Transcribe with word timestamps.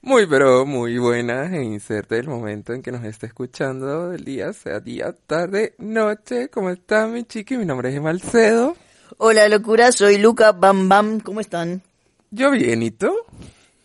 Muy, 0.00 0.26
pero 0.26 0.64
muy 0.64 0.96
buenas 0.98 1.52
e 1.52 1.62
inserte 1.62 2.18
el 2.18 2.28
momento 2.28 2.72
en 2.72 2.82
que 2.82 2.92
nos 2.92 3.04
esté 3.04 3.26
escuchando, 3.26 4.12
el 4.12 4.24
día, 4.24 4.52
sea 4.52 4.78
día, 4.78 5.12
tarde, 5.26 5.74
noche. 5.78 6.48
¿Cómo 6.50 6.70
está 6.70 7.08
mi 7.08 7.24
chiqui? 7.24 7.56
Mi 7.56 7.66
nombre 7.66 7.92
es 7.92 8.00
Malcedo. 8.00 8.76
Hola, 9.16 9.48
locura, 9.48 9.90
soy 9.90 10.18
Luca 10.18 10.52
Bam 10.52 10.88
Bam. 10.88 11.20
¿Cómo 11.20 11.40
están? 11.40 11.82
Yo 12.30 12.52
bien, 12.52 12.82
¿y 12.82 12.92
tú? 12.92 13.12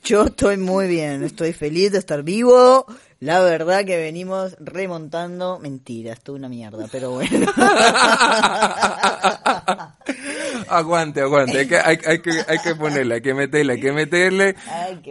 Yo 0.04 0.26
estoy 0.26 0.58
muy 0.58 0.88
bien, 0.88 1.24
estoy 1.24 1.54
feliz 1.54 1.94
de 1.94 1.98
estar 1.98 2.22
vivo. 2.22 2.86
La 3.20 3.40
verdad 3.40 3.86
que 3.86 3.98
venimos 3.98 4.56
remontando. 4.60 5.58
Mentira, 5.60 6.14
esto 6.14 6.34
es 6.34 6.40
una 6.40 6.50
mierda, 6.50 6.88
pero 6.92 7.12
bueno. 7.12 7.48
aguante, 10.70 11.22
aguante. 11.22 11.60
Hay 11.60 11.68
que, 11.68 11.78
hay, 11.78 11.98
hay, 12.06 12.20
que, 12.20 12.32
hay 12.48 12.60
que 12.60 12.76
ponerle, 12.76 13.16
hay 13.16 13.22
que 13.22 13.34
meterle, 13.34 13.74
hay 13.74 13.80
que 13.80 13.92
meterle. 13.92 14.56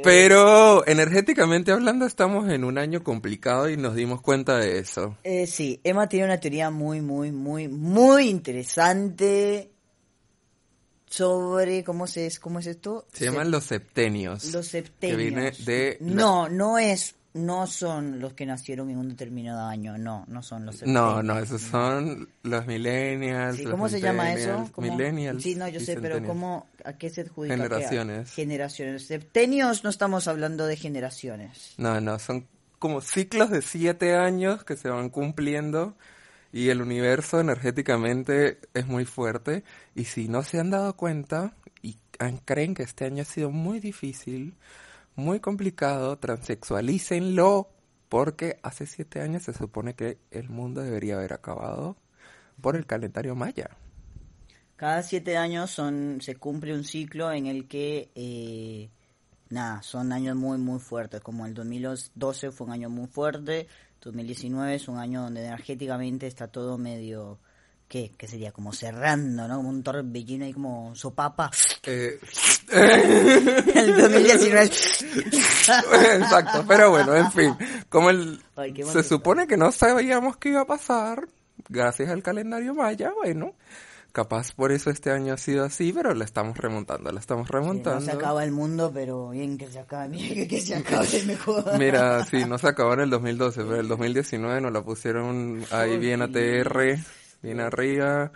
pero 0.03 0.87
energéticamente 0.87 1.73
hablando, 1.73 2.07
estamos 2.07 2.51
en 2.51 2.65
un 2.65 2.79
año 2.79 3.03
complicado 3.03 3.69
y 3.69 3.77
nos 3.77 3.95
dimos 3.95 4.21
cuenta 4.21 4.59
de 4.59 4.79
eso. 4.79 5.17
Eh, 5.25 5.47
sí, 5.47 5.81
Emma 5.85 6.09
tiene 6.09 6.27
una 6.27 6.41
teoría 6.41 6.71
muy, 6.71 7.01
muy, 7.01 7.33
muy, 7.33 7.69
muy 7.69 8.29
interesante 8.29 9.73
sobre 11.07 11.85
cómo 11.85 12.07
se 12.07 12.25
es 12.27 12.41
cómo 12.41 12.59
es 12.59 12.67
esto 12.67 13.07
se 13.13 13.27
llaman 13.27 13.51
los 13.51 13.65
septenios 13.65 14.51
los 14.55 14.67
septenios 14.67 15.19
que 15.19 15.23
viene 15.23 15.51
de 15.51 15.99
no 16.01 16.49
no 16.49 16.79
es 16.79 17.17
no 17.35 17.67
son 17.67 18.21
los 18.21 18.35
que 18.35 18.45
nacieron 18.45 18.91
en 18.91 18.99
un 18.99 19.09
determinado 19.09 19.67
año, 19.67 19.97
no, 19.97 20.25
no 20.29 20.43
son 20.43 20.67
los 20.67 20.83
No, 20.87 21.23
no, 21.23 21.39
esos 21.39 21.63
son 21.63 22.29
los 22.43 22.67
millennials. 22.67 23.63
¿Cómo 23.71 23.89
se 23.89 24.01
llama 24.01 24.33
eso? 24.33 24.71
Millennials. 24.77 25.43
Sí, 25.43 25.55
no, 25.55 25.69
yo 25.69 25.81
sé, 25.81 25.99
pero 26.01 26.23
¿cómo, 26.25 26.67
¿a 26.85 26.93
qué 26.95 27.09
se 27.11 27.23
adjudica? 27.23 27.57
Generaciones. 27.57 28.31
Generaciones. 28.33 29.07
Septenios 29.07 29.83
no 29.83 29.91
estamos 29.91 30.29
hablando 30.29 30.67
de 30.67 30.77
generaciones. 30.77 31.75
No, 31.79 32.01
no, 32.01 32.19
son 32.19 32.47
como 32.79 33.01
ciclos 33.01 33.51
de 33.51 33.63
siete 33.63 34.15
años 34.15 34.65
que 34.65 34.77
se 34.77 34.91
van 34.91 35.09
cumpliendo 35.09 35.97
y 36.53 36.69
el 36.69 36.83
universo 36.83 37.41
energéticamente 37.41 38.59
es 38.75 38.87
muy 38.87 39.07
fuerte 39.07 39.65
y 39.95 40.05
si 40.05 40.29
no 40.29 40.43
se 40.43 40.61
han 40.61 40.71
dado 40.71 40.97
cuenta 40.97 41.55
y 41.81 41.97
creen 42.45 42.75
que 42.75 42.83
este 42.83 43.07
año 43.07 43.23
ha 43.23 43.25
sido 43.25 43.51
muy 43.51 43.81
difícil, 43.81 44.55
muy 45.17 45.41
complicado, 45.41 46.19
transexualícenlo, 46.19 47.69
porque 48.09 48.59
hace 48.63 48.87
siete 48.87 49.21
años 49.21 49.45
se 49.45 49.53
supone 49.53 49.95
que 49.95 50.19
el 50.31 50.49
mundo 50.49 50.83
debería 50.83 51.17
haber 51.17 51.33
acabado 51.33 51.97
por 52.61 52.77
el 52.77 52.87
calendario 52.87 53.35
maya. 53.35 53.71
Cada 54.77 55.03
siete 55.03 55.37
años 55.37 55.71
son, 55.71 56.21
se 56.21 56.37
cumple 56.37 56.75
un 56.75 56.85
ciclo 56.85 57.33
en 57.33 57.47
el 57.47 57.69
que, 57.69 58.11
eh, 58.15 58.91
nada, 59.49 59.83
son 59.83 60.13
años 60.13 60.37
muy, 60.37 60.59
muy 60.59 60.81
fuertes, 60.81 61.21
como 61.21 61.47
el 61.47 61.55
2012 61.55 62.51
fue 62.51 62.67
un 62.67 62.73
año 62.73 62.91
muy 62.91 63.07
fuerte, 63.07 63.69
2019 64.01 64.75
es 64.75 64.89
un 64.89 64.99
año 64.99 65.23
donde 65.23 65.45
energéticamente 65.47 66.27
está 66.27 66.49
todo 66.49 66.79
medio 66.79 67.39
¿qué? 67.93 68.11
¿Qué 68.17 68.27
sería? 68.27 68.53
Como 68.53 68.73
cerrando, 68.73 69.47
¿no? 69.47 69.57
Como 69.57 69.69
un 69.69 69.83
torbellino 69.83 70.47
ahí 70.47 70.55
como 70.55 70.95
sopapa. 70.95 71.51
Eh. 71.83 72.19
el 72.73 73.97
2019. 73.99 74.65
Exacto, 74.65 76.65
pero 76.67 76.89
bueno, 76.89 77.15
en 77.15 77.31
fin. 77.31 77.55
Como 77.91 78.09
el, 78.09 78.43
se 78.91 79.03
supone 79.03 79.47
que 79.47 79.59
no 79.59 79.71
sabíamos 79.73 80.39
qué 80.39 80.49
iba 80.49 80.63
a 80.63 80.67
pasar, 80.67 81.29
gracias 81.69 82.09
al 82.09 82.23
calendario 82.23 82.73
maya, 82.73 83.13
bueno, 83.15 83.53
capaz 84.13 84.53
por 84.53 84.73
eso 84.73 84.89
este 84.89 85.11
año 85.11 85.35
ha 85.35 85.37
sido 85.37 85.63
así, 85.63 85.93
pero 85.93 86.15
la 86.15 86.25
estamos 86.25 86.57
remontando, 86.57 87.13
la 87.13 87.21
estamos 87.21 87.51
remontando. 87.51 88.01
no 88.01 88.07
se 88.07 88.13
acaba 88.13 88.43
el 88.43 88.53
mundo, 88.53 88.91
pero 88.95 89.29
bien 89.29 89.59
que 89.59 89.67
se 89.67 89.81
acabe, 89.81 90.09
mira 90.09 90.49
que, 90.49 90.61
se 90.63 90.77
acabe 90.77 91.25
mejor. 91.27 91.79
Mira, 91.79 92.25
sí, 92.25 92.47
no 92.47 92.57
se 92.57 92.69
acabó 92.69 92.95
en 92.95 93.01
el 93.01 93.11
2012, 93.11 93.65
pero 93.65 93.81
el 93.81 93.89
2019 93.89 94.63
nos 94.63 94.73
la 94.73 94.83
pusieron 94.83 95.63
ahí 95.71 95.99
bien 95.99 96.23
ATR 96.23 96.97
bien 97.43 97.61
arriba. 97.61 98.33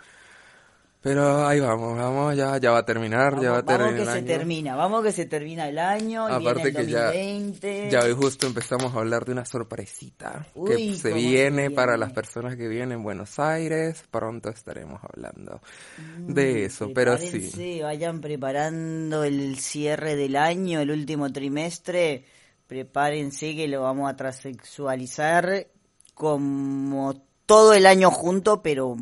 Pero 1.07 1.47
ahí 1.47 1.59
vamos, 1.59 1.97
vamos, 1.97 2.35
ya, 2.35 2.57
ya 2.57 2.71
va 2.71 2.79
a 2.79 2.85
terminar, 2.85 3.39
ya 3.39 3.51
va 3.51 3.59
a 3.59 3.63
terminar. 3.63 3.93
Vamos 3.93 4.09
que 4.09 4.19
se 4.19 4.21
termina, 4.23 4.75
vamos 4.75 5.03
que 5.03 5.11
se 5.11 5.25
termina 5.25 5.69
el 5.69 5.77
año, 5.77 6.25
Aparte 6.25 6.71
viene 6.71 6.79
el 6.79 6.91
2020. 6.91 7.59
que 7.59 7.89
ya, 7.91 8.01
ya 8.01 8.05
hoy 8.05 8.13
justo 8.13 8.47
empezamos 8.47 8.93
a 8.93 8.99
hablar 8.99 9.23
de 9.23 9.31
una 9.31 9.45
sorpresita 9.45 10.47
que 10.65 10.95
se 10.95 11.13
viene 11.13 11.69
para 11.71 11.95
las 11.97 12.11
personas 12.11 12.57
que 12.57 12.67
vienen 12.67 12.97
en 12.97 13.03
Buenos 13.03 13.39
Aires, 13.39 14.03
pronto 14.09 14.49
estaremos 14.49 14.99
hablando 15.03 15.61
mm, 15.97 16.33
de 16.33 16.65
eso, 16.65 16.89
pero 16.93 17.17
sí. 17.17 17.79
Vayan 17.81 18.19
preparando 18.19 19.23
el 19.23 19.59
cierre 19.59 20.15
del 20.15 20.35
año, 20.35 20.81
el 20.81 20.89
último 20.91 21.31
trimestre, 21.31 22.25
prepárense 22.65 23.55
que 23.55 23.67
lo 23.67 23.83
vamos 23.83 24.11
a 24.11 24.15
transexualizar 24.17 25.67
como 26.15 27.26
todo 27.47 27.73
el 27.73 27.87
año 27.87 28.11
junto, 28.11 28.61
pero 28.61 28.95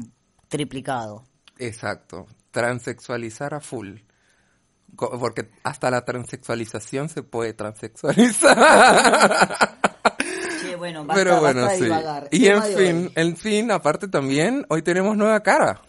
triplicado. 0.48 1.26
Exacto, 1.58 2.28
transexualizar 2.52 3.54
a 3.54 3.60
full. 3.60 3.98
Porque 4.96 5.50
hasta 5.64 5.92
la 5.92 6.06
transexualización 6.06 7.10
se 7.10 7.24
puede 7.24 7.54
transexualizar. 7.54 9.58
Sí, 10.62 10.76
bueno, 10.76 11.06
basta, 11.06 11.22
Pero 11.22 11.42
bueno, 11.42 11.68
sí. 11.72 11.90
Y 12.32 12.48
en 12.48 12.64
fin, 12.64 13.12
en 13.16 13.36
fin, 13.36 13.72
aparte 13.72 14.08
también, 14.08 14.66
hoy 14.70 14.84
tenemos 14.84 15.18
nueva 15.18 15.42
cara. 15.42 15.82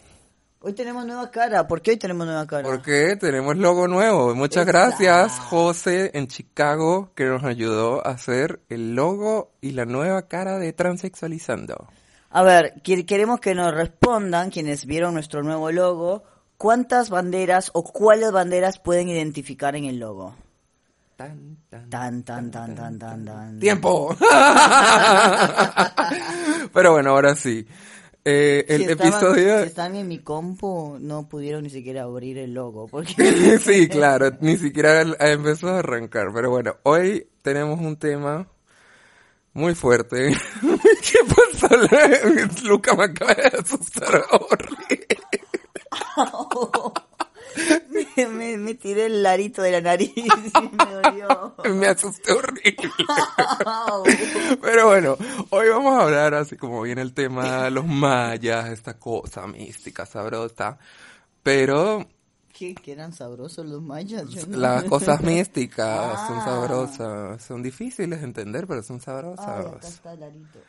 Hoy 0.59 0.73
tenemos 0.73 1.05
nueva 1.05 1.31
cara. 1.31 1.67
¿Por 1.67 1.81
qué 1.81 1.91
hoy 1.91 1.97
tenemos 1.97 2.27
nueva 2.27 2.45
cara? 2.47 2.63
Porque 2.63 3.15
tenemos 3.17 3.55
logo 3.55 3.87
nuevo. 3.87 4.35
Muchas 4.35 4.65
gracias, 4.65 5.39
José, 5.39 6.11
en 6.15 6.27
Chicago, 6.27 7.13
que 7.15 7.25
nos 7.25 7.43
ayudó 7.43 8.05
a 8.05 8.11
hacer 8.11 8.59
el 8.67 8.95
logo 8.95 9.53
y 9.61 9.71
la 9.71 9.85
nueva 9.85 10.27
cara 10.27 10.57
de 10.57 10.73
Transexualizando. 10.73 11.87
A 12.29 12.43
ver, 12.43 12.81
queremos 12.83 13.39
que 13.39 13.55
nos 13.55 13.73
respondan 13.73 14.49
quienes 14.49 14.85
vieron 14.85 15.13
nuestro 15.13 15.43
nuevo 15.43 15.71
logo, 15.71 16.23
¿cuántas 16.57 17.09
banderas 17.09 17.71
o 17.73 17.83
cuáles 17.83 18.31
banderas 18.31 18.79
pueden 18.79 19.09
identificar 19.09 19.75
en 19.75 19.85
el 19.85 19.99
logo? 19.99 20.35
Tan, 21.15 21.57
tan, 21.69 21.89
tan, 21.89 22.23
tan, 22.23 22.51
tan, 22.51 22.75
tan, 22.75 22.99
tan, 22.99 23.25
tan. 23.25 23.59
¡Tiempo! 23.59 24.15
Pero 26.73 26.91
bueno, 26.91 27.09
ahora 27.09 27.33
sí. 27.33 27.65
Eh, 28.29 28.65
el 28.67 28.89
episodio... 28.89 29.61
Si 29.61 29.67
están 29.67 29.95
en 29.95 30.07
mi 30.07 30.19
compu, 30.19 30.97
no 30.99 31.29
pudieron 31.29 31.63
ni 31.63 31.69
siquiera 31.69 32.03
abrir 32.03 32.37
el 32.37 32.53
logo. 32.53 32.87
Porque... 32.87 33.57
sí, 33.63 33.87
claro, 33.89 34.31
ni 34.41 34.57
siquiera 34.57 35.01
empezó 35.01 35.69
a 35.69 35.79
arrancar. 35.79 36.27
Pero 36.33 36.49
bueno, 36.49 36.75
hoy 36.83 37.25
tenemos 37.41 37.79
un 37.79 37.95
tema 37.95 38.45
muy 39.53 39.73
fuerte. 39.73 40.35
Luca 42.63 42.95
me 42.95 43.05
acaba 43.05 43.33
de 43.33 43.57
asustar 43.57 44.23
horrible. 44.31 45.07
me, 48.29 48.57
me, 48.57 48.73
tiré 48.75 49.05
el 49.05 49.23
larito 49.23 49.61
de 49.61 49.71
la 49.71 49.81
nariz 49.81 50.13
y 50.15 50.21
me 50.21 50.85
dolió. 50.85 51.55
me 51.75 51.87
asusté 51.87 52.33
horrible. 52.33 52.91
Pero 54.61 54.87
bueno, 54.87 55.17
hoy 55.49 55.69
vamos 55.69 55.99
a 55.99 56.03
hablar 56.03 56.33
así 56.33 56.57
como 56.57 56.81
viene 56.81 57.01
el 57.01 57.13
tema 57.13 57.63
de 57.63 57.71
los 57.71 57.85
mayas, 57.85 58.69
esta 58.69 58.97
cosa 58.97 59.47
mística, 59.47 60.05
sabrosa. 60.05 60.77
Pero 61.43 62.07
¿Qué? 62.57 62.73
¿Que 62.73 62.91
eran 62.91 63.13
sabrosos 63.13 63.67
los 63.67 63.83
mayas? 63.83 64.47
Las 64.47 64.83
cosas 64.85 65.21
místicas 65.21 66.27
son 66.27 66.39
ah. 66.39 66.45
sabrosas. 66.45 67.43
Son 67.43 67.61
difíciles 67.61 68.19
de 68.19 68.25
entender, 68.25 68.65
pero 68.65 68.81
son 68.81 68.99
sabrosas. 68.99 69.65
Acá 69.65 69.87
está 69.87 70.15
Larito. 70.15 70.59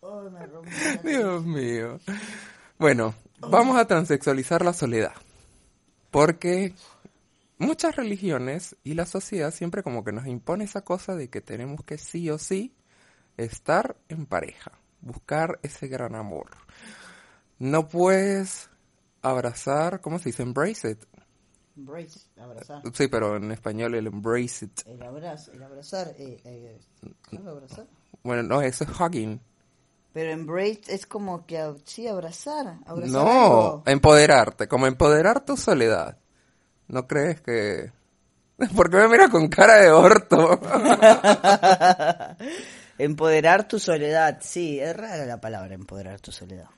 Oh, 0.00 0.22
me 0.30 1.10
Dios 1.10 1.44
mío. 1.44 2.00
Bueno, 2.78 3.14
vamos 3.40 3.76
a 3.76 3.86
transexualizar 3.86 4.64
la 4.64 4.72
soledad. 4.72 5.14
Porque 6.10 6.74
muchas 7.58 7.94
religiones 7.94 8.76
y 8.82 8.94
la 8.94 9.06
sociedad 9.06 9.52
siempre 9.52 9.82
como 9.82 10.02
que 10.02 10.12
nos 10.12 10.26
impone 10.26 10.64
esa 10.64 10.82
cosa 10.82 11.14
de 11.14 11.28
que 11.28 11.40
tenemos 11.40 11.84
que 11.84 11.98
sí 11.98 12.30
o 12.30 12.38
sí 12.38 12.74
estar 13.36 13.96
en 14.08 14.26
pareja, 14.26 14.72
buscar 15.00 15.60
ese 15.62 15.88
gran 15.88 16.14
amor. 16.14 16.48
No 17.58 17.88
puedes 17.88 18.70
abrazar, 19.22 20.00
¿cómo 20.00 20.18
se 20.18 20.30
dice? 20.30 20.42
Embrace 20.42 20.90
it. 20.90 21.04
Embrace, 21.76 22.20
abrazar. 22.38 22.82
Sí, 22.94 23.08
pero 23.08 23.36
en 23.36 23.52
español 23.52 23.94
el 23.94 24.06
embrace 24.06 24.64
it. 24.64 24.80
El, 24.86 25.02
abraz, 25.02 25.48
el 25.48 25.62
abrazar, 25.62 26.14
eh, 26.18 26.40
eh, 26.44 26.80
abrazar? 27.46 27.86
Bueno, 28.22 28.42
no, 28.42 28.62
eso 28.62 28.84
es 28.84 28.90
hugging. 28.90 29.40
Pero 30.12 30.32
embrace 30.32 30.82
es 30.88 31.06
como 31.06 31.46
que, 31.46 31.74
sí, 31.84 32.08
abrazar. 32.08 32.78
abrazar 32.84 33.12
no, 33.12 33.82
empoderarte, 33.86 34.66
como 34.66 34.86
empoderar 34.86 35.44
tu 35.44 35.56
soledad. 35.56 36.18
¿No 36.88 37.06
crees 37.06 37.40
que...? 37.40 37.92
¿Por 38.76 38.90
qué 38.90 38.96
me 38.96 39.08
mira 39.08 39.28
con 39.28 39.48
cara 39.48 39.76
de 39.76 39.90
orto? 39.90 40.60
empoderar 42.98 43.68
tu 43.68 43.78
soledad, 43.78 44.38
sí, 44.42 44.80
es 44.80 44.94
rara 44.96 45.24
la 45.24 45.40
palabra 45.40 45.74
empoderar 45.74 46.20
tu 46.20 46.32
soledad. 46.32 46.68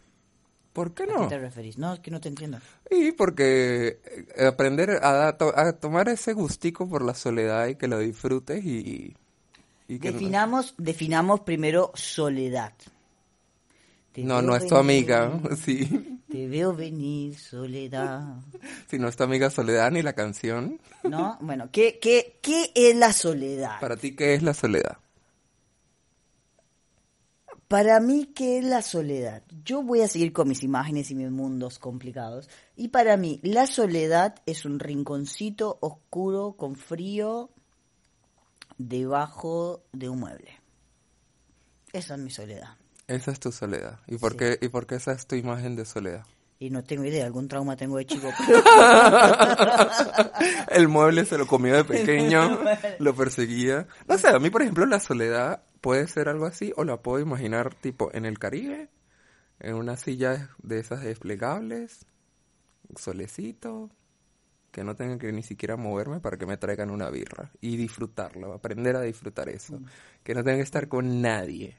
¿Por 0.73 0.95
qué 0.95 1.05
¿A 1.05 1.07
no? 1.07 1.23
qué 1.23 1.35
te 1.35 1.39
referís? 1.39 1.79
No, 1.79 1.95
es 1.95 2.01
que 2.01 2.11
no 2.11 2.21
te 2.21 2.29
entiendo. 2.29 2.59
Y 2.91 3.13
porque 3.13 4.01
eh, 4.37 4.47
aprender 4.47 4.91
a, 5.03 5.29
a 5.29 5.37
a 5.57 5.73
tomar 5.73 6.09
ese 6.09 6.33
gustico 6.35 6.89
por 6.89 7.03
la 7.03 7.15
soledad 7.15 7.67
y 7.67 7.77
que 7.77 7.89
lo 7.89 7.99
disfrutes 7.99 8.65
y, 8.65 9.17
y 9.89 9.99
Definamos, 9.99 10.75
definamos 10.79 11.41
primero 11.41 11.93
soledad. 11.95 12.73
Te 14.13 14.23
no, 14.25 14.43
no 14.43 14.55
es 14.55 14.67
tu 14.67 14.77
amiga, 14.77 15.41
sí. 15.65 16.21
Te 16.31 16.47
veo 16.47 16.75
venir, 16.75 17.39
soledad. 17.39 18.37
Si 18.89 18.99
no 18.99 19.09
es 19.09 19.17
tu 19.17 19.23
amiga 19.23 19.49
Soledad 19.49 19.91
ni 19.91 20.03
la 20.03 20.13
canción. 20.13 20.79
¿No? 21.03 21.39
Bueno, 21.41 21.71
¿qué, 21.73 21.99
qué, 21.99 22.39
qué 22.43 22.71
es 22.75 22.95
la 22.95 23.13
soledad? 23.13 23.81
Para 23.81 23.97
ti, 23.97 24.15
¿qué 24.15 24.35
es 24.35 24.43
la 24.43 24.53
soledad? 24.53 24.99
Para 27.69 28.01
mí, 28.01 28.31
¿qué 28.35 28.59
es 28.59 28.67
la 28.67 28.83
soledad? 28.83 29.43
Yo 29.65 29.83
voy 29.83 30.03
a 30.03 30.09
seguir 30.09 30.35
con 30.35 30.47
mis 30.47 30.63
imágenes 30.63 31.11
y 31.11 31.15
mis 31.15 31.31
mundos 31.31 31.79
complicados. 31.79 32.51
Y 32.77 32.89
para 32.89 33.17
mí, 33.17 33.41
la 33.43 33.67
soledad 33.67 34.35
es 34.45 34.67
un 34.67 34.79
rinconcito 34.79 35.79
oscuro 35.81 36.53
con 36.59 36.77
frío 36.77 37.49
debajo 38.79 39.85
de 39.93 40.09
un 40.09 40.21
mueble. 40.21 40.61
Esa 41.93 42.15
es 42.15 42.21
mi 42.21 42.31
soledad. 42.31 42.77
Esa 43.07 43.33
es 43.33 43.41
tu 43.41 43.53
soledad. 43.53 44.01
¿Y 44.07 44.17
por, 44.17 44.37
qué, 44.37 44.59
¿Y 44.61 44.69
por 44.69 44.87
qué 44.87 44.97
esa 44.97 45.13
es 45.13 45.27
tu 45.27 45.37
imagen 45.37 45.77
de 45.77 45.85
soledad? 45.85 46.25
Y 46.59 46.71
no 46.71 46.85
tengo 46.85 47.05
idea, 47.05 47.27
algún 47.27 47.49
trauma 47.49 47.77
tengo 47.77 47.99
de 47.99 48.07
chico. 48.07 48.29
El 50.71 50.87
mueble 50.87 51.25
se 51.25 51.37
lo 51.37 51.47
comió 51.47 51.75
de 51.75 51.85
pequeño, 51.85 52.61
lo 53.01 53.17
perseguía. 53.17 53.89
No 54.07 54.17
sé, 54.17 54.29
a 54.29 54.39
mí, 54.39 54.49
por 54.49 54.63
ejemplo, 54.63 54.87
la 54.87 55.01
soledad 55.01 55.65
puede 55.81 56.07
ser 56.07 56.29
algo 56.29 56.47
así, 56.47 56.73
o 56.77 56.85
la 56.85 57.03
puedo 57.03 57.19
imaginar 57.19 57.75
tipo 57.75 58.11
en 58.15 58.25
el 58.25 58.39
Caribe, 58.39 58.91
en 59.59 59.75
una 59.75 59.97
silla 59.97 60.51
de 60.63 60.79
esas 60.79 61.03
desplegables, 61.03 62.07
solecito, 62.97 63.91
que 64.73 64.83
no 64.83 64.97
tenga 64.97 65.19
que 65.19 65.31
ni 65.33 65.43
siquiera 65.43 65.77
moverme 65.77 66.19
para 66.19 66.37
que 66.37 66.47
me 66.47 66.57
traigan 66.57 66.91
una 66.91 67.11
birra 67.11 67.53
y 67.61 67.77
disfrutarlo, 67.77 68.53
aprender 68.53 68.97
a 68.97 69.03
disfrutar 69.03 69.49
eso, 69.49 69.79
que 70.25 70.35
no 70.35 70.43
tenga 70.43 70.57
que 70.57 70.65
estar 70.65 70.89
con 70.89 71.21
nadie. 71.23 71.77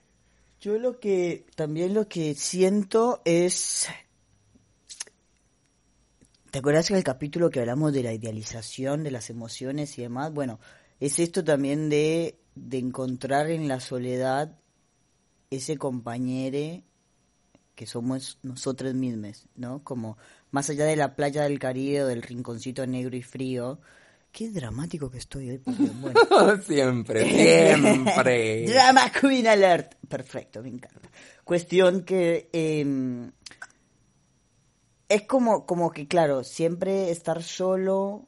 Yo 0.62 0.78
lo 0.78 1.00
que 1.00 1.46
también 1.56 1.94
lo 1.94 2.08
que 2.08 2.36
siento 2.36 3.22
es 3.26 3.90
¿Te 6.54 6.60
acuerdas 6.60 6.92
en 6.92 6.98
el 6.98 7.04
capítulo 7.04 7.50
que 7.50 7.62
hablamos 7.62 7.94
de 7.94 8.04
la 8.04 8.14
idealización 8.14 9.04
de 9.04 9.10
las 9.10 9.32
emociones 9.32 9.98
y 9.98 10.04
demás? 10.04 10.32
Bueno, 10.32 10.60
es 11.00 11.18
esto 11.18 11.44
también 11.44 11.90
de, 11.90 12.38
de 12.54 12.78
encontrar 12.78 13.50
en 13.50 13.68
la 13.68 13.80
soledad 13.80 14.56
ese 15.50 15.78
compañero 15.78 16.84
que 17.74 17.88
somos 17.88 18.38
nosotros 18.44 18.94
mismos, 18.94 19.48
¿no? 19.56 19.84
Como 19.84 20.16
más 20.54 20.70
allá 20.70 20.86
de 20.86 20.96
la 20.96 21.16
playa 21.16 21.44
del 21.44 21.58
Caribe 21.58 22.04
o 22.04 22.08
del 22.08 22.22
rinconcito 22.22 22.86
negro 22.86 23.18
y 23.18 23.24
frío. 23.24 23.80
Qué 24.32 24.50
dramático 24.50 25.10
que 25.10 25.18
estoy 25.18 25.50
hoy, 25.50 25.62
bueno. 25.66 26.62
siempre, 26.62 27.26
siempre. 27.76 28.68
Drama 28.68 29.12
Queen 29.12 29.48
Alert. 29.48 29.96
Perfecto, 30.08 30.62
me 30.62 30.70
encanta. 30.70 31.10
Cuestión 31.44 32.04
que 32.04 32.50
eh, 32.54 33.32
es 35.10 35.22
como, 35.24 35.66
como 35.66 35.92
que, 35.92 36.08
claro, 36.08 36.44
siempre 36.44 37.10
estar 37.10 37.42
solo 37.42 38.28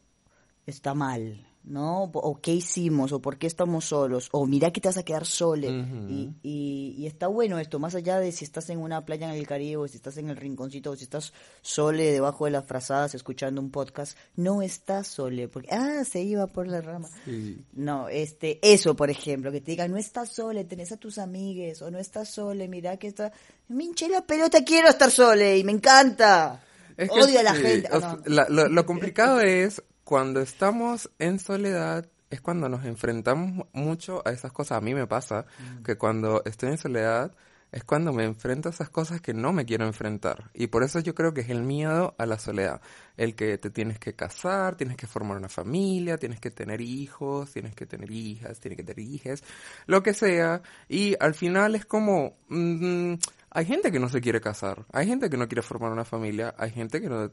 está 0.65 0.95
mal, 0.95 1.47
¿no? 1.67 2.03
O 2.13 2.39
qué 2.41 2.51
hicimos, 2.53 3.11
o 3.11 3.21
por 3.21 3.37
qué 3.37 3.47
estamos 3.47 3.85
solos, 3.85 4.29
o 4.31 4.45
mira 4.45 4.71
que 4.71 4.79
te 4.81 4.87
vas 4.87 4.97
a 4.97 5.03
quedar 5.03 5.25
sole. 5.25 5.67
Y, 6.09 6.31
y, 6.43 6.95
y 6.97 7.07
está 7.07 7.27
bueno 7.27 7.57
esto, 7.59 7.79
más 7.79 7.95
allá 7.95 8.19
de 8.19 8.31
si 8.31 8.45
estás 8.45 8.69
en 8.69 8.79
una 8.79 9.03
playa 9.05 9.27
en 9.31 9.35
el 9.39 9.47
Caribe, 9.47 9.77
o 9.77 9.87
si 9.87 9.97
estás 9.97 10.17
en 10.17 10.29
el 10.29 10.37
rinconcito, 10.37 10.91
o 10.91 10.95
si 10.95 11.03
estás 11.03 11.33
sole 11.61 12.11
debajo 12.11 12.45
de 12.45 12.51
las 12.51 12.65
frazadas 12.65 13.15
escuchando 13.15 13.59
un 13.61 13.71
podcast, 13.71 14.17
no 14.35 14.61
estás 14.61 15.07
sole, 15.07 15.47
porque, 15.47 15.69
ah, 15.71 16.03
se 16.05 16.21
iba 16.21 16.47
por 16.47 16.67
la 16.67 16.81
rama. 16.81 17.09
Sí. 17.25 17.63
No, 17.73 18.09
este, 18.09 18.59
eso, 18.61 18.95
por 18.95 19.09
ejemplo, 19.09 19.51
que 19.51 19.61
te 19.61 19.71
digan, 19.71 19.91
no 19.91 19.97
estás 19.97 20.29
sole, 20.29 20.65
tenés 20.65 20.91
a 20.91 20.97
tus 20.97 21.17
amigues, 21.17 21.81
o 21.81 21.89
no 21.89 21.97
estás 21.99 22.29
sole, 22.29 22.67
mira 22.67 22.97
que 22.97 23.07
está... 23.07 23.31
Me 23.67 23.83
hinché 23.85 24.07
la 24.09 24.21
pelota, 24.21 24.63
quiero 24.63 24.87
estar 24.89 25.09
sole, 25.09 25.57
y 25.57 25.63
me 25.63 25.71
encanta. 25.71 26.61
Es 26.95 27.09
que 27.09 27.19
Odio 27.23 27.39
a 27.39 27.43
la 27.43 27.55
sí, 27.55 27.61
gente. 27.61 27.89
Ah, 27.91 28.17
no. 28.25 28.33
la- 28.35 28.47
lo, 28.49 28.69
lo 28.69 28.85
complicado 28.85 29.41
es 29.41 29.81
cuando 30.05 30.39
estamos 30.39 31.09
en 31.19 31.39
soledad, 31.39 32.07
es 32.29 32.39
cuando 32.39 32.69
nos 32.69 32.85
enfrentamos 32.85 33.67
mucho 33.73 34.21
a 34.25 34.31
esas 34.31 34.53
cosas. 34.53 34.77
A 34.77 34.81
mí 34.81 34.93
me 34.93 35.07
pasa 35.07 35.45
Mm. 35.59 35.83
que 35.83 35.97
cuando 35.97 36.41
estoy 36.45 36.69
en 36.69 36.77
soledad 36.77 37.35
es 37.71 37.83
cuando 37.83 38.13
me 38.13 38.23
enfrento 38.23 38.69
a 38.69 38.71
esas 38.71 38.89
cosas 38.89 39.19
que 39.19 39.33
no 39.33 39.51
me 39.51 39.65
quiero 39.65 39.85
enfrentar. 39.85 40.49
Y 40.53 40.67
por 40.67 40.83
eso 40.83 40.99
yo 40.99 41.13
creo 41.13 41.33
que 41.33 41.41
es 41.41 41.49
el 41.49 41.63
miedo 41.63 42.15
a 42.17 42.25
la 42.25 42.39
soledad. 42.39 42.79
El 43.17 43.35
que 43.35 43.57
te 43.57 43.69
tienes 43.69 43.99
que 43.99 44.13
casar, 44.13 44.77
tienes 44.77 44.95
que 44.95 45.07
formar 45.07 45.35
una 45.37 45.49
familia, 45.49 46.17
tienes 46.17 46.39
que 46.39 46.51
tener 46.51 46.79
hijos, 46.79 47.51
tienes 47.51 47.75
que 47.75 47.85
tener 47.85 48.09
hijas, 48.11 48.59
tienes 48.61 48.77
que 48.77 48.83
tener 48.83 48.99
hijes, 48.99 49.43
lo 49.87 50.03
que 50.03 50.13
sea. 50.13 50.61
Y 50.87 51.15
al 51.19 51.33
final 51.33 51.75
es 51.75 51.85
como... 51.85 52.37
mm, 52.47 53.15
hay 53.49 53.65
gente 53.65 53.91
que 53.91 53.99
no 53.99 54.07
se 54.09 54.21
quiere 54.21 54.39
casar, 54.39 54.85
hay 54.93 55.07
gente 55.07 55.29
que 55.29 55.37
no 55.37 55.47
quiere 55.47 55.61
formar 55.61 55.91
una 55.91 56.05
familia, 56.05 56.53
hay 56.57 56.71
gente 56.71 57.01
que 57.01 57.09
no 57.09 57.31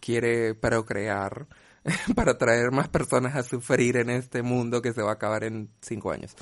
quiere 0.00 0.54
procrear 0.54 1.46
para 2.14 2.38
traer 2.38 2.70
más 2.70 2.88
personas 2.88 3.36
a 3.36 3.42
sufrir 3.42 3.96
en 3.96 4.10
este 4.10 4.42
mundo 4.42 4.82
que 4.82 4.92
se 4.92 5.02
va 5.02 5.10
a 5.10 5.14
acabar 5.14 5.44
en 5.44 5.70
cinco 5.80 6.10
años. 6.10 6.34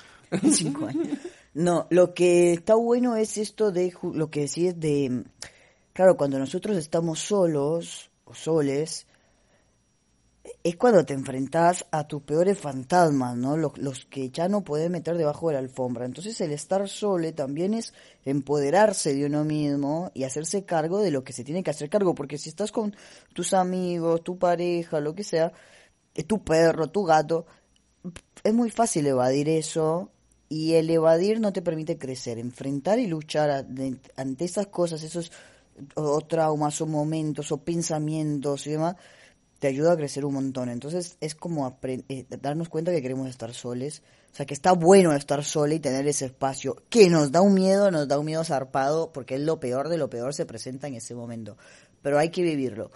Cinco 0.52 0.86
años. 0.86 1.18
No, 1.54 1.86
lo 1.90 2.14
que 2.14 2.52
está 2.52 2.74
bueno 2.74 3.16
es 3.16 3.38
esto 3.38 3.70
de 3.70 3.94
lo 4.02 4.30
que 4.30 4.40
decís 4.40 4.78
de, 4.78 5.24
claro, 5.92 6.16
cuando 6.16 6.38
nosotros 6.38 6.76
estamos 6.76 7.20
solos 7.20 8.10
o 8.24 8.34
soles, 8.34 9.06
es 10.64 10.76
cuando 10.76 11.04
te 11.04 11.12
enfrentas 11.12 11.84
a 11.90 12.08
tus 12.08 12.22
peores 12.22 12.58
fantasmas, 12.58 13.36
¿no? 13.36 13.58
Los, 13.58 13.76
los 13.76 14.06
que 14.06 14.30
ya 14.30 14.48
no 14.48 14.64
puedes 14.64 14.88
meter 14.88 15.18
debajo 15.18 15.48
de 15.48 15.54
la 15.54 15.58
alfombra. 15.58 16.06
Entonces 16.06 16.40
el 16.40 16.52
estar 16.52 16.88
sole 16.88 17.32
también 17.32 17.74
es 17.74 17.92
empoderarse 18.24 19.14
de 19.14 19.26
uno 19.26 19.44
mismo 19.44 20.10
y 20.14 20.24
hacerse 20.24 20.64
cargo 20.64 21.00
de 21.00 21.10
lo 21.10 21.22
que 21.22 21.34
se 21.34 21.44
tiene 21.44 21.62
que 21.62 21.70
hacer 21.70 21.90
cargo, 21.90 22.14
porque 22.14 22.38
si 22.38 22.48
estás 22.48 22.72
con 22.72 22.96
tus 23.34 23.52
amigos, 23.52 24.24
tu 24.24 24.38
pareja, 24.38 25.00
lo 25.00 25.14
que 25.14 25.22
sea, 25.22 25.52
eh, 26.14 26.24
tu 26.24 26.42
perro, 26.42 26.88
tu 26.88 27.04
gato, 27.04 27.44
es 28.42 28.54
muy 28.54 28.70
fácil 28.70 29.06
evadir 29.06 29.50
eso 29.50 30.12
y 30.48 30.74
el 30.74 30.88
evadir 30.88 31.40
no 31.40 31.52
te 31.52 31.60
permite 31.60 31.98
crecer, 31.98 32.38
enfrentar 32.38 32.98
y 32.98 33.06
luchar 33.06 33.66
ante 34.16 34.44
esas 34.46 34.68
cosas, 34.68 35.02
esos 35.02 35.30
o 35.94 36.20
traumas 36.22 36.80
o 36.80 36.86
momentos 36.86 37.52
o 37.52 37.58
pensamientos 37.58 38.66
y 38.66 38.70
demás, 38.70 38.96
te 39.58 39.68
ayuda 39.68 39.92
a 39.92 39.96
crecer 39.96 40.24
un 40.24 40.34
montón. 40.34 40.68
Entonces 40.68 41.16
es 41.20 41.34
como 41.34 41.78
eh, 41.82 42.26
darnos 42.40 42.68
cuenta 42.68 42.92
que 42.92 43.02
queremos 43.02 43.28
estar 43.28 43.52
soles, 43.52 44.02
o 44.32 44.36
sea 44.36 44.46
que 44.46 44.54
está 44.54 44.72
bueno 44.72 45.12
estar 45.12 45.44
sola 45.44 45.74
y 45.74 45.80
tener 45.80 46.06
ese 46.06 46.26
espacio 46.26 46.76
que 46.88 47.08
nos 47.08 47.32
da 47.32 47.40
un 47.40 47.54
miedo, 47.54 47.90
nos 47.90 48.08
da 48.08 48.18
un 48.18 48.26
miedo 48.26 48.44
zarpado, 48.44 49.12
porque 49.12 49.36
es 49.36 49.40
lo 49.40 49.60
peor 49.60 49.88
de 49.88 49.98
lo 49.98 50.10
peor 50.10 50.34
se 50.34 50.46
presenta 50.46 50.88
en 50.88 50.94
ese 50.94 51.14
momento, 51.14 51.56
pero 52.02 52.18
hay 52.18 52.30
que 52.30 52.42
vivirlo 52.42 52.90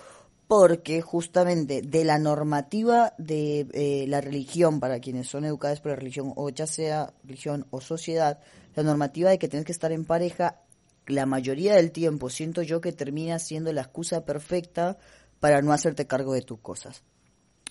porque 0.49 1.03
justamente 1.03 1.83
de 1.83 2.05
la 2.05 2.19
normativa 2.19 3.13
de 3.19 3.67
eh, 3.75 4.07
la 4.09 4.23
religión, 4.23 4.81
para 4.81 4.99
quienes 4.99 5.29
son 5.29 5.45
educados 5.45 5.81
por 5.81 5.91
la 5.91 5.97
religión, 5.97 6.33
o 6.37 6.49
ya 6.49 6.67
sea 6.67 7.13
religión 7.23 7.67
o 7.71 7.83
sociedad, 7.83 8.41
la 8.75 8.83
normativa 8.83 9.29
de 9.29 9.39
que 9.39 9.49
tienes 9.49 9.67
que 9.67 9.73
estar 9.73 9.93
en 9.93 10.07
pareja, 10.07 10.63
la 11.07 11.27
mayoría 11.27 11.75
del 11.75 11.93
tiempo 11.93 12.31
siento 12.31 12.63
yo 12.63 12.81
que 12.81 12.93
termina 12.93 13.39
siendo 13.39 13.73
la 13.73 13.83
excusa 13.83 14.25
perfecta 14.25 14.97
para 15.41 15.63
no 15.63 15.73
hacerte 15.73 16.07
cargo 16.07 16.35
de 16.35 16.43
tus 16.43 16.61
cosas. 16.61 17.03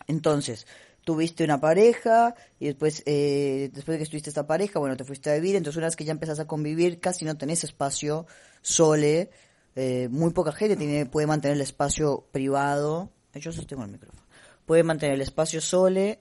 Entonces, 0.08 0.68
tuviste 1.08 1.44
una 1.44 1.60
pareja 1.60 2.36
y 2.60 2.66
después, 2.66 3.02
eh, 3.06 3.70
después 3.74 3.94
de 3.94 3.98
que 4.00 4.04
estuviste 4.04 4.30
esta 4.30 4.46
pareja, 4.46 4.80
bueno, 4.80 4.98
te 4.98 5.06
fuiste 5.06 5.30
a 5.30 5.36
vivir, 5.36 5.56
entonces 5.56 5.78
una 5.78 5.88
vez 5.88 5.96
que 5.96 6.06
ya 6.06 6.12
empezás 6.12 6.40
a 6.40 6.48
convivir, 6.48 7.00
casi 7.00 7.24
no 7.24 7.38
tenés 7.38 7.64
espacio 7.64 8.26
sole, 8.62 9.30
eh, 9.76 10.10
muy 10.12 10.32
poca 10.32 10.52
gente 10.52 10.76
tiene, 10.76 11.06
puede 11.06 11.26
mantener 11.26 11.56
el 11.56 11.62
espacio 11.62 12.28
privado, 12.32 13.10
yo 13.34 13.52
sostengo 13.52 13.84
el 13.84 13.92
micrófono, 13.92 14.24
puede 14.66 14.84
mantener 14.84 15.16
el 15.16 15.22
espacio 15.22 15.62
sole 15.62 16.20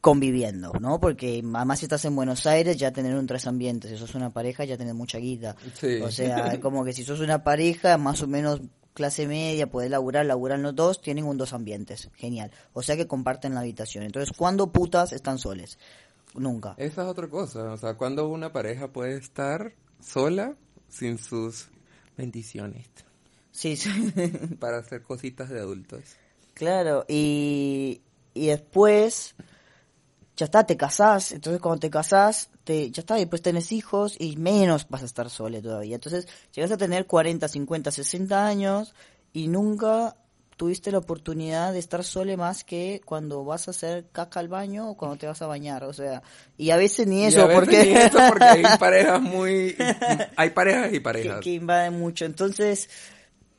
conviviendo, 0.00 0.72
¿no? 0.80 1.00
Porque 1.00 1.42
además 1.54 1.80
si 1.80 1.86
estás 1.86 2.04
en 2.04 2.14
Buenos 2.14 2.46
Aires 2.46 2.76
ya 2.76 2.92
tener 2.92 3.14
un 3.16 3.26
tres 3.26 3.46
ambientes, 3.46 3.90
si 3.90 3.96
sos 3.96 4.14
una 4.14 4.30
pareja 4.30 4.64
ya 4.64 4.76
tenés 4.76 4.94
mucha 4.94 5.18
guita. 5.18 5.56
Sí. 5.74 6.00
O 6.00 6.10
sea, 6.10 6.58
como 6.60 6.84
que 6.84 6.92
si 6.92 7.04
sos 7.04 7.20
una 7.20 7.42
pareja 7.42 7.98
más 7.98 8.22
o 8.22 8.26
menos 8.26 8.60
clase 8.94 9.26
media, 9.26 9.68
podés 9.68 9.90
laburar, 9.90 10.26
laburan 10.26 10.62
los 10.62 10.74
dos, 10.74 11.00
tienen 11.00 11.24
un 11.24 11.36
dos 11.36 11.52
ambientes, 11.52 12.10
genial. 12.14 12.50
O 12.72 12.82
sea 12.82 12.96
que 12.96 13.06
comparten 13.06 13.54
la 13.54 13.60
habitación. 13.60 14.04
Entonces, 14.04 14.36
¿cuándo 14.36 14.72
putas 14.72 15.12
están 15.12 15.38
soles? 15.38 15.78
Nunca. 16.34 16.74
Esa 16.76 17.02
es 17.02 17.08
otra 17.08 17.28
cosa, 17.28 17.72
o 17.72 17.76
sea, 17.76 17.94
cuando 17.94 18.28
una 18.28 18.52
pareja 18.52 18.88
puede 18.88 19.16
estar 19.16 19.72
sola 20.00 20.54
sin 20.88 21.18
sus 21.18 21.68
bendiciones 22.16 22.86
Sí, 23.50 23.76
sí. 23.76 23.90
para 24.60 24.78
hacer 24.78 25.02
cositas 25.02 25.48
de 25.48 25.60
adultos. 25.60 26.02
Claro, 26.54 27.04
y, 27.08 28.00
y 28.32 28.46
después 28.46 29.34
ya 30.36 30.44
está, 30.44 30.64
te 30.64 30.76
casás, 30.76 31.32
entonces 31.32 31.60
cuando 31.60 31.80
te 31.80 31.90
casás, 31.90 32.48
te, 32.70 32.88
ya 32.92 33.00
está, 33.00 33.16
después 33.16 33.42
tenés 33.42 33.72
hijos 33.72 34.14
y 34.16 34.36
menos 34.36 34.86
vas 34.88 35.02
a 35.02 35.06
estar 35.06 35.28
sola 35.28 35.60
todavía. 35.60 35.96
Entonces 35.96 36.28
llegas 36.54 36.70
a 36.70 36.76
tener 36.76 37.06
40, 37.06 37.48
50, 37.48 37.90
60 37.90 38.46
años 38.46 38.94
y 39.32 39.48
nunca 39.48 40.14
tuviste 40.56 40.92
la 40.92 40.98
oportunidad 40.98 41.72
de 41.72 41.80
estar 41.80 42.04
sola 42.04 42.36
más 42.36 42.62
que 42.62 43.00
cuando 43.04 43.44
vas 43.44 43.66
a 43.66 43.72
hacer 43.72 44.06
caca 44.12 44.38
al 44.38 44.46
baño 44.46 44.88
o 44.88 44.96
cuando 44.96 45.16
te 45.16 45.26
vas 45.26 45.42
a 45.42 45.48
bañar, 45.48 45.82
o 45.82 45.92
sea, 45.92 46.22
y 46.56 46.70
a 46.70 46.76
veces 46.76 47.08
ni 47.08 47.24
eso, 47.24 47.48
porque... 47.52 48.08
porque 48.28 48.44
hay 48.44 48.64
parejas 48.78 49.20
muy... 49.20 49.74
hay 50.36 50.50
parejas 50.50 50.92
y 50.92 51.00
parejas. 51.00 51.40
Que, 51.40 51.54
invaden 51.54 51.98
mucho, 51.98 52.24
entonces 52.24 52.88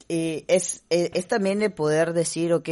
eh, 0.08 0.46
es, 0.48 0.84
eh, 0.90 1.12
es 1.14 1.28
también 1.28 1.60
de 1.60 1.70
poder 1.70 2.14
decir, 2.14 2.54
ok, 2.54 2.70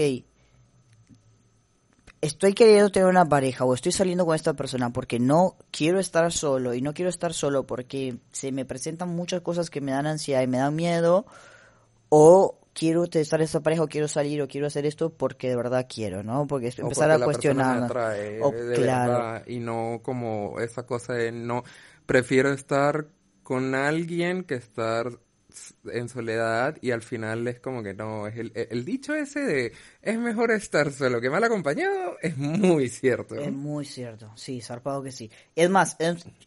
estoy 2.22 2.54
queriendo 2.54 2.90
tener 2.90 3.08
una 3.08 3.28
pareja 3.28 3.66
o 3.66 3.74
estoy 3.74 3.92
saliendo 3.92 4.26
con 4.26 4.36
esta 4.36 4.54
persona 4.54 4.92
porque 4.92 5.20
no 5.20 5.56
quiero 5.72 6.00
estar 6.00 6.32
solo 6.32 6.74
y 6.74 6.82
no 6.82 6.94
quiero 6.94 7.10
estar 7.10 7.34
solo 7.34 7.66
porque 7.66 8.18
se 8.32 8.52
me 8.52 8.66
presentan 8.66 9.10
muchas 9.10 9.42
cosas 9.42 9.70
que 9.70 9.82
me 9.82 9.92
dan 9.92 10.08
ansiedad 10.08 10.42
y 10.42 10.48
me 10.48 10.58
dan 10.58 10.76
miedo 10.76 11.26
o 12.10 12.60
quiero 12.74 13.04
estar 13.04 13.40
en 13.40 13.46
esta 13.46 13.62
pareja 13.62 13.84
o 13.84 13.88
quiero 13.88 14.08
salir 14.08 14.42
o 14.42 14.48
quiero 14.48 14.68
hacer 14.68 14.86
esto 14.86 15.12
porque 15.12 15.50
de 15.50 15.56
verdad 15.56 15.88
quiero, 15.94 16.24
¿no? 16.24 16.48
Porque 16.48 16.74
empezar 16.78 17.12
a 17.12 17.20
cuestionar. 17.20 17.90
claro. 18.76 19.44
y 19.48 19.60
no 19.60 20.00
como 20.04 20.60
esa 20.60 20.86
cosa 20.86 21.14
de 21.14 21.32
no 21.32 21.64
prefiero 22.06 22.52
estar 22.52 23.08
con 23.44 23.76
alguien 23.76 24.44
que 24.44 24.56
estar 24.56 25.20
en 25.92 26.10
soledad 26.10 26.78
y 26.82 26.92
al 26.92 27.02
final 27.02 27.48
es 27.48 27.60
como 27.60 27.84
que 27.84 27.94
no, 27.94 28.28
es 28.28 28.38
el, 28.38 28.52
el, 28.56 28.86
dicho 28.86 29.14
ese 29.16 29.40
de 29.40 29.74
es 30.02 30.18
mejor 30.18 30.52
estar 30.52 30.92
solo 30.92 31.22
que 31.22 31.30
mal 31.30 31.44
acompañado 31.44 32.18
es 32.22 32.38
muy 32.38 32.90
cierto. 32.90 33.36
Es 33.36 33.52
muy 33.52 33.86
cierto, 33.86 34.32
sí, 34.36 34.62
zarpado 34.62 35.04
que 35.04 35.12
sí. 35.12 35.30
Es 35.56 35.70
más, 35.70 35.98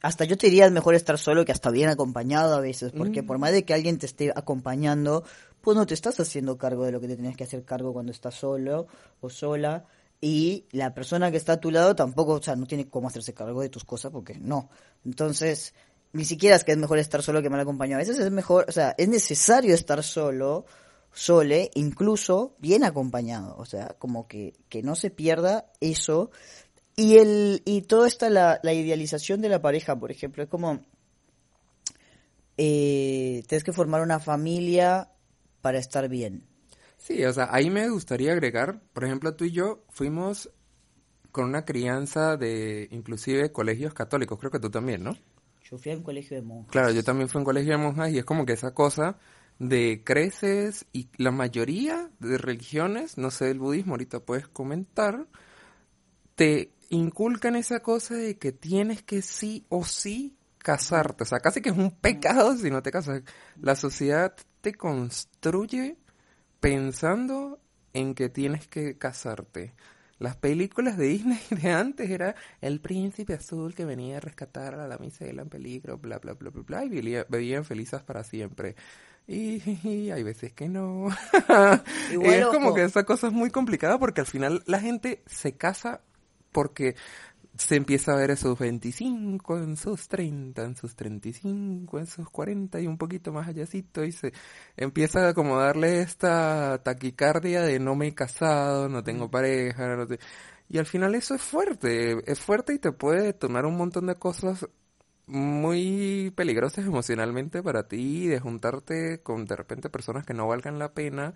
hasta 0.01 0.25
yo 0.25 0.37
te 0.37 0.47
diría 0.47 0.67
es 0.67 0.73
mejor 0.73 0.95
estar 0.95 1.19
solo 1.19 1.45
que 1.45 1.53
hasta 1.53 1.71
bien 1.71 1.89
acompañado 1.89 2.55
a 2.55 2.61
veces, 2.61 2.93
porque 2.93 3.23
mm. 3.23 3.27
por 3.27 3.39
más 3.39 3.53
de 3.53 3.65
que 3.65 3.75
alguien 3.75 3.99
te 3.99 4.07
esté 4.07 4.33
acompañando, 4.35 5.25
pues 5.61 5.77
no 5.77 5.87
te 5.87 5.95
estás 5.95 6.19
haciendo 6.21 6.59
cargo 6.59 6.85
de 6.85 6.93
lo 6.93 7.01
que 7.01 7.09
te 7.09 7.17
tienes 7.17 7.37
que 7.37 7.45
hacer 7.45 7.65
cargo 7.65 7.93
cuando 7.93 8.13
estás 8.13 8.35
solo 8.35 8.87
o 9.21 9.31
sola 9.31 9.87
y 10.25 10.67
la 10.71 10.95
persona 10.95 11.33
que 11.33 11.37
está 11.37 11.55
a 11.55 11.61
tu 11.61 11.73
lado 11.73 11.97
tampoco, 11.97 12.35
o 12.35 12.43
sea, 12.43 12.55
no 12.55 12.65
tiene 12.65 12.89
cómo 12.89 13.09
hacerse 13.09 13.35
cargo 13.35 13.61
de 13.61 13.69
tus 13.69 13.85
cosas 13.85 14.13
porque 14.13 14.39
no. 14.39 14.71
Entonces, 15.05 15.75
ni 16.13 16.25
siquiera 16.25 16.57
es 16.57 16.65
que 16.65 16.73
es 16.73 16.79
mejor 16.79 16.99
estar 16.99 17.23
solo 17.23 17.43
que 17.43 17.51
mal 17.51 17.61
acompañado. 17.61 18.01
A 18.01 18.05
veces 18.05 18.19
es 18.19 18.31
mejor, 18.31 18.67
o 18.69 18.73
sea, 18.73 18.95
es 18.99 19.09
necesario 19.09 19.75
estar 19.75 20.03
solo, 20.03 20.67
sole, 21.13 21.71
incluso 21.75 22.55
bien 22.59 22.85
acompañado. 22.85 23.55
O 23.59 23.65
sea, 23.65 23.97
como 23.99 24.27
que, 24.29 24.55
que 24.69 24.83
no 24.83 24.95
se 24.95 25.11
pierda 25.11 25.67
eso. 25.81 26.31
Y 26.97 27.19
el, 27.19 27.63
y 27.65 27.83
toda 27.83 28.07
esta 28.07 28.29
la, 28.29 28.61
la 28.63 28.75
idealización 28.75 29.41
de 29.41 29.49
la 29.49 29.63
pareja, 29.63 29.99
por 29.99 30.11
ejemplo, 30.11 30.43
es 30.43 30.49
como 30.49 30.81
eh, 32.57 33.43
tienes 33.49 33.65
que 33.65 33.73
formar 33.73 34.03
una 34.03 34.21
familia 34.21 35.11
para 35.63 35.79
estar 35.79 36.09
bien. 36.09 36.47
Sí, 36.99 37.25
o 37.25 37.33
sea, 37.33 37.49
ahí 37.51 37.71
me 37.71 37.89
gustaría 37.89 38.33
agregar, 38.33 38.81
por 38.93 39.05
ejemplo, 39.05 39.35
tú 39.35 39.45
y 39.45 39.51
yo 39.51 39.85
fuimos 39.89 40.51
con 41.33 41.47
una 41.47 41.65
crianza 41.65 42.37
de 42.37 42.89
inclusive 42.91 43.51
colegios 43.51 43.95
católicos, 43.95 44.39
creo 44.39 44.53
que 44.53 44.61
tú 44.61 44.71
también, 44.71 45.03
¿no? 45.03 45.17
Yo 45.65 45.79
fui 45.79 45.93
a 45.93 45.97
un 45.97 46.03
colegio 46.03 46.37
de 46.37 46.43
monjas. 46.43 46.71
Claro, 46.71 46.91
yo 46.91 47.05
también 47.05 47.29
fui 47.29 47.39
a 47.39 47.41
un 47.41 47.45
colegio 47.45 47.73
de 47.73 47.79
monjas 47.79 48.11
y 48.11 48.19
es 48.19 48.25
como 48.25 48.45
que 48.45 48.53
esa 48.53 48.75
cosa 48.75 49.19
de 49.59 50.03
creces 50.05 50.87
y 50.93 51.09
la 51.17 51.31
mayoría 51.31 52.11
de 52.19 52.39
religiones, 52.39 53.17
no 53.19 53.31
sé, 53.31 53.51
el 53.51 53.59
budismo 53.59 53.95
ahorita 53.95 54.21
puedes 54.21 54.49
comentar, 54.49 55.27
te 56.35 56.73
inculcan 56.91 57.57
esa 57.57 57.81
cosa 57.81 58.15
de 58.15 58.39
que 58.39 58.53
tienes 58.53 59.03
que 59.03 59.23
sí 59.23 59.65
o 59.69 59.85
sí 59.85 60.37
casarte. 60.59 61.25
O 61.25 61.27
sea, 61.27 61.41
casi 61.41 61.61
que 61.61 61.71
es 61.71 61.77
un 61.77 61.91
pecado 61.91 62.57
si 62.57 62.71
no 62.71 62.83
te 62.83 62.91
casas. 62.91 63.23
La 63.61 63.77
sociedad 63.77 64.35
te 64.61 64.75
construye 64.75 65.97
pensando 66.61 67.61
en 67.93 68.15
que 68.15 68.29
tienes 68.29 68.67
que 68.69 68.97
casarte. 68.99 69.75
Las 70.23 70.37
películas 70.37 70.97
de 70.97 71.07
Disney 71.09 71.41
de 71.51 71.73
antes 71.73 72.09
era 72.09 72.37
el 72.61 72.81
príncipe 72.81 73.35
azul 73.35 73.75
que 73.75 73.85
venía 73.85 74.19
a 74.19 74.21
rescatar 74.21 74.75
a 74.77 74.87
la 74.87 74.97
misela 74.99 75.43
en 75.43 75.49
peligro, 75.49 75.99
bla, 75.99 76.19
bla, 76.19 76.35
bla, 76.35 76.51
bla, 76.51 76.63
bla, 76.63 76.85
y 76.85 76.89
vivían 77.29 77.65
felices 77.65 78.03
para 78.03 78.23
siempre. 78.25 78.77
Y, 79.29 80.11
hay 80.11 80.25
veces 80.25 80.53
que 80.53 80.69
no. 80.69 81.07
es 82.11 82.47
como 82.47 82.75
que 82.75 82.83
esa 82.83 83.05
cosa 83.05 83.29
es 83.29 83.33
muy 83.33 83.51
complicada 83.51 83.97
porque 83.97 84.21
al 84.21 84.27
final 84.27 84.65
la 84.67 84.81
gente 84.81 85.23
se 85.27 85.53
casa 85.57 86.01
porque 86.51 86.97
se 87.57 87.77
empieza 87.77 88.13
a 88.13 88.17
ver 88.17 88.31
esos 88.31 88.59
25, 88.59 89.59
en 89.59 89.77
sus 89.77 90.09
30, 90.09 90.65
en 90.65 90.77
sus 90.77 90.97
35, 90.97 91.99
en 91.99 92.07
sus 92.07 92.29
40 92.31 92.81
y 92.81 92.87
un 92.87 92.99
poquito 92.99 93.33
más 93.33 93.49
allácito 93.49 94.05
y 94.05 94.13
se 94.13 94.33
empieza 94.77 95.29
a 95.29 95.35
como 95.35 95.59
darle 95.59 96.01
esta 96.01 96.83
taquicardia 96.83 97.63
de 97.63 97.79
no 97.79 97.95
me 97.95 98.09
he 98.09 98.15
casado, 98.15 98.89
no 98.89 99.03
tengo 99.03 99.31
pareja, 99.31 100.07
y 100.69 100.79
al 100.79 100.87
final 100.87 101.15
eso 101.15 101.35
es 101.35 101.43
fuerte, 101.43 102.19
es 102.31 102.41
fuerte 102.41 102.75
y 102.75 102.79
te 102.79 102.93
puede 102.93 103.23
detonar 103.23 103.67
un 103.67 103.77
montón 103.77 104.07
de 104.07 104.17
cosas 104.17 104.67
muy 105.27 106.33
peligrosas 106.37 106.87
emocionalmente 106.87 107.63
para 107.63 107.89
ti, 107.89 108.27
de 108.29 108.41
juntarte 108.41 109.23
con 109.23 109.45
de 109.47 109.57
repente 109.57 109.91
personas 109.91 110.27
que 110.27 110.35
no 110.35 110.49
valgan 110.49 110.79
la 110.79 110.93
pena, 110.95 111.35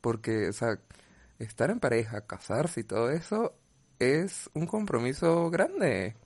porque, 0.00 0.48
o 0.48 0.52
sea, 0.52 0.78
estar 1.38 1.70
en 1.70 1.80
pareja, 1.80 2.26
casarse 2.26 2.80
y 2.80 2.84
todo 2.84 3.10
eso 3.10 3.54
es 4.04 4.50
un 4.54 4.66
compromiso 4.66 5.50
grande. 5.50 6.16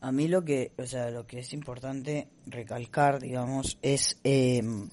A 0.00 0.12
mí 0.12 0.28
lo 0.28 0.44
que, 0.44 0.72
o 0.78 0.86
sea, 0.86 1.10
lo 1.10 1.26
que 1.26 1.40
es 1.40 1.52
importante 1.52 2.28
recalcar, 2.46 3.20
digamos, 3.20 3.78
es, 3.82 4.18
em, 4.24 4.88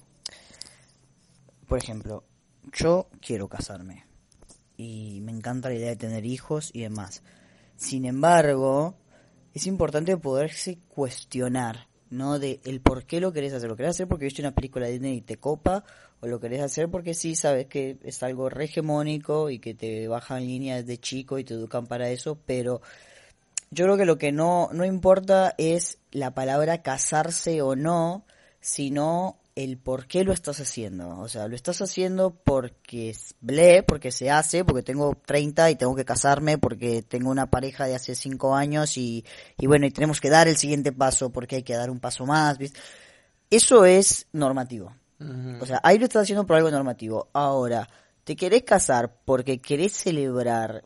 por 1.66 1.78
ejemplo, 1.78 2.24
yo 2.72 3.08
quiero 3.20 3.48
casarme 3.48 4.04
y 4.76 5.20
me 5.22 5.32
encanta 5.32 5.68
la 5.68 5.76
idea 5.76 5.90
de 5.90 5.96
tener 5.96 6.24
hijos 6.24 6.70
y 6.72 6.82
demás. 6.82 7.22
Sin 7.76 8.04
embargo, 8.04 8.96
es 9.52 9.66
importante 9.66 10.16
poderse 10.16 10.78
cuestionar, 10.88 11.88
¿no? 12.14 12.38
De 12.38 12.60
el 12.64 12.80
por 12.80 13.04
qué 13.04 13.20
lo 13.20 13.32
querés 13.32 13.52
hacer. 13.52 13.68
¿Lo 13.68 13.76
querés 13.76 13.90
hacer 13.90 14.08
porque 14.08 14.24
viste 14.24 14.42
una 14.42 14.54
película 14.54 14.86
de 14.86 14.92
Disney 14.92 15.18
y 15.18 15.20
te 15.20 15.36
copa? 15.36 15.84
¿O 16.20 16.26
lo 16.26 16.40
querés 16.40 16.62
hacer 16.62 16.90
porque 16.90 17.14
sí 17.14 17.36
sabes 17.36 17.66
que 17.66 17.98
es 18.02 18.22
algo 18.22 18.48
hegemónico 18.50 19.50
y 19.50 19.58
que 19.58 19.74
te 19.74 20.08
bajan 20.08 20.46
línea 20.46 20.76
desde 20.76 20.98
chico 20.98 21.38
y 21.38 21.44
te 21.44 21.54
educan 21.54 21.86
para 21.86 22.08
eso? 22.10 22.38
Pero 22.46 22.80
yo 23.70 23.84
creo 23.84 23.96
que 23.96 24.04
lo 24.04 24.18
que 24.18 24.32
no, 24.32 24.70
no 24.72 24.84
importa 24.84 25.54
es 25.58 25.98
la 26.12 26.32
palabra 26.32 26.82
casarse 26.82 27.60
o 27.60 27.76
no, 27.76 28.24
sino 28.60 29.36
el 29.54 29.78
por 29.78 30.06
qué 30.06 30.24
lo 30.24 30.32
estás 30.32 30.60
haciendo. 30.60 31.18
O 31.20 31.28
sea, 31.28 31.46
lo 31.48 31.54
estás 31.54 31.80
haciendo 31.80 32.34
porque 32.34 33.10
es 33.10 33.34
ble, 33.40 33.82
porque 33.82 34.10
se 34.10 34.30
hace, 34.30 34.64
porque 34.64 34.82
tengo 34.82 35.16
30 35.24 35.70
y 35.70 35.76
tengo 35.76 35.94
que 35.94 36.04
casarme, 36.04 36.58
porque 36.58 37.02
tengo 37.02 37.30
una 37.30 37.50
pareja 37.50 37.86
de 37.86 37.94
hace 37.94 38.14
5 38.14 38.54
años 38.54 38.96
y, 38.96 39.24
y 39.58 39.66
bueno, 39.66 39.86
y 39.86 39.90
tenemos 39.90 40.20
que 40.20 40.30
dar 40.30 40.48
el 40.48 40.56
siguiente 40.56 40.92
paso 40.92 41.30
porque 41.30 41.56
hay 41.56 41.62
que 41.62 41.74
dar 41.74 41.90
un 41.90 42.00
paso 42.00 42.26
más. 42.26 42.58
Eso 43.50 43.84
es 43.84 44.26
normativo. 44.32 44.94
O 45.60 45.64
sea, 45.64 45.80
ahí 45.82 45.98
lo 45.98 46.04
estás 46.04 46.24
haciendo 46.24 46.44
por 46.44 46.56
algo 46.56 46.70
normativo. 46.70 47.30
Ahora, 47.32 47.88
te 48.24 48.36
querés 48.36 48.64
casar 48.64 49.16
porque 49.24 49.58
querés 49.58 49.92
celebrar 49.92 50.84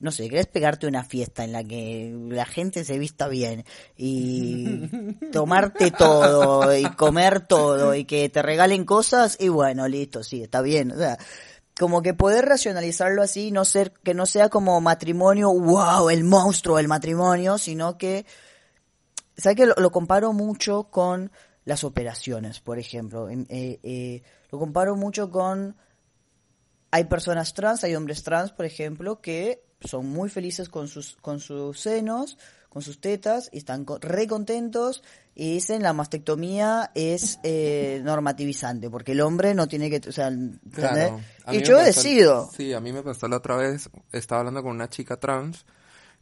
no 0.00 0.12
sé, 0.12 0.28
querés 0.28 0.46
pegarte 0.46 0.86
una 0.86 1.02
fiesta 1.02 1.42
en 1.44 1.52
la 1.52 1.64
que 1.64 2.16
la 2.30 2.46
gente 2.46 2.84
se 2.84 2.98
vista 2.98 3.26
bien 3.26 3.64
y 3.96 4.88
tomarte 5.32 5.90
todo 5.90 6.76
y 6.76 6.84
comer 6.90 7.40
todo 7.46 7.94
y 7.94 8.04
que 8.04 8.28
te 8.28 8.42
regalen 8.42 8.84
cosas 8.84 9.36
y 9.40 9.48
bueno, 9.48 9.88
listo, 9.88 10.22
sí, 10.22 10.42
está 10.42 10.62
bien. 10.62 10.92
O 10.92 10.96
sea, 10.96 11.18
como 11.78 12.02
que 12.02 12.14
poder 12.14 12.44
racionalizarlo 12.44 13.22
así, 13.22 13.50
no 13.50 13.64
ser, 13.64 13.92
que 13.92 14.14
no 14.14 14.26
sea 14.26 14.48
como 14.48 14.80
matrimonio, 14.80 15.52
wow, 15.52 16.10
el 16.10 16.24
monstruo 16.24 16.76
del 16.76 16.88
matrimonio, 16.88 17.58
sino 17.58 17.98
que, 17.98 18.24
¿sabes 19.36 19.56
que 19.56 19.66
lo, 19.66 19.90
comparo 19.90 20.32
mucho 20.32 20.90
con 20.90 21.32
las 21.64 21.82
operaciones, 21.82 22.60
por 22.60 22.78
ejemplo? 22.78 23.28
Eh, 23.30 23.46
eh, 23.82 24.22
lo 24.50 24.58
comparo 24.58 24.96
mucho 24.96 25.30
con, 25.30 25.76
hay 26.90 27.04
personas 27.04 27.52
trans, 27.54 27.84
hay 27.84 27.94
hombres 27.94 28.22
trans, 28.22 28.52
por 28.52 28.64
ejemplo, 28.64 29.20
que 29.20 29.67
son 29.80 30.06
muy 30.06 30.28
felices 30.28 30.68
con 30.68 30.88
sus, 30.88 31.16
con 31.20 31.40
sus 31.40 31.80
senos, 31.80 32.38
con 32.68 32.82
sus 32.82 33.00
tetas, 33.00 33.48
y 33.52 33.58
están 33.58 33.86
re 34.00 34.26
contentos, 34.26 35.02
y 35.34 35.54
dicen 35.54 35.82
la 35.82 35.92
mastectomía 35.92 36.90
es 36.94 37.38
eh, 37.42 38.00
normativizante, 38.04 38.90
porque 38.90 39.12
el 39.12 39.20
hombre 39.20 39.54
no 39.54 39.68
tiene 39.68 39.88
que, 39.88 40.08
o 40.08 40.12
sea, 40.12 40.30
y 40.30 41.62
yo 41.62 41.78
decido. 41.78 42.50
Sí, 42.54 42.72
a 42.72 42.80
mí 42.80 42.92
me 42.92 43.02
pasó 43.02 43.28
la 43.28 43.36
otra 43.36 43.56
vez, 43.56 43.88
estaba 44.12 44.40
hablando 44.40 44.62
con 44.62 44.72
una 44.72 44.88
chica 44.88 45.16
trans, 45.16 45.64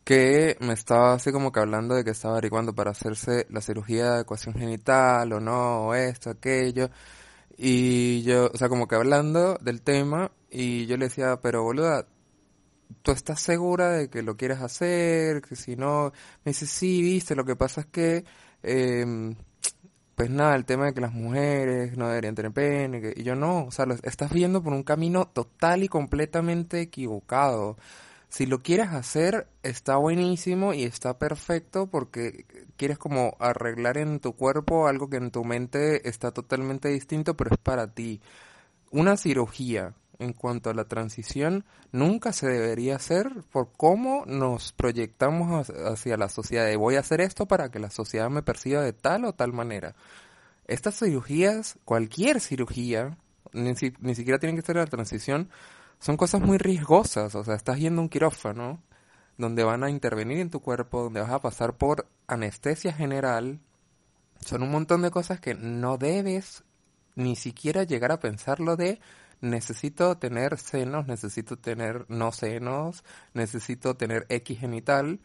que 0.04 0.56
me 0.60 0.72
estaba 0.72 1.14
así 1.14 1.32
como 1.32 1.50
que 1.50 1.58
hablando 1.58 1.96
de 1.96 2.04
que 2.04 2.10
estaba 2.10 2.34
averiguando 2.34 2.72
para 2.72 2.92
hacerse 2.92 3.46
la 3.50 3.60
cirugía 3.60 4.12
de 4.12 4.20
ecuación 4.20 4.54
genital 4.54 5.32
o 5.32 5.40
no, 5.40 5.88
o 5.88 5.94
esto, 5.94 6.30
aquello. 6.30 6.90
Y 7.56 8.22
yo, 8.22 8.50
o 8.54 8.56
sea, 8.56 8.68
como 8.68 8.86
que 8.86 8.94
hablando 8.94 9.58
del 9.60 9.82
tema, 9.82 10.30
y 10.48 10.86
yo 10.86 10.96
le 10.96 11.06
decía, 11.06 11.40
pero 11.42 11.64
boluda, 11.64 12.06
tú 13.02 13.12
estás 13.12 13.40
segura 13.40 13.90
de 13.90 14.08
que 14.10 14.22
lo 14.22 14.36
quieres 14.36 14.60
hacer, 14.60 15.42
que 15.42 15.56
si 15.56 15.76
no, 15.76 16.12
me 16.44 16.50
dice, 16.50 16.66
sí, 16.66 17.02
viste, 17.02 17.34
lo 17.34 17.44
que 17.44 17.56
pasa 17.56 17.82
es 17.82 17.86
que, 17.86 18.24
eh, 18.62 19.34
pues 20.14 20.30
nada, 20.30 20.56
el 20.56 20.64
tema 20.64 20.86
de 20.86 20.94
que 20.94 21.00
las 21.02 21.12
mujeres 21.12 21.96
no 21.96 22.08
deberían 22.08 22.34
tener 22.34 22.52
pene, 22.52 23.00
que, 23.00 23.14
y 23.16 23.22
yo 23.22 23.36
no, 23.36 23.66
o 23.66 23.70
sea, 23.70 23.86
lo 23.86 23.94
estás 24.02 24.32
viendo 24.32 24.62
por 24.62 24.72
un 24.72 24.82
camino 24.82 25.26
total 25.28 25.82
y 25.82 25.88
completamente 25.88 26.80
equivocado. 26.80 27.76
Si 28.28 28.46
lo 28.46 28.62
quieres 28.62 28.88
hacer, 28.88 29.46
está 29.62 29.96
buenísimo 29.96 30.74
y 30.74 30.84
está 30.84 31.18
perfecto 31.18 31.86
porque 31.86 32.44
quieres 32.76 32.98
como 32.98 33.36
arreglar 33.40 33.98
en 33.98 34.20
tu 34.20 34.34
cuerpo 34.34 34.88
algo 34.88 35.08
que 35.08 35.16
en 35.18 35.30
tu 35.30 35.44
mente 35.44 36.08
está 36.08 36.32
totalmente 36.32 36.88
distinto, 36.88 37.36
pero 37.36 37.50
es 37.52 37.58
para 37.58 37.94
ti. 37.94 38.20
Una 38.90 39.16
cirugía, 39.16 39.94
en 40.18 40.32
cuanto 40.32 40.70
a 40.70 40.74
la 40.74 40.84
transición 40.84 41.64
nunca 41.92 42.32
se 42.32 42.46
debería 42.46 42.96
hacer 42.96 43.30
por 43.50 43.72
cómo 43.72 44.24
nos 44.26 44.72
proyectamos 44.72 45.68
hacia 45.70 46.16
la 46.16 46.28
sociedad. 46.28 46.74
Voy 46.76 46.96
a 46.96 47.00
hacer 47.00 47.20
esto 47.20 47.46
para 47.46 47.70
que 47.70 47.78
la 47.78 47.90
sociedad 47.90 48.30
me 48.30 48.42
perciba 48.42 48.82
de 48.82 48.92
tal 48.92 49.24
o 49.24 49.34
tal 49.34 49.52
manera. 49.52 49.94
Estas 50.66 50.98
cirugías, 50.98 51.78
cualquier 51.84 52.40
cirugía, 52.40 53.18
ni, 53.52 53.72
ni 54.00 54.14
siquiera 54.14 54.38
tienen 54.38 54.56
que 54.56 54.66
ser 54.66 54.76
la 54.76 54.86
transición, 54.86 55.50
son 55.98 56.16
cosas 56.16 56.40
muy 56.40 56.58
riesgosas. 56.58 57.34
O 57.34 57.44
sea, 57.44 57.54
estás 57.54 57.78
yendo 57.78 58.00
a 58.00 58.04
un 58.04 58.08
quirófano 58.08 58.82
donde 59.38 59.64
van 59.64 59.84
a 59.84 59.90
intervenir 59.90 60.38
en 60.38 60.50
tu 60.50 60.60
cuerpo, 60.60 61.04
donde 61.04 61.20
vas 61.20 61.30
a 61.30 61.40
pasar 61.40 61.76
por 61.76 62.08
anestesia 62.26 62.92
general. 62.92 63.60
Son 64.40 64.62
un 64.62 64.70
montón 64.70 65.02
de 65.02 65.10
cosas 65.10 65.40
que 65.40 65.54
no 65.54 65.98
debes 65.98 66.64
ni 67.14 67.36
siquiera 67.36 67.84
llegar 67.84 68.12
a 68.12 68.20
pensarlo 68.20 68.76
de 68.76 69.00
necesito 69.40 70.16
tener 70.18 70.58
senos, 70.58 71.06
necesito 71.06 71.56
tener 71.56 72.06
no 72.08 72.32
senos, 72.32 73.04
necesito 73.34 73.96
tener 73.96 74.26
X 74.28 74.58
genital 74.58 75.20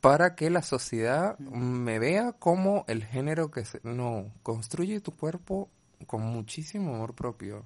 para 0.00 0.34
que 0.34 0.50
la 0.50 0.62
sociedad 0.62 1.38
me 1.38 1.98
vea 1.98 2.32
como 2.32 2.84
el 2.88 3.04
género 3.04 3.50
que 3.50 3.64
se... 3.64 3.80
No, 3.82 4.32
construye 4.42 5.00
tu 5.00 5.12
cuerpo 5.12 5.68
con 6.06 6.22
muchísimo 6.22 6.94
amor 6.94 7.14
propio. 7.14 7.64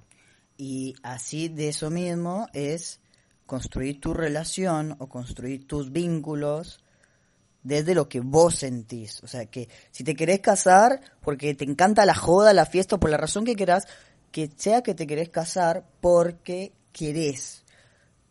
Y 0.57 0.95
así 1.03 1.47
de 1.47 1.69
eso 1.69 1.89
mismo 1.89 2.47
es 2.53 2.99
construir 3.45 4.01
tu 4.01 4.13
relación 4.13 4.95
o 4.99 5.07
construir 5.07 5.67
tus 5.67 5.91
vínculos 5.91 6.83
desde 7.63 7.95
lo 7.95 8.07
que 8.09 8.19
vos 8.19 8.55
sentís. 8.55 9.23
O 9.23 9.27
sea, 9.27 9.45
que 9.47 9.69
si 9.91 10.03
te 10.03 10.15
querés 10.15 10.39
casar 10.39 11.01
porque 11.21 11.55
te 11.55 11.65
encanta 11.65 12.05
la 12.05 12.15
joda, 12.15 12.53
la 12.53 12.65
fiesta, 12.65 12.97
por 12.97 13.09
la 13.09 13.17
razón 13.17 13.45
que 13.45 13.55
quieras, 13.55 13.87
que 14.35 14.51
sea 14.53 14.81
que 14.81 14.93
te 14.93 15.07
querés 15.07 15.29
casar 15.29 15.85
porque 16.01 16.73
querés. 16.91 17.63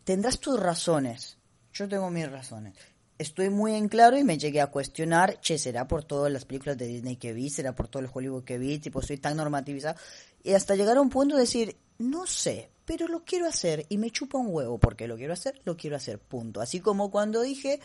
Tendrás 0.03 0.39
tus 0.39 0.59
razones. 0.59 1.39
Yo 1.73 1.89
tengo 1.89 2.11
mis 2.11 2.29
razones. 2.29 2.75
Estoy 3.17 3.49
muy 3.49 3.73
en 3.73 3.87
claro 3.89 4.15
y 4.15 4.23
me 4.23 4.37
llegué 4.37 4.61
a 4.61 4.67
cuestionar, 4.67 5.39
che, 5.39 5.57
será 5.57 5.87
por 5.87 6.03
todas 6.03 6.31
las 6.31 6.45
películas 6.45 6.77
de 6.77 6.85
Disney 6.85 7.15
que 7.15 7.33
vi, 7.33 7.49
será 7.49 7.73
por 7.73 7.87
todo 7.87 8.03
el 8.03 8.09
Hollywood 8.13 8.43
que 8.43 8.59
vi, 8.59 8.77
tipo, 8.77 9.01
soy 9.01 9.17
tan 9.17 9.35
normativizado. 9.35 9.99
Y 10.43 10.53
hasta 10.53 10.75
llegar 10.75 10.97
a 10.97 11.01
un 11.01 11.09
punto 11.09 11.37
de 11.37 11.41
decir, 11.41 11.75
no 11.97 12.27
sé, 12.27 12.69
pero 12.85 13.07
lo 13.07 13.25
quiero 13.25 13.47
hacer 13.47 13.87
y 13.89 13.97
me 13.97 14.11
chupa 14.11 14.37
un 14.37 14.49
huevo 14.51 14.77
porque 14.77 15.07
lo 15.07 15.17
quiero 15.17 15.33
hacer, 15.33 15.59
lo 15.65 15.75
quiero 15.75 15.95
hacer, 15.95 16.19
punto. 16.19 16.61
Así 16.61 16.81
como 16.81 17.09
cuando 17.09 17.41
dije, 17.41 17.79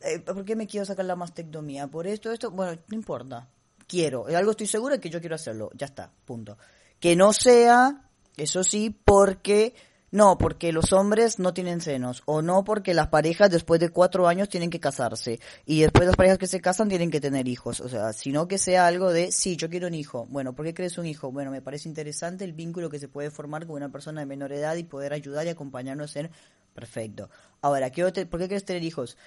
eh, 0.00 0.20
¿por 0.20 0.46
qué 0.46 0.56
me 0.56 0.66
quiero 0.66 0.86
sacar 0.86 1.04
la 1.04 1.16
mastectomía? 1.16 1.86
Por 1.86 2.06
esto, 2.06 2.32
esto, 2.32 2.50
bueno, 2.50 2.80
no 2.86 2.96
importa. 2.96 3.46
Quiero, 3.86 4.24
algo 4.28 4.52
estoy 4.52 4.68
seguro 4.68 4.94
de 4.94 5.00
que 5.00 5.10
yo 5.10 5.20
quiero 5.20 5.34
hacerlo, 5.34 5.70
ya 5.74 5.84
está, 5.84 6.10
punto. 6.24 6.56
Que 7.00 7.16
no 7.16 7.32
sea, 7.32 8.08
eso 8.36 8.64
sí, 8.64 8.96
porque 9.04 9.74
no, 10.10 10.38
porque 10.38 10.72
los 10.72 10.92
hombres 10.94 11.38
no 11.38 11.52
tienen 11.52 11.82
senos, 11.82 12.22
o 12.24 12.40
no 12.40 12.64
porque 12.64 12.94
las 12.94 13.08
parejas 13.08 13.50
después 13.50 13.78
de 13.78 13.90
cuatro 13.90 14.26
años 14.26 14.48
tienen 14.48 14.70
que 14.70 14.80
casarse, 14.80 15.38
y 15.66 15.82
después 15.82 16.06
las 16.06 16.16
parejas 16.16 16.38
que 16.38 16.46
se 16.46 16.60
casan 16.60 16.88
tienen 16.88 17.10
que 17.10 17.20
tener 17.20 17.46
hijos, 17.46 17.80
o 17.80 17.88
sea, 17.88 18.14
sino 18.14 18.48
que 18.48 18.56
sea 18.56 18.86
algo 18.86 19.12
de, 19.12 19.30
sí, 19.32 19.56
yo 19.56 19.68
quiero 19.68 19.86
un 19.86 19.94
hijo, 19.94 20.26
bueno, 20.30 20.54
¿por 20.54 20.64
qué 20.64 20.72
crees 20.72 20.96
un 20.96 21.04
hijo? 21.04 21.30
Bueno, 21.30 21.50
me 21.50 21.60
parece 21.60 21.90
interesante 21.90 22.44
el 22.44 22.54
vínculo 22.54 22.88
que 22.88 22.98
se 22.98 23.08
puede 23.08 23.30
formar 23.30 23.66
con 23.66 23.76
una 23.76 23.90
persona 23.90 24.20
de 24.20 24.26
menor 24.26 24.52
edad 24.52 24.76
y 24.76 24.84
poder 24.84 25.12
ayudar 25.12 25.46
y 25.46 25.50
acompañarnos 25.50 26.16
en, 26.16 26.30
perfecto. 26.74 27.28
Ahora, 27.60 27.90
¿qué, 27.90 28.02
¿por 28.02 28.40
qué 28.40 28.48
quieres 28.48 28.64
tener 28.64 28.84
hijos? 28.84 29.18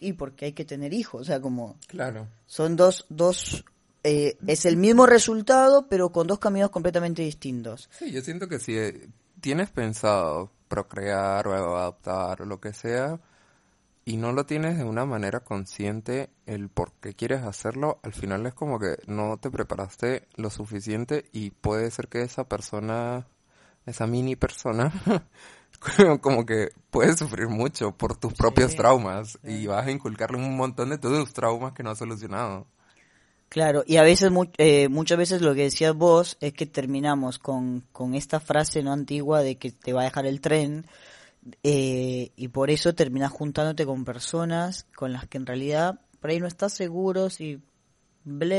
Y 0.00 0.14
porque 0.14 0.46
hay 0.46 0.52
que 0.54 0.64
tener 0.64 0.92
hijos, 0.92 1.20
o 1.20 1.24
sea, 1.24 1.40
como... 1.40 1.78
Claro. 1.86 2.26
Son 2.46 2.74
dos, 2.74 3.06
dos 3.10 3.64
eh, 4.04 4.36
es 4.46 4.66
el 4.66 4.76
mismo 4.76 5.06
resultado, 5.06 5.88
pero 5.88 6.12
con 6.12 6.26
dos 6.26 6.38
caminos 6.38 6.70
completamente 6.70 7.22
distintos. 7.22 7.88
Sí, 7.98 8.12
yo 8.12 8.20
siento 8.20 8.48
que 8.48 8.58
si 8.58 8.76
eh, 8.76 9.08
tienes 9.40 9.70
pensado 9.70 10.52
procrear 10.68 11.48
o 11.48 11.54
adoptar 11.54 12.42
o 12.42 12.44
lo 12.44 12.60
que 12.60 12.72
sea, 12.72 13.18
y 14.04 14.18
no 14.18 14.32
lo 14.32 14.44
tienes 14.44 14.76
de 14.76 14.84
una 14.84 15.06
manera 15.06 15.40
consciente 15.40 16.28
el 16.46 16.68
por 16.68 16.92
qué 17.00 17.14
quieres 17.14 17.42
hacerlo, 17.42 17.98
al 18.02 18.12
final 18.12 18.44
es 18.46 18.52
como 18.52 18.78
que 18.78 18.98
no 19.06 19.38
te 19.38 19.50
preparaste 19.50 20.28
lo 20.36 20.50
suficiente 20.50 21.24
y 21.32 21.50
puede 21.50 21.90
ser 21.90 22.08
que 22.08 22.22
esa 22.22 22.44
persona, 22.44 23.26
esa 23.86 24.06
mini 24.06 24.36
persona, 24.36 24.92
como 26.20 26.44
que 26.44 26.68
puede 26.90 27.16
sufrir 27.16 27.48
mucho 27.48 27.92
por 27.92 28.16
tus 28.16 28.34
propios 28.34 28.76
traumas 28.76 29.38
y 29.42 29.66
vas 29.66 29.86
a 29.86 29.90
inculcarle 29.90 30.36
un 30.36 30.56
montón 30.56 30.90
de 30.90 30.98
todos 30.98 31.18
los 31.18 31.32
traumas 31.32 31.72
que 31.72 31.82
no 31.82 31.90
has 31.90 31.98
solucionado. 31.98 32.66
Claro, 33.54 33.84
y 33.86 33.98
a 33.98 34.02
veces, 34.02 34.32
eh, 34.58 34.88
muchas 34.88 35.16
veces 35.16 35.40
lo 35.40 35.54
que 35.54 35.62
decías 35.62 35.94
vos 35.94 36.36
es 36.40 36.52
que 36.54 36.66
terminamos 36.66 37.38
con, 37.38 37.84
con 37.92 38.16
esta 38.16 38.40
frase 38.40 38.82
no 38.82 38.92
antigua 38.92 39.44
de 39.44 39.58
que 39.58 39.70
te 39.70 39.92
va 39.92 40.00
a 40.00 40.06
dejar 40.06 40.26
el 40.26 40.40
tren 40.40 40.86
eh, 41.62 42.32
y 42.34 42.48
por 42.48 42.70
eso 42.70 42.96
terminas 42.96 43.30
juntándote 43.30 43.86
con 43.86 44.04
personas 44.04 44.88
con 44.96 45.12
las 45.12 45.28
que 45.28 45.38
en 45.38 45.46
realidad 45.46 46.00
por 46.18 46.30
ahí 46.30 46.40
no 46.40 46.48
estás 46.48 46.72
seguro 46.72 47.30
si 47.30 47.60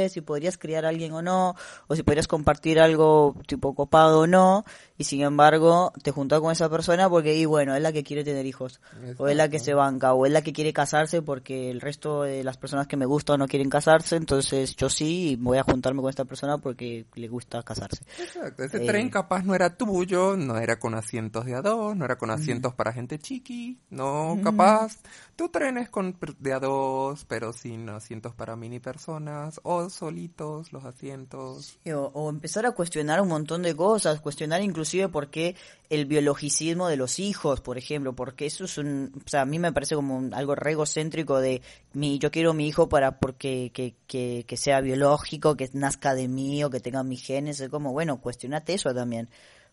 si 0.09 0.21
podrías 0.21 0.57
criar 0.57 0.85
a 0.85 0.89
alguien 0.89 1.11
o 1.13 1.21
no, 1.21 1.55
o 1.87 1.95
si 1.95 2.03
podrías 2.03 2.27
compartir 2.27 2.79
algo 2.79 3.35
tipo 3.47 3.73
copado 3.73 4.21
o 4.21 4.27
no, 4.27 4.63
y 4.97 5.05
sin 5.05 5.21
embargo 5.21 5.91
te 6.03 6.11
juntas 6.11 6.39
con 6.39 6.51
esa 6.51 6.69
persona 6.69 7.09
porque, 7.09 7.35
y 7.35 7.45
bueno, 7.45 7.75
es 7.75 7.81
la 7.81 7.91
que 7.91 8.03
quiere 8.03 8.23
tener 8.23 8.45
hijos, 8.45 8.79
o 9.17 9.27
es 9.27 9.35
la 9.35 9.49
que 9.49 9.59
se 9.59 9.73
banca, 9.73 10.13
o 10.13 10.25
es 10.25 10.31
la 10.31 10.41
que 10.41 10.53
quiere 10.53 10.73
casarse 10.73 11.21
porque 11.21 11.71
el 11.71 11.81
resto 11.81 12.23
de 12.23 12.43
las 12.43 12.57
personas 12.57 12.87
que 12.87 12.97
me 12.97 13.05
gustan 13.05 13.39
no 13.39 13.47
quieren 13.47 13.69
casarse, 13.69 14.15
entonces 14.15 14.75
yo 14.75 14.89
sí 14.89 15.37
voy 15.39 15.57
a 15.57 15.63
juntarme 15.63 16.01
con 16.01 16.09
esta 16.09 16.25
persona 16.25 16.57
porque 16.57 17.05
le 17.15 17.27
gusta 17.27 17.63
casarse. 17.63 18.03
Exacto, 18.19 18.63
ese 18.63 18.79
tren 18.81 19.07
eh, 19.07 19.11
capaz 19.11 19.43
no 19.43 19.55
era 19.55 19.75
tuyo, 19.75 20.37
no 20.37 20.57
era 20.57 20.77
con 20.77 20.93
asientos 20.93 21.45
de 21.45 21.55
a 21.55 21.61
dos, 21.61 21.95
no 21.95 22.05
era 22.05 22.17
con 22.17 22.29
asientos 22.29 22.73
para 22.73 22.93
gente 22.93 23.17
chiqui, 23.17 23.79
no, 23.89 24.39
capaz. 24.43 24.97
Tu 25.35 25.49
tren 25.49 25.77
es 25.77 25.89
con 25.89 26.17
de 26.39 26.53
a 26.53 26.59
dos, 26.59 27.25
pero 27.25 27.51
sin 27.51 27.89
asientos 27.89 28.33
para 28.33 28.55
mini 28.55 28.79
personas 28.79 29.54
o 29.63 29.89
solitos 29.89 30.71
los 30.73 30.85
asientos. 30.85 31.77
o, 31.93 32.29
empezar 32.29 32.65
a 32.65 32.71
cuestionar 32.71 33.21
un 33.21 33.27
montón 33.27 33.61
de 33.61 33.75
cosas, 33.75 34.21
cuestionar 34.21 34.61
inclusive 34.61 35.09
por 35.09 35.29
qué 35.29 35.55
el 35.89 36.05
biologicismo 36.05 36.87
de 36.87 36.97
los 36.97 37.19
hijos, 37.19 37.61
por 37.61 37.77
ejemplo, 37.77 38.13
porque 38.13 38.45
eso 38.45 38.65
es 38.65 38.77
un, 38.77 39.11
o 39.25 39.29
sea, 39.29 39.41
a 39.41 39.45
mí 39.45 39.59
me 39.59 39.71
parece 39.71 39.95
como 39.95 40.35
algo 40.35 40.55
re 40.55 40.71
egocéntrico 40.71 41.39
de 41.39 41.61
mi, 41.93 42.19
yo 42.19 42.31
quiero 42.31 42.53
mi 42.53 42.67
hijo 42.67 42.89
para 42.89 43.19
porque 43.19 43.71
que, 43.73 43.95
que, 44.07 44.45
que 44.47 44.57
sea 44.57 44.81
biológico, 44.81 45.55
que 45.55 45.69
nazca 45.73 46.15
de 46.15 46.27
mí 46.27 46.63
o 46.63 46.69
que 46.69 46.79
tenga 46.79 47.03
mis 47.03 47.23
genes, 47.23 47.59
es 47.59 47.69
como, 47.69 47.91
bueno, 47.91 48.21
cuestionate 48.21 48.73
eso 48.73 48.93
también. 48.93 49.29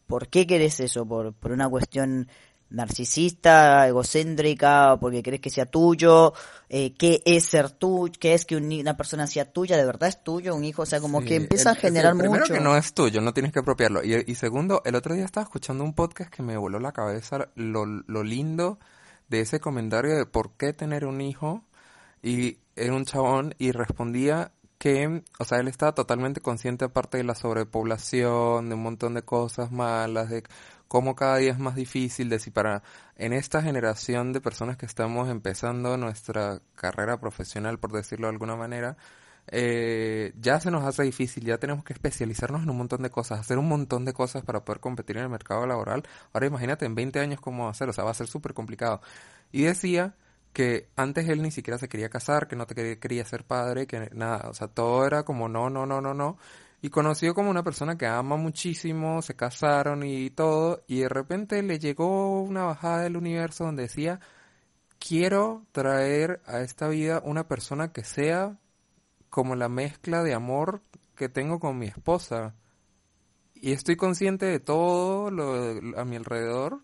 ¿Por 0.06 0.28
qué 0.28 0.46
querés 0.46 0.80
eso? 0.80 1.06
¿Por, 1.06 1.32
por 1.32 1.52
una 1.52 1.68
cuestión 1.68 2.28
narcisista, 2.72 3.86
egocéntrica, 3.86 4.96
porque 5.00 5.22
crees 5.22 5.40
que 5.40 5.50
sea 5.50 5.66
tuyo, 5.66 6.32
eh, 6.68 6.94
qué 6.94 7.22
es 7.24 7.44
ser 7.44 7.70
tuyo, 7.70 8.12
qué 8.18 8.34
es 8.34 8.44
que 8.44 8.56
una 8.56 8.96
persona 8.96 9.26
sea 9.26 9.50
tuya, 9.52 9.76
de 9.76 9.84
verdad 9.84 10.08
es 10.08 10.22
tuyo, 10.22 10.54
un 10.54 10.64
hijo, 10.64 10.82
o 10.82 10.86
sea, 10.86 11.00
como 11.00 11.22
que 11.22 11.36
empieza 11.36 11.70
a 11.70 11.74
generar 11.74 12.14
mucho. 12.14 12.30
Primero 12.30 12.46
que 12.46 12.60
no 12.60 12.76
es 12.76 12.94
tuyo, 12.94 13.20
no 13.20 13.32
tienes 13.32 13.52
que 13.52 13.60
apropiarlo. 13.60 14.02
Y, 14.02 14.24
y, 14.26 14.34
segundo, 14.34 14.82
el 14.84 14.94
otro 14.94 15.14
día 15.14 15.24
estaba 15.24 15.44
escuchando 15.44 15.84
un 15.84 15.94
podcast 15.94 16.30
que 16.30 16.42
me 16.42 16.56
voló 16.56 16.80
la 16.80 16.92
cabeza 16.92 17.48
lo, 17.54 17.86
lo 17.86 18.22
lindo 18.22 18.78
de 19.28 19.40
ese 19.40 19.60
comentario 19.60 20.16
de 20.16 20.26
por 20.26 20.52
qué 20.52 20.72
tener 20.72 21.04
un 21.06 21.20
hijo. 21.20 21.64
Y 22.22 22.58
era 22.76 22.94
un 22.94 23.04
chabón 23.04 23.54
y 23.58 23.72
respondía 23.72 24.52
que, 24.82 25.22
o 25.38 25.44
sea, 25.44 25.58
él 25.60 25.68
estaba 25.68 25.92
totalmente 25.92 26.40
consciente 26.40 26.86
aparte 26.86 27.18
de 27.18 27.22
la 27.22 27.36
sobrepoblación, 27.36 28.68
de 28.68 28.74
un 28.74 28.82
montón 28.82 29.14
de 29.14 29.22
cosas 29.22 29.70
malas, 29.70 30.28
de 30.28 30.42
cómo 30.92 31.16
cada 31.16 31.38
día 31.38 31.52
es 31.52 31.58
más 31.58 31.74
difícil, 31.74 32.28
de 32.28 32.38
si 32.38 32.50
para 32.50 32.82
en 33.16 33.32
esta 33.32 33.62
generación 33.62 34.34
de 34.34 34.42
personas 34.42 34.76
que 34.76 34.84
estamos 34.84 35.30
empezando 35.30 35.96
nuestra 35.96 36.60
carrera 36.74 37.18
profesional, 37.18 37.78
por 37.78 37.92
decirlo 37.92 38.26
de 38.26 38.32
alguna 38.32 38.56
manera, 38.56 38.98
eh, 39.46 40.34
ya 40.38 40.60
se 40.60 40.70
nos 40.70 40.84
hace 40.84 41.02
difícil, 41.02 41.46
ya 41.46 41.56
tenemos 41.56 41.82
que 41.82 41.94
especializarnos 41.94 42.62
en 42.64 42.68
un 42.68 42.76
montón 42.76 43.00
de 43.00 43.08
cosas, 43.08 43.40
hacer 43.40 43.56
un 43.56 43.68
montón 43.68 44.04
de 44.04 44.12
cosas 44.12 44.44
para 44.44 44.66
poder 44.66 44.80
competir 44.80 45.16
en 45.16 45.22
el 45.22 45.30
mercado 45.30 45.66
laboral. 45.66 46.02
Ahora 46.34 46.46
imagínate 46.46 46.84
en 46.84 46.94
20 46.94 47.20
años 47.20 47.40
cómo 47.40 47.64
va 47.64 47.70
o 47.70 47.74
sea, 47.74 48.04
va 48.04 48.10
a 48.10 48.14
ser 48.14 48.26
súper 48.26 48.52
complicado. 48.52 49.00
Y 49.50 49.62
decía 49.62 50.14
que 50.52 50.90
antes 50.96 51.26
él 51.26 51.40
ni 51.40 51.50
siquiera 51.50 51.78
se 51.78 51.88
quería 51.88 52.10
casar, 52.10 52.48
que 52.48 52.56
no 52.56 52.66
te 52.66 52.74
quería, 52.74 53.00
quería 53.00 53.24
ser 53.24 53.44
padre, 53.44 53.86
que 53.86 54.10
nada, 54.12 54.50
o 54.50 54.52
sea, 54.54 54.68
todo 54.68 55.06
era 55.06 55.22
como 55.24 55.48
no, 55.48 55.70
no, 55.70 55.86
no, 55.86 56.02
no, 56.02 56.12
no. 56.12 56.36
Y 56.82 56.90
conoció 56.90 57.32
como 57.32 57.48
una 57.48 57.62
persona 57.62 57.96
que 57.96 58.06
ama 58.06 58.36
muchísimo, 58.36 59.22
se 59.22 59.36
casaron 59.36 60.02
y 60.02 60.30
todo, 60.30 60.82
y 60.88 61.00
de 61.00 61.08
repente 61.08 61.62
le 61.62 61.78
llegó 61.78 62.42
una 62.42 62.64
bajada 62.64 63.02
del 63.04 63.16
universo 63.16 63.64
donde 63.64 63.84
decía, 63.84 64.18
quiero 64.98 65.64
traer 65.72 66.42
a 66.44 66.60
esta 66.60 66.88
vida 66.88 67.22
una 67.24 67.46
persona 67.46 67.92
que 67.92 68.02
sea 68.02 68.58
como 69.30 69.54
la 69.54 69.68
mezcla 69.68 70.24
de 70.24 70.34
amor 70.34 70.82
que 71.14 71.28
tengo 71.28 71.60
con 71.60 71.78
mi 71.78 71.86
esposa. 71.86 72.56
Y 73.54 73.72
estoy 73.72 73.96
consciente 73.96 74.46
de 74.46 74.60
todo 74.60 75.30
lo 75.30 75.54
a 75.98 76.04
mi 76.04 76.16
alrededor, 76.16 76.82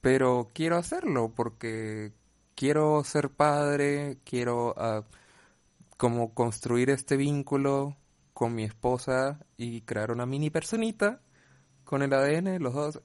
pero 0.00 0.50
quiero 0.52 0.76
hacerlo 0.76 1.32
porque 1.34 2.12
quiero 2.56 3.04
ser 3.04 3.30
padre, 3.30 4.18
quiero 4.24 4.74
uh, 4.76 5.04
como 5.96 6.34
construir 6.34 6.90
este 6.90 7.16
vínculo 7.16 7.96
con 8.40 8.54
mi 8.54 8.64
esposa 8.64 9.38
y 9.58 9.82
crear 9.82 10.10
una 10.10 10.24
mini 10.24 10.48
personita 10.48 11.20
con 11.84 12.00
el 12.00 12.10
ADN, 12.10 12.58
los 12.58 12.72
dos, 12.72 13.02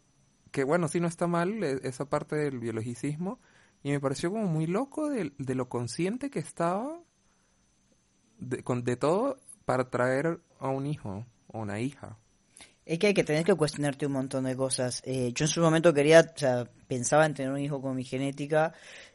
que 0.50 0.64
bueno, 0.64 0.88
sí 0.88 1.02
no 1.02 1.10
está 1.10 1.28
mal 1.28 1.62
e, 1.62 1.82
esa 1.84 2.06
parte 2.06 2.38
del 2.38 2.58
biologicismo, 2.58 3.42
y 3.84 3.92
me 3.92 4.00
pareció 4.00 4.32
como 4.32 4.46
muy 4.46 4.66
loco 4.66 5.10
de, 5.10 5.34
de 5.38 5.56
lo 5.56 5.68
consciente 5.68 6.30
que 6.30 6.40
estaba 6.40 7.02
de, 8.38 8.64
con, 8.64 8.86
de 8.86 8.96
todo 8.96 9.36
para 9.66 9.90
traer 9.90 10.40
a 10.58 10.70
un 10.70 10.88
hijo 10.88 11.26
o 11.48 11.60
una 11.60 11.82
hija. 11.82 12.18
Es 12.86 12.98
que 12.98 13.08
hay 13.08 13.14
que 13.14 13.26
tener 13.26 13.44
que 13.44 13.56
cuestionarte 13.56 14.06
un 14.06 14.14
montón 14.14 14.46
de 14.46 14.56
cosas. 14.56 15.02
Eh, 15.04 15.34
yo 15.34 15.44
en 15.44 15.50
su 15.50 15.60
momento 15.60 15.94
quería, 15.94 16.22
o 16.34 16.40
sea, 16.40 16.64
pensaba 16.88 17.26
en 17.26 17.34
tener 17.34 17.52
un 17.52 17.60
hijo 17.60 17.82
con 17.82 17.94
mi 17.98 18.06
genética 18.06 18.72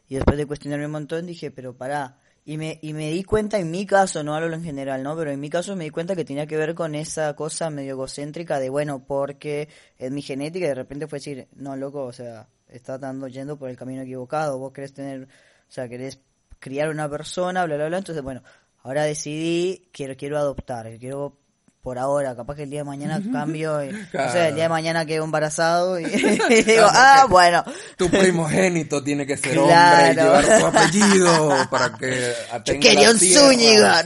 y 0.07 0.17
después 0.17 0.37
de 0.37 0.45
cuestionarme 0.45 0.85
un 0.85 0.91
montón 0.91 1.25
dije, 1.25 1.49
pero 1.49 1.75
pará, 1.75 2.19
y 2.43 2.57
me, 2.57 2.79
y 2.81 2.93
me 2.93 3.11
di 3.11 3.23
cuenta, 3.23 3.59
en 3.59 3.69
mi 3.69 3.85
caso, 3.85 4.23
no 4.23 4.33
hablo 4.33 4.55
en 4.55 4.63
general, 4.63 5.03
¿no? 5.03 5.15
Pero 5.15 5.31
en 5.31 5.39
mi 5.39 5.49
caso 5.49 5.75
me 5.75 5.83
di 5.83 5.89
cuenta 5.91 6.15
que 6.15 6.25
tenía 6.25 6.47
que 6.47 6.57
ver 6.57 6.73
con 6.73 6.95
esa 6.95 7.35
cosa 7.35 7.69
medio 7.69 7.91
egocéntrica 7.91 8.59
de, 8.59 8.69
bueno, 8.69 9.05
porque 9.05 9.69
es 9.97 10.11
mi 10.11 10.21
genética 10.21 10.67
de 10.67 10.75
repente 10.75 11.07
fue 11.07 11.19
decir, 11.19 11.47
no, 11.55 11.75
loco, 11.75 12.03
o 12.03 12.13
sea, 12.13 12.47
estás 12.67 12.99
dando 12.99 13.27
yendo 13.27 13.57
por 13.57 13.69
el 13.69 13.77
camino 13.77 14.01
equivocado, 14.01 14.57
vos 14.57 14.73
querés 14.73 14.93
tener, 14.93 15.23
o 15.23 15.71
sea, 15.71 15.87
querés 15.87 16.19
criar 16.59 16.89
una 16.89 17.09
persona, 17.09 17.65
bla, 17.65 17.75
bla, 17.75 17.87
bla. 17.87 17.97
Entonces, 17.99 18.23
bueno, 18.23 18.41
ahora 18.83 19.03
decidí, 19.03 19.89
quiero, 19.91 20.15
quiero 20.15 20.37
adoptar, 20.37 20.97
quiero 20.97 21.37
por 21.81 21.97
ahora, 21.97 22.35
capaz 22.35 22.57
que 22.57 22.63
el 22.63 22.69
día 22.69 22.81
de 22.81 22.85
mañana 22.85 23.19
cambio, 23.31 23.83
y, 23.83 23.89
o 23.89 24.31
sea, 24.31 24.49
el 24.49 24.55
día 24.55 24.65
de 24.65 24.69
mañana 24.69 25.03
quedo 25.05 25.23
embarazado 25.23 25.99
y, 25.99 26.03
digo, 26.65 26.85
ah, 26.87 27.25
bueno. 27.27 27.63
Tu 27.97 28.09
primogénito 28.09 29.03
tiene 29.03 29.25
que 29.25 29.35
ser 29.35 29.57
hombre 29.57 30.11
y 30.11 30.15
llevar 30.15 30.59
tu 30.59 30.65
apellido 30.67 31.67
para 31.71 31.97
que 31.97 32.33
quería 32.79 33.09
un 33.09 33.17
Zúñiga. 33.17 34.05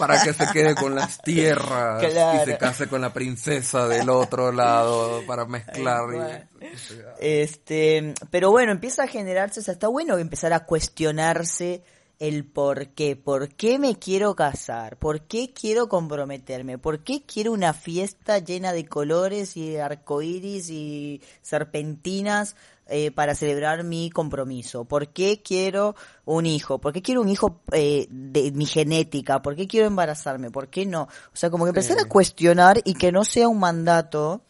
Para 0.00 0.22
que 0.22 0.32
se 0.32 0.46
quede 0.52 0.74
con 0.74 0.96
las 0.96 1.22
tierras 1.22 2.02
y 2.02 2.44
se 2.44 2.58
case 2.58 2.88
con 2.88 3.00
la 3.00 3.12
princesa 3.12 3.86
del 3.86 4.10
otro 4.10 4.50
lado 4.50 5.22
para 5.26 5.44
mezclar. 5.44 6.48
Este, 7.20 8.14
pero 8.30 8.50
bueno, 8.50 8.72
empieza 8.72 9.04
a 9.04 9.06
generarse, 9.06 9.60
o 9.60 9.62
sea, 9.62 9.74
está 9.74 9.86
bueno 9.86 10.18
empezar 10.18 10.52
a 10.52 10.64
cuestionarse 10.64 11.84
el 12.18 12.46
por 12.46 12.88
qué, 12.88 13.14
por 13.16 13.50
qué 13.50 13.78
me 13.78 13.96
quiero 13.96 14.34
casar, 14.34 14.98
por 14.98 15.22
qué 15.22 15.52
quiero 15.52 15.88
comprometerme, 15.88 16.78
por 16.78 17.04
qué 17.04 17.22
quiero 17.22 17.52
una 17.52 17.74
fiesta 17.74 18.38
llena 18.38 18.72
de 18.72 18.86
colores 18.86 19.56
y 19.56 19.70
de 19.70 19.82
arcoíris 19.82 20.70
y 20.70 21.20
serpentinas 21.42 22.56
eh, 22.88 23.10
para 23.10 23.34
celebrar 23.34 23.84
mi 23.84 24.10
compromiso, 24.10 24.84
por 24.84 25.08
qué 25.08 25.42
quiero 25.42 25.94
un 26.24 26.46
hijo, 26.46 26.80
por 26.80 26.92
qué 26.92 27.02
quiero 27.02 27.20
un 27.20 27.28
hijo 27.28 27.60
eh, 27.72 28.06
de 28.10 28.52
mi 28.52 28.64
genética, 28.64 29.42
por 29.42 29.56
qué 29.56 29.66
quiero 29.66 29.86
embarazarme, 29.86 30.50
por 30.50 30.68
qué 30.68 30.86
no. 30.86 31.02
O 31.02 31.36
sea, 31.36 31.50
como 31.50 31.64
que 31.64 31.70
empezar 31.70 31.98
a 31.98 32.04
cuestionar 32.04 32.80
y 32.84 32.94
que 32.94 33.12
no 33.12 33.24
sea 33.24 33.48
un 33.48 33.58
mandato 33.58 34.42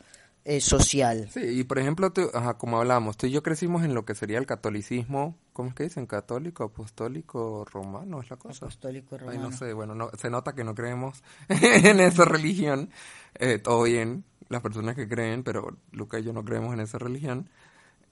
eh, 0.44 0.60
social. 0.60 1.28
Sí, 1.32 1.40
y 1.40 1.64
por 1.64 1.78
ejemplo, 1.78 2.12
como 2.58 2.78
hablamos, 2.78 3.16
tú 3.16 3.26
y 3.26 3.30
yo 3.30 3.42
crecimos 3.42 3.84
en 3.84 3.94
lo 3.94 4.04
que 4.04 4.14
sería 4.14 4.38
el 4.38 4.46
catolicismo, 4.46 5.34
¿cómo 5.56 5.70
es 5.70 5.74
que 5.74 5.84
dicen? 5.84 6.04
¿Católico, 6.04 6.64
apostólico, 6.64 7.64
romano 7.64 8.20
es 8.20 8.28
la 8.28 8.36
cosa? 8.36 8.66
Apostólico, 8.66 9.16
romano. 9.16 9.40
no 9.40 9.52
sé, 9.52 9.72
bueno, 9.72 9.94
no, 9.94 10.10
se 10.10 10.28
nota 10.28 10.54
que 10.54 10.64
no 10.64 10.74
creemos 10.74 11.24
en 11.48 11.98
esa 11.98 12.26
religión, 12.26 12.90
eh, 13.36 13.58
todo 13.58 13.84
bien, 13.84 14.24
las 14.50 14.60
personas 14.60 14.96
que 14.96 15.08
creen, 15.08 15.42
pero 15.42 15.78
Luca 15.92 16.18
y 16.18 16.24
yo 16.24 16.34
no 16.34 16.44
creemos 16.44 16.74
en 16.74 16.80
esa 16.80 16.98
religión. 16.98 17.48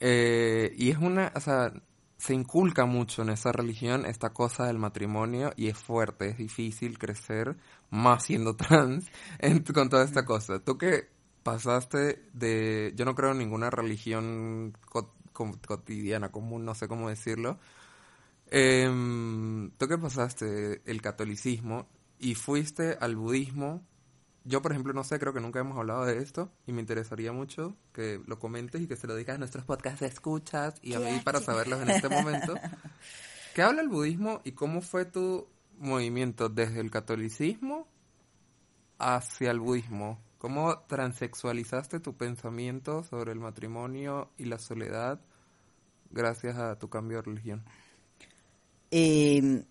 Eh, 0.01 0.73
y 0.79 0.91
es 0.91 0.97
una, 0.97 1.33
o 1.37 1.41
sea, 1.41 1.71
se 2.17 2.33
inculca 2.33 2.87
mucho 2.87 3.21
en 3.21 3.29
esa 3.29 3.53
religión 3.53 4.07
esta 4.07 4.31
cosa 4.31 4.65
del 4.65 4.79
matrimonio 4.79 5.53
y 5.55 5.69
es 5.69 5.77
fuerte, 5.77 6.31
es 6.31 6.39
difícil 6.39 6.99
crecer, 6.99 7.59
más 7.91 8.25
siendo 8.25 8.57
trans, 8.57 9.05
con 9.75 9.91
toda 9.91 10.05
esta 10.05 10.25
cosa. 10.25 10.61
¿Tú 10.61 10.79
qué 10.79 11.11
pasaste 11.43 12.23
de, 12.33 12.95
yo 12.97 13.05
no 13.05 13.15
creo 13.15 13.33
en 13.33 13.39
ninguna 13.39 13.69
religión 13.69 14.73
cotidiana, 15.35 16.33
común, 16.33 16.65
no 16.65 16.75
sé 16.75 16.89
cómo 16.89 17.11
decirlo. 17.11 17.59
Eh, 18.47 18.89
tú 19.77 19.89
que 19.89 19.99
pasaste 19.99 20.83
el 20.87 21.03
catolicismo 21.03 21.89
y 22.19 22.35
fuiste 22.35 22.97
al 23.01 23.17
budismo. 23.17 23.83
Yo, 24.45 24.61
por 24.61 24.73
ejemplo, 24.73 24.93
no 24.93 25.05
sé, 25.05 25.19
creo 25.19 25.33
que 25.33 25.41
nunca 25.41 25.61
hemos 25.61 25.79
hablado 25.79 26.05
de 26.05 26.19
esto 26.19 26.51
y 26.67 26.73
me 26.73 26.81
interesaría 26.81 27.33
mucho 27.33 27.77
que 27.93 28.21
lo 28.27 28.39
comentes 28.39 28.83
y 28.83 28.87
que 28.87 28.97
se 28.97 29.07
lo 29.07 29.17
digas 29.17 29.37
a 29.37 29.39
nuestros 29.39 29.65
podcasts 29.65 30.01
de 30.01 30.07
escuchas 30.07 30.75
y 30.83 30.95
a 30.95 31.01
mí 31.01 31.21
para 31.25 31.41
saberlos 31.41 31.81
en 31.83 31.91
este 31.91 32.09
momento. 32.09 32.55
¿Qué 33.55 33.63
habla 33.63 33.83
el 33.83 33.89
budismo 33.89 34.41
y 34.45 34.53
cómo 34.53 34.83
fue 34.83 35.05
tu 35.05 35.49
movimiento 35.79 36.49
desde 36.49 36.81
el 36.81 36.91
catolicismo 36.91 37.89
hacia 38.99 39.51
el 39.51 39.61
budismo? 39.61 40.21
¿Cómo 40.45 40.81
transexualizaste 40.81 42.01
tu 42.01 42.19
pensamiento 42.19 43.03
sobre 43.03 43.33
el 43.33 43.41
matrimonio 43.41 44.29
y 44.37 44.45
la 44.45 44.59
soledad 44.59 45.19
gracias 46.11 46.59
a 46.59 46.79
tu 46.79 46.91
cambio 46.91 47.17
de 47.17 47.23
religión? 47.23 47.65
Eh, 48.91 49.65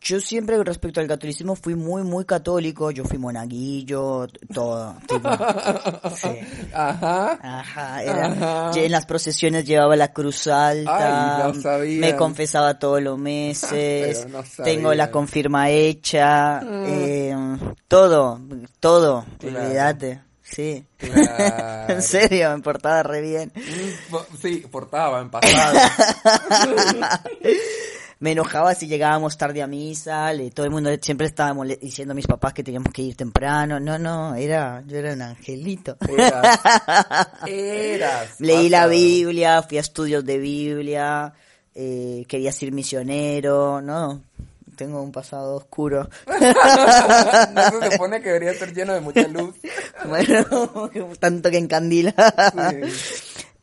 yo 0.00 0.18
siempre 0.20 0.62
respecto 0.64 1.00
al 1.00 1.06
catolicismo 1.06 1.54
fui 1.54 1.74
muy, 1.74 2.02
muy 2.02 2.24
católico. 2.24 2.90
Yo 2.90 3.04
fui 3.04 3.18
monaguillo, 3.18 4.26
todo. 4.52 4.96
Ajá. 6.72 7.38
Ajá, 7.42 8.02
era, 8.02 8.72
En 8.74 8.92
las 8.92 9.04
procesiones 9.04 9.66
llevaba 9.66 9.96
la 9.96 10.12
cruz 10.12 10.46
alta. 10.46 11.52
me 11.84 12.16
confesaba 12.16 12.78
todos 12.78 13.02
los 13.02 13.18
meses. 13.18 14.26
tengo 14.64 14.94
la 14.94 15.10
confirma 15.10 15.68
hecha. 15.68 16.60
Mm. 16.60 16.84
Eh, 16.88 17.36
todo, 17.86 18.40
todo. 18.80 19.26
Olvídate. 19.42 20.22
Sí. 20.42 20.84
en 21.88 22.02
serio, 22.02 22.56
me 22.56 22.62
portaba 22.62 23.02
re 23.02 23.20
bien. 23.20 23.52
Mm, 23.54 24.36
sí, 24.40 24.64
portaba 24.70 25.20
en 25.20 25.30
pasado. 25.30 25.78
Me 28.20 28.32
enojaba 28.32 28.74
si 28.74 28.86
llegábamos 28.86 29.38
tarde 29.38 29.62
a 29.62 29.66
misa, 29.66 30.32
le, 30.32 30.50
todo 30.50 30.66
el 30.66 30.72
mundo 30.72 30.90
siempre 31.00 31.26
estaba 31.26 31.64
diciendo 31.64 32.12
a 32.12 32.14
mis 32.14 32.26
papás 32.26 32.52
que 32.52 32.62
teníamos 32.62 32.92
que 32.92 33.02
ir 33.02 33.16
temprano. 33.16 33.80
No, 33.80 33.98
no, 33.98 34.34
era, 34.34 34.82
yo 34.86 34.98
era 34.98 35.14
un 35.14 35.22
angelito. 35.22 35.96
Eras. 37.46 38.36
Leí 38.40 38.68
la 38.68 38.86
Biblia, 38.86 39.62
fui 39.62 39.78
a 39.78 39.80
estudios 39.80 40.22
de 40.24 40.38
Biblia, 40.38 41.32
eh, 41.74 42.26
quería 42.28 42.52
ser 42.52 42.72
misionero, 42.72 43.80
no, 43.80 44.22
tengo 44.76 45.02
un 45.02 45.12
pasado 45.12 45.56
oscuro. 45.56 46.08
no 46.26 47.80
se 47.80 47.92
supone 47.92 48.20
que 48.20 48.28
debería 48.28 48.52
ser 48.52 48.74
lleno 48.74 48.92
de 48.92 49.00
mucha 49.00 49.28
luz. 49.28 49.54
bueno, 50.06 50.90
tanto 51.18 51.50
que 51.50 51.56
encandila. 51.56 52.14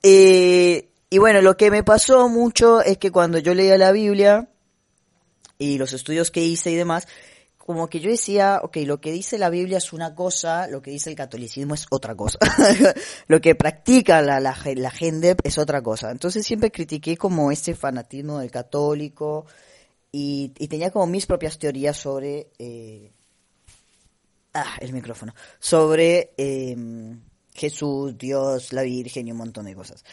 eh, 0.01 0.89
y 1.09 1.17
bueno, 1.19 1.41
lo 1.41 1.55
que 1.55 1.71
me 1.71 1.83
pasó 1.83 2.27
mucho 2.27 2.81
es 2.81 2.97
que 2.97 3.11
cuando 3.11 3.39
yo 3.39 3.53
leía 3.53 3.77
la 3.77 3.91
Biblia 3.91 4.49
y 5.57 5.77
los 5.77 5.93
estudios 5.93 6.31
que 6.31 6.43
hice 6.43 6.71
y 6.71 6.75
demás, 6.75 7.07
como 7.67 7.89
que 7.89 7.99
yo 7.99 8.09
decía, 8.09 8.61
ok, 8.63 8.77
lo 8.85 9.01
que 9.01 9.11
dice 9.11 9.37
la 9.37 9.49
Biblia 9.49 9.77
es 9.77 9.91
una 9.91 10.15
cosa, 10.15 10.67
lo 10.67 10.81
que 10.81 10.91
dice 10.91 11.09
el 11.09 11.17
catolicismo 11.17 11.73
es 11.73 11.85
otra 11.89 12.15
cosa. 12.15 12.39
lo 13.27 13.41
que 13.41 13.55
practica 13.55 14.21
la, 14.21 14.39
la, 14.39 14.91
gente 14.91 15.35
es 15.43 15.57
otra 15.57 15.81
cosa. 15.81 16.11
Entonces 16.11 16.45
siempre 16.45 16.71
critiqué 16.71 17.17
como 17.17 17.51
ese 17.51 17.75
fanatismo 17.75 18.39
del 18.39 18.51
católico 18.51 19.45
y, 20.13 20.49
tenía 20.69 20.91
como 20.91 21.07
mis 21.07 21.25
propias 21.25 21.59
teorías 21.59 21.97
sobre... 21.97 22.51
Eh, 22.57 23.11
ah, 24.53 24.77
el 24.79 24.93
micrófono. 24.93 25.35
Sobre 25.59 26.33
em, 26.37 27.19
Jesús, 27.53 28.17
Dios, 28.17 28.71
la 28.71 28.83
Virgen 28.83 29.27
y 29.27 29.31
un 29.31 29.39
montón 29.39 29.65
de 29.65 29.75
cosas. 29.75 30.05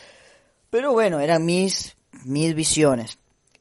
Pero 0.74 0.92
bueno, 0.92 1.20
eran 1.20 1.44
mis, 1.44 1.96
mis 2.24 2.52
visiones. 2.52 3.20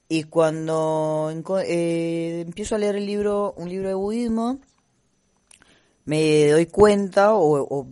Y 0.10 0.24
cuando 0.24 1.32
eh, 1.64 2.42
empiezo 2.44 2.74
a 2.74 2.80
leer 2.80 2.96
el 2.96 3.06
libro, 3.06 3.54
un 3.56 3.70
libro 3.70 3.88
de 3.88 3.94
budismo, 3.94 4.60
me 6.06 6.50
doy 6.50 6.66
cuenta 6.66 7.36
o, 7.36 7.88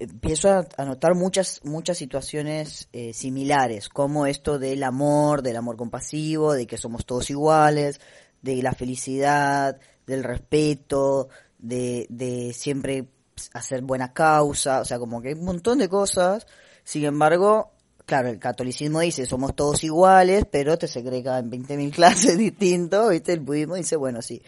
empiezo 0.00 0.66
a, 0.76 0.84
notar 0.84 1.14
muchas, 1.14 1.60
muchas 1.62 1.96
situaciones 1.96 2.88
eh, 2.92 3.12
similares, 3.12 3.88
como 3.88 4.26
esto 4.26 4.58
del 4.58 4.82
amor, 4.82 5.42
del 5.42 5.56
amor 5.56 5.76
compasivo, 5.76 6.52
de 6.52 6.66
que 6.66 6.76
somos 6.76 7.06
todos 7.06 7.30
iguales, 7.30 8.00
de 8.42 8.60
la 8.64 8.72
felicidad, 8.72 9.78
del 10.08 10.24
respeto, 10.24 11.28
de, 11.56 12.04
de 12.08 12.52
siempre 12.52 13.06
hacer 13.52 13.82
buena 13.82 14.12
causa, 14.12 14.80
o 14.80 14.84
sea, 14.84 14.98
como 14.98 15.22
que 15.22 15.28
hay 15.28 15.34
un 15.34 15.44
montón 15.44 15.78
de 15.78 15.88
cosas. 15.88 16.48
Sin 16.82 17.04
embargo, 17.04 17.74
claro, 18.10 18.28
el 18.28 18.40
catolicismo 18.40 18.98
dice 18.98 19.24
somos 19.24 19.54
todos 19.54 19.84
iguales, 19.84 20.44
pero 20.50 20.76
te 20.76 20.88
segrega 20.88 21.38
en 21.38 21.48
20.000 21.48 21.90
clases 21.94 22.36
distintos, 22.36 23.08
¿viste? 23.08 23.32
El 23.32 23.38
budismo 23.38 23.76
dice, 23.76 23.94
bueno, 23.94 24.20
sí. 24.20 24.42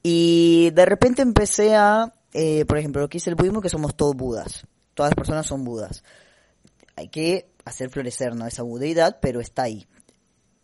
Y 0.00 0.70
de 0.70 0.86
repente 0.86 1.20
empecé 1.20 1.74
a, 1.74 2.14
eh, 2.32 2.64
por 2.66 2.78
ejemplo, 2.78 3.02
lo 3.02 3.08
que 3.08 3.16
dice 3.16 3.28
el 3.28 3.34
budismo, 3.34 3.60
que 3.60 3.68
somos 3.68 3.96
todos 3.96 4.14
budas. 4.14 4.64
Todas 4.94 5.10
las 5.10 5.16
personas 5.16 5.44
son 5.44 5.64
budas. 5.64 6.04
Hay 6.94 7.08
que 7.08 7.50
hacer 7.64 7.90
florecer, 7.90 8.36
¿no? 8.36 8.46
Esa 8.46 8.62
budeidad, 8.62 9.18
pero 9.20 9.40
está 9.40 9.64
ahí. 9.64 9.88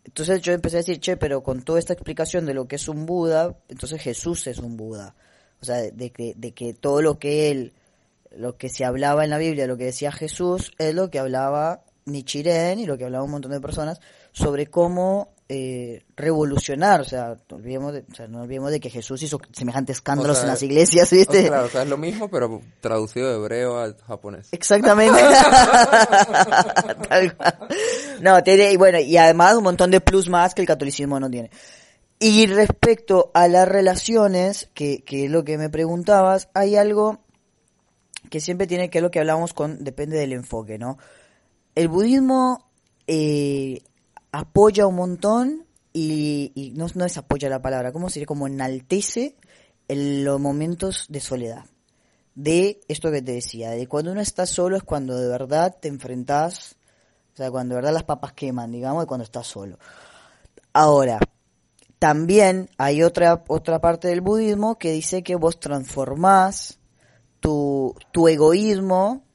Entonces 0.05 0.41
yo 0.41 0.53
empecé 0.53 0.77
a 0.77 0.79
decir, 0.79 1.01
che, 1.01 1.17
pero 1.17 1.43
con 1.43 1.63
toda 1.63 1.79
esta 1.79 1.91
explicación 1.91 2.45
de 2.45 2.53
lo 2.53 2.65
que 2.69 2.77
es 2.77 2.87
un 2.87 3.05
Buda, 3.05 3.57
entonces 3.67 4.01
Jesús 4.01 4.47
es 4.47 4.59
un 4.59 4.77
Buda. 4.77 5.15
O 5.61 5.65
sea, 5.65 5.81
de 5.81 6.11
que, 6.13 6.33
de 6.37 6.53
que 6.53 6.73
todo 6.73 7.01
lo 7.01 7.19
que 7.19 7.51
él, 7.51 7.73
lo 8.31 8.55
que 8.55 8.69
se 8.69 8.85
hablaba 8.85 9.25
en 9.25 9.31
la 9.31 9.37
Biblia, 9.37 9.67
lo 9.67 9.75
que 9.75 9.83
decía 9.83 10.13
Jesús, 10.13 10.71
es 10.77 10.95
lo 10.95 11.09
que 11.09 11.19
hablaba 11.19 11.83
Nichiren 12.07 12.79
y 12.79 12.85
lo 12.85 12.97
que 12.97 13.05
hablaba 13.05 13.23
un 13.23 13.31
montón 13.31 13.51
de 13.51 13.61
personas 13.61 13.99
sobre 14.31 14.67
cómo 14.67 15.35
eh, 15.49 16.03
revolucionar, 16.15 17.01
o 17.01 17.03
sea, 17.05 17.37
no 17.49 17.55
olvidemos, 17.57 17.93
de, 17.93 18.03
o 18.11 18.15
sea, 18.15 18.27
no 18.27 18.41
olvidemos 18.41 18.71
de 18.71 18.79
que 18.79 18.89
Jesús 18.89 19.23
hizo 19.23 19.39
semejantes 19.53 19.97
escándalos 19.97 20.37
O 20.37 20.41
sea, 20.41 20.43
en 20.43 20.49
las 20.49 20.63
iglesias, 20.63 21.11
O 21.11 21.15
¿viste? 21.15 21.47
claro, 21.47 21.67
o 21.67 21.69
sea, 21.69 21.83
es 21.83 21.89
lo 21.89 21.97
mismo, 21.97 22.29
pero 22.29 22.61
traducido 22.81 23.29
de 23.29 23.37
hebreo 23.37 23.79
al 23.79 23.95
japonés. 23.97 24.49
Exactamente. 24.51 25.19
Tal 27.09 27.37
cual. 27.37 27.57
No, 28.21 28.43
tiene, 28.43 28.73
y 28.73 28.77
bueno, 28.77 28.99
y 28.99 29.15
además 29.15 29.55
un 29.55 29.63
montón 29.63 29.89
de 29.91 30.01
plus 30.01 30.27
más 30.27 30.53
que 30.53 30.61
el 30.61 30.67
catolicismo 30.67 31.19
no 31.19 31.29
tiene. 31.29 31.49
Y 32.19 32.47
respecto 32.47 33.31
a 33.33 33.47
las 33.47 33.67
relaciones, 33.67 34.69
que, 34.73 35.03
que 35.03 35.25
es 35.25 35.31
lo 35.31 35.43
que 35.43 35.57
me 35.57 35.69
preguntabas, 35.69 36.49
hay 36.53 36.75
algo 36.75 37.19
que 38.29 38.41
siempre 38.41 38.67
tiene 38.67 38.89
que 38.89 38.97
ver 38.97 39.03
lo 39.03 39.11
que 39.11 39.19
hablamos 39.19 39.53
con, 39.53 39.83
depende 39.83 40.17
del 40.17 40.33
enfoque, 40.33 40.77
¿no? 40.77 40.97
El 41.77 41.89
budismo 41.89 42.71
eh, 43.05 43.83
apoya 44.31 44.87
un 44.87 44.95
montón 44.95 45.67
y, 45.93 46.51
y 46.55 46.71
no, 46.71 46.87
no 46.95 47.05
es 47.05 47.19
apoya 47.19 47.49
la 47.49 47.61
palabra, 47.61 47.91
¿cómo 47.91 48.09
sería? 48.09 48.25
Como 48.25 48.47
enaltece 48.47 49.35
en 49.87 50.23
los 50.23 50.39
momentos 50.39 51.05
de 51.07 51.19
soledad 51.19 51.65
de 52.33 52.81
esto 52.87 53.11
que 53.11 53.21
te 53.21 53.33
decía, 53.33 53.69
de 53.69 53.85
cuando 53.85 54.11
uno 54.11 54.21
está 54.21 54.47
solo 54.47 54.75
es 54.75 54.81
cuando 54.81 55.19
de 55.19 55.27
verdad 55.27 55.77
te 55.79 55.87
enfrentás, 55.87 56.77
o 57.35 57.37
sea, 57.37 57.51
cuando 57.51 57.75
de 57.75 57.81
verdad 57.81 57.93
las 57.93 58.05
papas 58.05 58.33
queman, 58.33 58.71
digamos, 58.71 59.03
y 59.03 59.07
cuando 59.07 59.23
estás 59.23 59.45
solo. 59.45 59.77
Ahora, 60.73 61.19
también 61.99 62.71
hay 62.79 63.03
otra, 63.03 63.43
otra 63.49 63.79
parte 63.81 64.07
del 64.07 64.21
budismo 64.21 64.79
que 64.79 64.93
dice 64.93 65.21
que 65.21 65.35
vos 65.35 65.59
transformás 65.59 66.79
tu, 67.39 67.93
tu 68.11 68.27
egoísmo, 68.27 69.26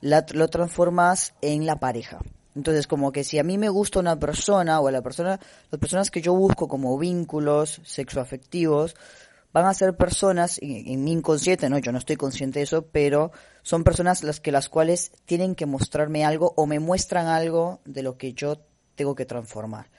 la- 0.00 0.26
lo 0.32 0.48
transformás 0.48 1.34
en 1.42 1.66
la 1.66 1.78
pareja. 1.80 2.18
Entonces, 2.54 2.86
como 2.86 3.12
que 3.12 3.22
si 3.22 3.38
a 3.38 3.44
mí 3.44 3.58
me 3.58 3.68
gusta 3.68 4.00
una 4.00 4.18
persona 4.18 4.80
o 4.80 4.88
a 4.88 4.90
la 4.90 5.02
persona, 5.02 5.38
las 5.70 5.80
personas 5.80 6.10
que 6.10 6.22
yo 6.22 6.34
busco 6.34 6.68
como 6.68 6.96
vínculos 6.98 7.80
sexoafectivos, 7.84 8.96
van 9.52 9.66
a 9.66 9.74
ser 9.74 9.96
personas, 9.96 10.58
en, 10.62 10.86
en 10.86 11.04
mi 11.04 11.12
inconsciente, 11.12 11.68
no, 11.68 11.78
yo 11.78 11.92
no 11.92 11.98
estoy 11.98 12.16
consciente 12.16 12.58
de 12.58 12.64
eso, 12.64 12.86
pero 12.86 13.30
son 13.62 13.84
personas 13.84 14.22
las 14.22 14.40
que 14.40 14.52
las 14.52 14.68
cuales 14.68 15.12
tienen 15.24 15.54
que 15.54 15.66
mostrarme 15.66 16.24
algo 16.24 16.52
o 16.56 16.66
me 16.66 16.78
muestran 16.78 17.26
algo 17.26 17.80
de 17.84 18.02
lo 18.02 18.16
que 18.16 18.32
yo 18.32 18.58
tengo 18.94 19.14
que 19.14 19.26
transformar. 19.26 19.90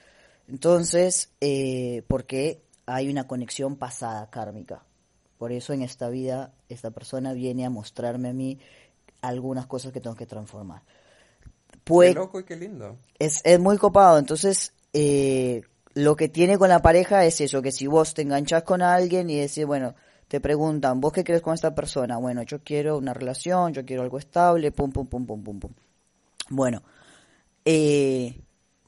Entonces, 0.48 1.30
eh, 1.40 2.02
porque 2.08 2.62
hay 2.86 3.08
una 3.08 3.26
conexión 3.26 3.76
pasada 3.76 4.30
kármica. 4.30 4.84
Por 5.38 5.52
eso 5.52 5.72
en 5.72 5.82
esta 5.82 6.08
vida 6.08 6.52
esta 6.68 6.90
persona 6.90 7.32
viene 7.32 7.64
a 7.64 7.70
mostrarme 7.70 8.30
a 8.30 8.32
mí 8.32 8.58
algunas 9.22 9.66
cosas 9.66 9.92
que 9.92 10.00
tengo 10.00 10.16
que 10.16 10.26
transformar. 10.26 10.82
Puede, 11.84 12.10
Qué 12.10 12.14
loco 12.14 12.40
y 12.40 12.44
qué 12.44 12.56
lindo. 12.56 12.98
es, 13.18 13.40
es 13.44 13.58
muy 13.58 13.78
copado. 13.78 14.18
Entonces, 14.18 14.72
eh, 14.92 15.62
lo 15.94 16.16
que 16.16 16.28
tiene 16.28 16.58
con 16.58 16.68
la 16.68 16.82
pareja 16.82 17.24
es 17.24 17.40
eso, 17.40 17.62
que 17.62 17.72
si 17.72 17.86
vos 17.86 18.14
te 18.14 18.22
enganchás 18.22 18.62
con 18.62 18.82
alguien 18.82 19.30
y 19.30 19.36
decís, 19.36 19.64
bueno, 19.66 19.94
te 20.28 20.40
preguntan, 20.40 21.00
¿vos 21.00 21.12
qué 21.12 21.24
crees 21.24 21.42
con 21.42 21.54
esta 21.54 21.74
persona? 21.74 22.18
Bueno, 22.18 22.42
yo 22.42 22.62
quiero 22.62 22.98
una 22.98 23.14
relación, 23.14 23.72
yo 23.72 23.84
quiero 23.84 24.02
algo 24.02 24.18
estable, 24.18 24.70
pum, 24.72 24.90
pum, 24.92 25.06
pum, 25.06 25.26
pum, 25.26 25.42
pum, 25.42 25.60
pum. 25.60 25.72
Bueno, 26.50 26.82
eh, 27.64 28.40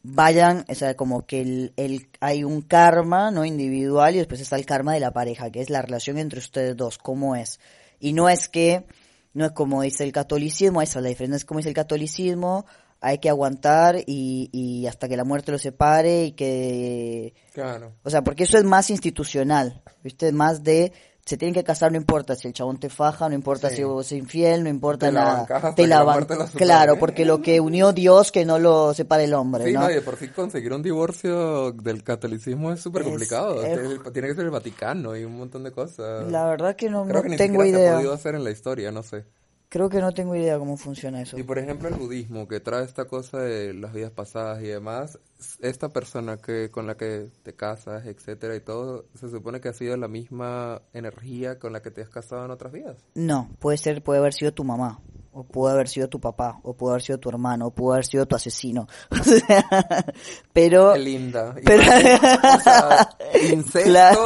vayan, 0.02 0.64
o 0.68 0.74
sea, 0.74 0.94
como 0.96 1.26
que 1.26 1.40
el, 1.40 1.72
el- 1.76 2.08
hay 2.20 2.44
un 2.44 2.62
karma, 2.62 3.30
¿no? 3.30 3.44
Individual 3.44 4.14
y 4.14 4.18
después 4.18 4.40
está 4.40 4.56
el 4.56 4.66
karma 4.66 4.94
de 4.94 5.00
la 5.00 5.12
pareja, 5.12 5.50
que 5.50 5.60
es 5.60 5.70
la 5.70 5.82
relación 5.82 6.18
entre 6.18 6.38
ustedes 6.40 6.76
dos, 6.76 6.98
cómo 6.98 7.36
es. 7.36 7.60
Y 7.98 8.12
no 8.12 8.28
es 8.28 8.48
que, 8.48 8.86
no 9.32 9.46
es 9.46 9.52
como 9.52 9.82
dice 9.82 10.04
el 10.04 10.12
catolicismo, 10.12 10.82
esa 10.82 10.98
es 10.98 11.02
la 11.02 11.08
diferencia, 11.08 11.36
es 11.36 11.44
como 11.44 11.58
dice 11.58 11.70
el 11.70 11.74
catolicismo, 11.74 12.66
hay 13.00 13.18
que 13.18 13.28
aguantar 13.30 13.96
y, 14.06 14.50
y 14.52 14.86
hasta 14.86 15.08
que 15.08 15.16
la 15.16 15.24
muerte 15.24 15.52
lo 15.52 15.58
separe 15.58 16.24
y 16.26 16.32
que 16.32 17.34
Claro. 17.54 17.94
o 18.02 18.10
sea, 18.10 18.22
porque 18.22 18.44
eso 18.44 18.58
es 18.58 18.64
más 18.64 18.90
institucional, 18.90 19.82
¿viste? 20.02 20.32
Más 20.32 20.62
de 20.62 20.92
se 21.24 21.36
tienen 21.36 21.54
que 21.54 21.62
casar, 21.62 21.92
no 21.92 21.96
importa 21.98 22.34
si 22.34 22.48
el 22.48 22.54
chabón 22.54 22.78
te 22.80 22.88
faja, 22.88 23.28
no 23.28 23.34
importa 23.34 23.70
Sí. 23.70 23.76
si 23.76 23.84
vos 23.84 24.06
sos 24.06 24.12
infiel, 24.18 24.64
no 24.64 24.68
importa 24.70 25.06
Te 25.06 25.12
la 25.12 25.24
nada. 25.24 25.40
hasta 25.48 25.74
Te 25.74 25.86
la 25.86 26.02
la 26.02 26.04
los 26.16 26.24
separe. 26.26 26.50
Claro, 26.56 26.98
porque 26.98 27.24
lo 27.24 27.40
que 27.42 27.60
unió 27.60 27.92
Dios 27.92 28.32
que 28.32 28.44
no 28.44 28.58
lo 28.58 28.92
separe 28.94 29.24
el 29.24 29.34
hombre, 29.34 29.64
Sí, 29.66 29.72
¿no? 29.72 29.80
no, 29.80 29.90
y 29.90 29.94
de 29.94 30.00
por 30.02 30.16
sí 30.16 30.28
conseguir 30.28 30.72
un 30.72 30.82
divorcio 30.82 31.72
del 31.72 32.02
catolicismo 32.02 32.72
es 32.72 32.80
súper 32.80 33.02
Es- 33.02 33.08
complicado. 33.08 33.62
es- 33.62 33.78
Tiene- 34.12 34.28
que 34.28 34.34
ser 34.34 34.44
el 34.44 34.50
Vaticano 34.50 35.16
y 35.16 35.24
un 35.24 35.36
montón 35.38 35.62
de 35.62 35.70
cosas. 35.72 36.30
La 36.30 36.46
verdad 36.46 36.74
que 36.74 36.90
no, 36.90 37.04
Creo 37.04 37.16
no 37.16 37.22
que 37.22 37.28
ni 37.28 37.36
tengo 37.36 37.62
siquiera 37.62 37.78
se 37.78 37.82
ha 37.84 37.86
idea. 37.88 37.96
podido 37.96 38.12
hacer 38.14 38.34
en 38.34 38.44
la 38.44 38.50
historia, 38.50 38.90
no 38.90 39.02
sé. 39.02 39.24
Creo 39.72 39.88
que 39.88 40.00
no 40.00 40.10
tengo 40.12 40.34
idea 40.34 40.58
cómo 40.58 40.76
funciona 40.76 41.22
eso. 41.22 41.38
Y 41.38 41.44
por 41.44 41.56
ejemplo 41.58 41.88
el 41.88 41.94
budismo, 41.94 42.48
que 42.48 42.58
trae 42.58 42.84
esta 42.84 43.04
cosa 43.04 43.38
de 43.38 43.72
las 43.72 43.92
vidas 43.92 44.10
pasadas 44.10 44.60
y 44.62 44.66
demás, 44.66 45.18
esta 45.60 45.88
persona 45.90 46.38
que 46.38 46.70
con 46.72 46.88
la 46.88 46.96
que 46.96 47.28
te 47.44 47.54
casas, 47.54 48.04
etcétera 48.04 48.56
y 48.56 48.60
todo, 48.60 49.04
se 49.14 49.28
supone 49.30 49.60
que 49.60 49.68
ha 49.68 49.72
sido 49.72 49.96
la 49.96 50.08
misma 50.08 50.82
energía 50.92 51.60
con 51.60 51.72
la 51.72 51.80
que 51.82 51.92
te 51.92 52.02
has 52.02 52.08
casado 52.10 52.44
en 52.44 52.50
otras 52.50 52.72
vidas. 52.72 52.96
No, 53.14 53.48
puede 53.60 53.78
ser, 53.78 54.02
puede 54.02 54.18
haber 54.18 54.34
sido 54.34 54.52
tu 54.52 54.64
mamá, 54.64 55.00
o 55.32 55.44
puede 55.44 55.72
haber 55.74 55.86
sido 55.86 56.08
tu 56.08 56.18
papá, 56.18 56.58
o 56.64 56.74
puede 56.76 56.94
haber 56.94 57.02
sido 57.02 57.18
tu 57.20 57.28
hermano, 57.28 57.68
o 57.68 57.70
puede 57.70 57.94
haber 57.98 58.06
sido 58.06 58.26
tu 58.26 58.34
asesino. 58.34 58.88
O 59.12 59.22
sea, 59.22 60.04
pero 60.52 60.94
Qué 60.94 60.98
linda. 60.98 61.54
Y 61.56 61.62
Pero- 61.64 61.82
o 61.82 62.60
sea, 62.60 63.08
incestos, 63.52 63.82
Claro. 63.84 64.24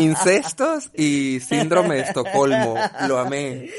incestos 0.00 0.90
y 0.94 1.40
síndrome 1.40 1.94
de 1.96 2.00
Estocolmo. 2.02 2.74
Lo 3.08 3.18
amé. 3.18 3.70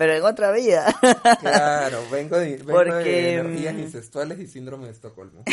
Pero 0.00 0.14
en 0.14 0.24
otra 0.24 0.50
vida. 0.50 0.86
Claro, 1.40 2.02
vengo 2.10 2.38
de, 2.38 2.56
vengo 2.56 2.72
Porque, 2.72 3.10
de 3.10 3.34
energías 3.34 3.74
mm, 3.74 3.80
incestuales 3.80 4.40
y 4.40 4.46
síndrome 4.46 4.86
de 4.86 4.92
Estocolmo. 4.92 5.44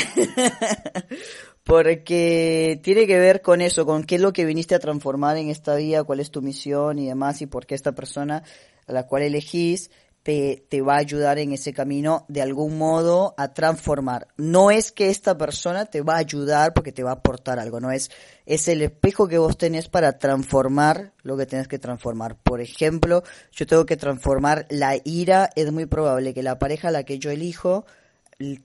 Porque 1.66 2.80
tiene 2.82 3.06
que 3.08 3.20
ver 3.20 3.42
con 3.42 3.60
eso, 3.60 3.86
con 3.86 4.06
qué 4.06 4.16
es 4.16 4.22
lo 4.22 4.32
que 4.32 4.46
viniste 4.46 4.74
a 4.74 4.80
transformar 4.80 5.36
en 5.36 5.50
esta 5.50 5.76
vida, 5.76 6.06
cuál 6.06 6.22
es 6.22 6.32
tu 6.32 6.42
misión 6.42 6.98
y 6.98 7.08
demás, 7.08 7.42
y 7.42 7.46
por 7.48 7.66
qué 7.66 7.76
esta 7.76 7.92
persona 7.92 8.44
a 8.86 8.94
la 8.94 9.06
cual 9.06 9.24
elegís 9.24 9.92
te, 10.28 10.66
te 10.68 10.82
va 10.82 10.96
a 10.96 10.98
ayudar 10.98 11.40
en 11.40 11.54
ese 11.54 11.72
camino 11.72 12.26
de 12.28 12.42
algún 12.42 12.78
modo 12.78 13.34
a 13.38 13.54
transformar. 13.54 14.28
No 14.36 14.72
es 14.72 14.92
que 14.92 15.10
esta 15.10 15.38
persona 15.38 15.86
te 15.86 16.02
va 16.02 16.16
a 16.16 16.18
ayudar 16.18 16.74
porque 16.74 16.92
te 16.92 17.02
va 17.02 17.12
a 17.12 17.14
aportar 17.14 17.60
algo, 17.60 17.80
no 17.80 17.92
es, 17.92 18.12
es 18.46 18.68
el 18.68 18.82
espejo 18.82 19.30
que 19.30 19.38
vos 19.38 19.58
tenés 19.58 19.88
para 19.88 20.20
transformar 20.20 21.14
lo 21.24 21.38
que 21.38 21.46
tenés 21.46 21.70
que 21.70 21.80
transformar. 21.80 22.36
Por 22.36 22.60
ejemplo, 22.60 23.24
yo 23.54 23.66
tengo 23.66 23.86
que 23.86 23.96
transformar 23.96 24.66
la 24.70 24.98
ira, 25.06 25.50
es 25.56 25.72
muy 25.72 25.86
probable 25.86 26.34
que 26.34 26.44
la 26.44 26.60
pareja 26.60 26.90
a 26.90 26.92
la 26.92 27.04
que 27.04 27.20
yo 27.20 27.32
elijo 27.32 27.86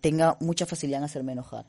tenga 0.01 0.37
mucha 0.41 0.67
facilidad 0.67 0.99
en 0.99 1.05
hacerme 1.05 1.31
enojar. 1.31 1.67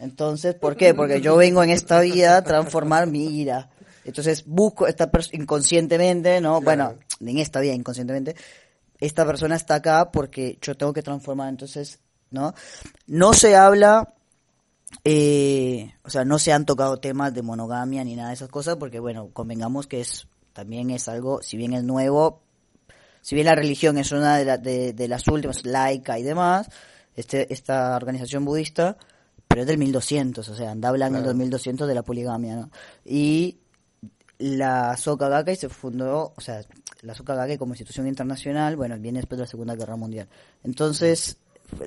Entonces, 0.00 0.54
¿por 0.54 0.78
qué? 0.78 0.94
Porque 0.94 1.20
yo 1.20 1.36
vengo 1.36 1.62
en 1.62 1.68
esta 1.68 2.00
vida 2.00 2.38
a 2.38 2.42
transformar 2.42 3.06
mi 3.06 3.38
ira. 3.38 3.68
Entonces 4.06 4.46
busco 4.46 4.86
esta 4.86 5.10
persona 5.10 5.42
inconscientemente, 5.42 6.40
¿no? 6.40 6.62
Claro. 6.62 6.64
Bueno, 6.64 7.30
en 7.30 7.38
esta 7.38 7.60
vida 7.60 7.74
inconscientemente, 7.74 8.34
esta 9.00 9.24
persona 9.26 9.56
está 9.56 9.76
acá 9.76 10.10
porque 10.10 10.58
yo 10.60 10.76
tengo 10.76 10.92
que 10.92 11.02
transformar. 11.02 11.48
Entonces, 11.48 12.00
¿no? 12.30 12.54
No 13.06 13.32
se 13.32 13.56
habla, 13.56 14.14
eh, 15.04 15.92
o 16.04 16.10
sea, 16.10 16.24
no 16.24 16.38
se 16.38 16.52
han 16.52 16.66
tocado 16.66 16.98
temas 16.98 17.32
de 17.34 17.42
monogamia 17.42 18.04
ni 18.04 18.16
nada 18.16 18.28
de 18.28 18.34
esas 18.34 18.48
cosas 18.48 18.76
porque, 18.76 18.98
bueno, 19.00 19.30
convengamos 19.32 19.86
que 19.86 20.00
es 20.00 20.26
también 20.52 20.90
es 20.90 21.08
algo, 21.08 21.40
si 21.42 21.56
bien 21.56 21.72
es 21.72 21.84
nuevo, 21.84 22.40
si 23.22 23.34
bien 23.36 23.46
la 23.46 23.54
religión 23.54 23.96
es 23.98 24.10
una 24.12 24.36
de, 24.36 24.44
la- 24.44 24.58
de, 24.58 24.92
de 24.92 25.08
las 25.08 25.28
últimas, 25.28 25.64
laica 25.64 26.18
y 26.18 26.22
demás, 26.24 26.68
este, 27.14 27.52
esta 27.52 27.94
organización 27.96 28.44
budista, 28.44 28.96
pero 29.46 29.62
es 29.62 29.66
del 29.68 29.78
1200, 29.78 30.48
o 30.48 30.54
sea, 30.54 30.70
anda 30.72 30.88
hablando 30.88 31.18
Claro. 31.18 31.28
del 31.28 31.36
1200 31.38 31.86
de 31.86 31.94
la 31.94 32.02
poligamia, 32.02 32.56
¿no? 32.56 32.70
Y 33.04 33.58
la 34.38 34.96
Soka 34.96 35.28
Gakkai 35.28 35.56
se 35.56 35.68
fundó, 35.68 36.32
o 36.36 36.40
sea, 36.40 36.62
la 37.02 37.14
Soka 37.14 37.34
Gakkai 37.34 37.58
como 37.58 37.72
institución 37.72 38.06
internacional, 38.06 38.76
bueno, 38.76 38.98
viene 38.98 39.20
después 39.20 39.38
de 39.38 39.44
la 39.44 39.50
Segunda 39.50 39.74
Guerra 39.76 39.96
Mundial. 39.96 40.28
Entonces, 40.64 41.38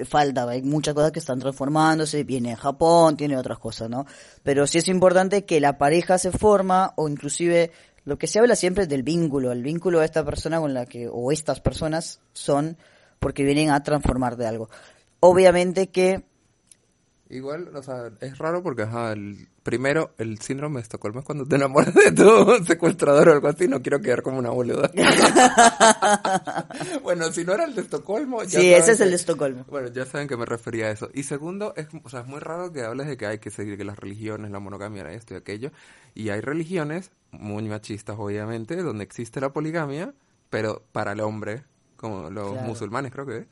falta, 0.06 0.47
hay 0.47 0.62
muchas 0.62 0.93
cosas 0.93 1.12
que 1.12 1.19
están 1.19 1.39
transformándose, 1.39 2.24
viene 2.24 2.56
Japón, 2.56 3.17
tiene 3.17 3.38
otras 3.38 3.60
cosas, 3.60 3.89
¿no? 3.89 4.06
Pero 4.43 4.67
sí 4.67 4.78
es 4.78 4.88
importante 4.88 5.45
que 5.45 5.60
la 5.60 5.78
pareja 5.78 6.17
se 6.17 6.32
forma, 6.32 6.93
o 6.95 7.10
inclusive 7.10 7.71
lo 8.06 8.17
que 8.17 8.28
se 8.28 8.39
habla 8.39 8.56
siempre 8.56 8.84
es 8.84 8.89
del 8.89 9.04
vínculo, 9.04 9.52
el 9.52 9.63
vínculo 9.63 10.00
de 10.00 10.06
esta 10.06 10.24
persona 10.24 10.60
con 10.60 10.74
la 10.74 10.86
que, 10.86 11.08
o 11.12 11.32
estas 11.32 11.60
personas 11.60 12.19
son 12.34 12.78
porque 13.19 13.43
vienen 13.43 13.69
a 13.69 13.84
transformar 13.84 14.38
de 14.38 14.47
algo. 14.47 14.69
Obviamente 15.19 15.88
que 15.88 16.24
Igual, 17.32 17.74
o 17.74 17.82
sea, 17.82 18.12
es 18.20 18.38
raro 18.38 18.62
porque, 18.62 18.82
ajá, 18.82 19.13
el, 19.13 19.48
primero, 19.63 20.13
el 20.17 20.39
síndrome 20.39 20.76
de 20.76 20.82
Estocolmo 20.82 21.22
es 21.22 21.26
cuando 21.26 21.46
te 21.46 21.56
enamoras 21.56 21.94
de 21.94 22.12
tu 22.12 22.26
secuestrador 22.67 23.30
o 23.30 23.32
algo 23.32 23.48
así, 23.48 23.70
no 23.70 23.82
quiero 23.82 24.02
quedar 24.02 24.22
como 24.22 24.38
una 24.38 24.50
boluda. 24.50 24.91
bueno, 27.04 27.32
si 27.32 27.46
no 27.46 27.54
era 27.54 27.63
el 27.63 27.74
de 27.74 27.84
Estocolmo... 27.84 28.44
Ya 28.44 28.60
sí, 28.60 28.74
ese 28.74 28.91
es 28.91 29.00
el 29.00 29.12
de 29.12 29.15
Estocolmo. 29.15 29.63
Bueno, 29.70 29.88
ya 29.88 30.06
saben 30.06 30.28
que 30.28 30.36
me 30.36 30.46
refería 30.46 30.88
a 30.88 30.91
eso. 30.91 31.10
Y 31.13 31.24
segundo, 31.24 31.74
es, 31.78 31.88
o 32.04 32.10
sea, 32.10 32.20
es 32.20 32.28
muy 32.28 32.41
raro 32.41 32.74
que 32.74 32.82
hables 32.84 33.08
de 33.08 33.15
que 33.15 33.28
hay 33.28 33.39
que 33.39 33.50
seguir 33.50 33.78
que 33.78 33.86
las 33.86 33.98
religiones, 33.98 34.52
la 34.52 34.60
monogamia, 34.60 35.10
esto 35.12 35.34
y 35.34 35.38
aquello. 35.38 35.72
Y 36.13 36.30
hay 36.30 36.41
religiones, 36.41 37.12
muy 37.32 37.63
machistas 37.63 38.17
obviamente, 38.20 38.76
donde 38.76 39.06
existe 39.06 39.39
la 39.39 39.54
poligamia, 39.54 40.13
pero 40.50 40.84
para 40.91 41.13
el 41.13 41.22
hombre, 41.22 41.63
como 41.96 42.30
los 42.30 42.62
musulmanes 42.63 43.13
creo 43.13 43.26
que 43.26 43.38
es. 43.38 43.46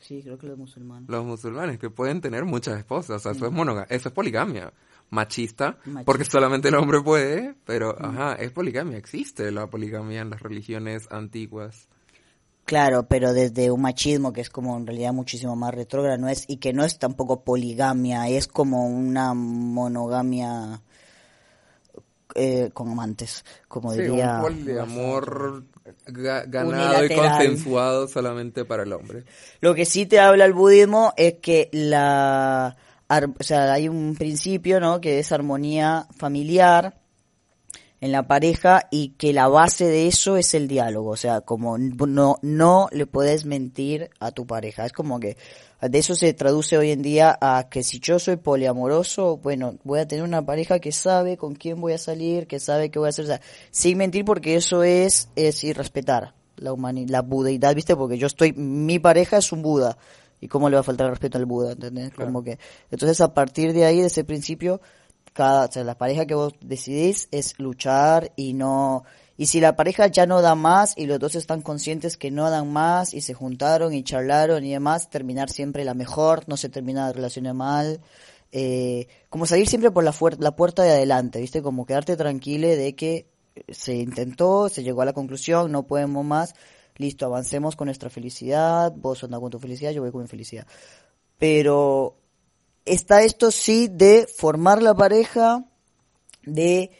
Sí, 0.00 0.22
creo 0.22 0.38
que 0.38 0.46
los 0.46 0.58
musulmanes. 0.58 1.08
Los 1.08 1.24
musulmanes, 1.24 1.78
que 1.78 1.90
pueden 1.90 2.20
tener 2.22 2.44
muchas 2.46 2.78
esposas, 2.78 3.16
o 3.16 3.18
sea, 3.18 3.32
eso, 3.32 3.46
es 3.46 3.52
monogamia, 3.52 3.86
eso 3.90 4.08
es 4.08 4.14
poligamia. 4.14 4.72
Machista, 5.10 5.76
porque 6.04 6.24
solamente 6.24 6.68
el 6.68 6.76
hombre 6.76 7.02
puede, 7.02 7.56
pero, 7.64 7.96
ajá, 8.00 8.34
es 8.34 8.52
poligamia, 8.52 8.96
existe 8.96 9.50
la 9.50 9.68
poligamia 9.68 10.20
en 10.20 10.30
las 10.30 10.40
religiones 10.40 11.08
antiguas. 11.10 11.88
Claro, 12.64 13.08
pero 13.08 13.32
desde 13.32 13.72
un 13.72 13.82
machismo 13.82 14.32
que 14.32 14.40
es 14.40 14.50
como 14.50 14.76
en 14.76 14.86
realidad 14.86 15.12
muchísimo 15.12 15.56
más 15.56 15.74
retrógrado, 15.74 16.16
no 16.16 16.28
es, 16.28 16.44
y 16.46 16.58
que 16.58 16.72
no 16.72 16.84
es 16.84 16.98
tampoco 17.00 17.42
poligamia, 17.42 18.28
es 18.28 18.46
como 18.46 18.86
una 18.86 19.34
monogamia 19.34 20.80
eh, 22.36 22.70
con 22.72 22.88
amantes, 22.88 23.44
como 23.66 23.92
diría. 23.92 24.36
Un 24.36 24.42
poliamor 24.42 25.64
ganado 26.06 27.04
y 27.04 27.14
consensuado 27.14 28.08
solamente 28.08 28.64
para 28.64 28.82
el 28.82 28.92
hombre. 28.92 29.24
Lo 29.60 29.74
que 29.74 29.84
sí 29.84 30.06
te 30.06 30.20
habla 30.20 30.44
el 30.44 30.52
budismo 30.52 31.12
es 31.16 31.34
que 31.34 31.68
la, 31.72 32.76
o 33.08 33.42
sea, 33.42 33.72
hay 33.72 33.88
un 33.88 34.14
principio, 34.16 34.80
¿no? 34.80 35.00
Que 35.00 35.18
es 35.18 35.32
armonía 35.32 36.06
familiar 36.16 37.00
en 38.00 38.12
la 38.12 38.26
pareja 38.26 38.88
y 38.90 39.10
que 39.10 39.32
la 39.32 39.48
base 39.48 39.84
de 39.84 40.06
eso 40.06 40.36
es 40.36 40.54
el 40.54 40.68
diálogo, 40.68 41.10
o 41.10 41.16
sea, 41.16 41.42
como 41.42 41.76
no 41.78 42.38
no 42.40 42.88
le 42.92 43.06
puedes 43.06 43.44
mentir 43.44 44.10
a 44.20 44.32
tu 44.32 44.46
pareja, 44.46 44.86
es 44.86 44.92
como 44.92 45.20
que 45.20 45.36
de 45.88 45.98
eso 45.98 46.14
se 46.14 46.32
traduce 46.34 46.76
hoy 46.76 46.90
en 46.90 47.02
día 47.02 47.38
a 47.40 47.68
que 47.70 47.82
si 47.82 48.00
yo 48.00 48.18
soy 48.18 48.36
poliamoroso, 48.36 49.38
bueno, 49.38 49.76
voy 49.84 50.00
a 50.00 50.06
tener 50.06 50.24
una 50.24 50.44
pareja 50.44 50.78
que 50.78 50.92
sabe 50.92 51.36
con 51.36 51.54
quién 51.54 51.80
voy 51.80 51.94
a 51.94 51.98
salir, 51.98 52.46
que 52.46 52.60
sabe 52.60 52.90
qué 52.90 52.98
voy 52.98 53.06
a 53.06 53.10
hacer, 53.10 53.24
o 53.24 53.28
sea, 53.28 53.40
sin 53.70 53.98
mentir 53.98 54.24
porque 54.24 54.56
eso 54.56 54.82
es, 54.82 55.30
es 55.36 55.64
irrespetar 55.64 56.34
la 56.56 56.72
humanidad, 56.72 57.08
la 57.08 57.22
budeidad, 57.22 57.74
¿viste? 57.74 57.96
Porque 57.96 58.18
yo 58.18 58.26
estoy, 58.26 58.52
mi 58.52 58.98
pareja 58.98 59.38
es 59.38 59.52
un 59.52 59.62
Buda, 59.62 59.96
y 60.40 60.48
cómo 60.48 60.68
le 60.68 60.76
va 60.76 60.80
a 60.80 60.84
faltar 60.84 61.06
el 61.06 61.12
respeto 61.12 61.38
al 61.38 61.46
Buda, 61.46 61.72
¿entendés? 61.72 62.12
Como 62.14 62.42
que, 62.42 62.58
entonces 62.90 63.20
a 63.20 63.32
partir 63.32 63.72
de 63.72 63.84
ahí, 63.84 64.00
de 64.00 64.06
ese 64.06 64.24
principio, 64.24 64.80
cada, 65.32 65.66
o 65.66 65.72
sea, 65.72 65.84
la 65.84 65.96
pareja 65.96 66.26
que 66.26 66.34
vos 66.34 66.54
decidís 66.60 67.28
es 67.30 67.58
luchar 67.58 68.32
y 68.36 68.52
no, 68.52 69.04
y 69.40 69.46
si 69.46 69.58
la 69.58 69.74
pareja 69.74 70.06
ya 70.06 70.26
no 70.26 70.42
da 70.42 70.54
más 70.54 70.92
y 70.98 71.06
los 71.06 71.18
dos 71.18 71.34
están 71.34 71.62
conscientes 71.62 72.18
que 72.18 72.30
no 72.30 72.50
dan 72.50 72.70
más 72.70 73.14
y 73.14 73.22
se 73.22 73.32
juntaron 73.32 73.94
y 73.94 74.02
charlaron 74.02 74.66
y 74.66 74.72
demás, 74.72 75.08
terminar 75.08 75.48
siempre 75.48 75.82
la 75.82 75.94
mejor, 75.94 76.46
no 76.46 76.58
se 76.58 76.68
termina 76.68 77.06
la 77.06 77.14
relación 77.14 77.56
mal. 77.56 78.02
Eh, 78.52 79.08
como 79.30 79.46
salir 79.46 79.66
siempre 79.66 79.90
por 79.92 80.04
la, 80.04 80.14
la 80.40 80.54
puerta 80.54 80.82
de 80.82 80.90
adelante, 80.90 81.40
¿viste? 81.40 81.62
Como 81.62 81.86
quedarte 81.86 82.18
tranquilo 82.18 82.68
de 82.68 82.94
que 82.94 83.30
se 83.66 83.94
intentó, 83.94 84.68
se 84.68 84.82
llegó 84.82 85.00
a 85.00 85.06
la 85.06 85.14
conclusión, 85.14 85.72
no 85.72 85.86
podemos 85.86 86.22
más, 86.22 86.54
listo, 86.98 87.24
avancemos 87.24 87.76
con 87.76 87.86
nuestra 87.86 88.10
felicidad, 88.10 88.92
vos 88.94 89.24
andas 89.24 89.40
con 89.40 89.50
tu 89.50 89.58
felicidad, 89.58 89.92
yo 89.92 90.02
voy 90.02 90.12
con 90.12 90.20
mi 90.20 90.28
felicidad. 90.28 90.66
Pero 91.38 92.18
está 92.84 93.22
esto 93.22 93.50
sí 93.50 93.88
de 93.90 94.26
formar 94.26 94.82
la 94.82 94.94
pareja, 94.94 95.64
de 96.42 96.90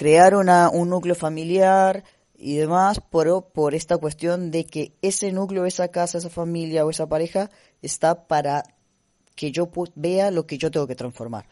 crear 0.00 0.34
una, 0.34 0.70
un 0.70 0.88
núcleo 0.88 1.14
familiar 1.14 2.04
y 2.34 2.56
demás, 2.56 3.02
pero 3.12 3.42
por 3.42 3.74
esta 3.74 3.98
cuestión 3.98 4.50
de 4.50 4.64
que 4.64 4.96
ese 5.02 5.30
núcleo, 5.30 5.66
esa 5.66 5.88
casa, 5.88 6.16
esa 6.16 6.30
familia 6.30 6.86
o 6.86 6.90
esa 6.90 7.06
pareja 7.06 7.50
está 7.82 8.26
para 8.26 8.62
que 9.36 9.52
yo 9.52 9.70
vea 9.96 10.30
lo 10.30 10.46
que 10.46 10.56
yo 10.56 10.70
tengo 10.70 10.86
que 10.86 10.94
transformar. 10.94 11.44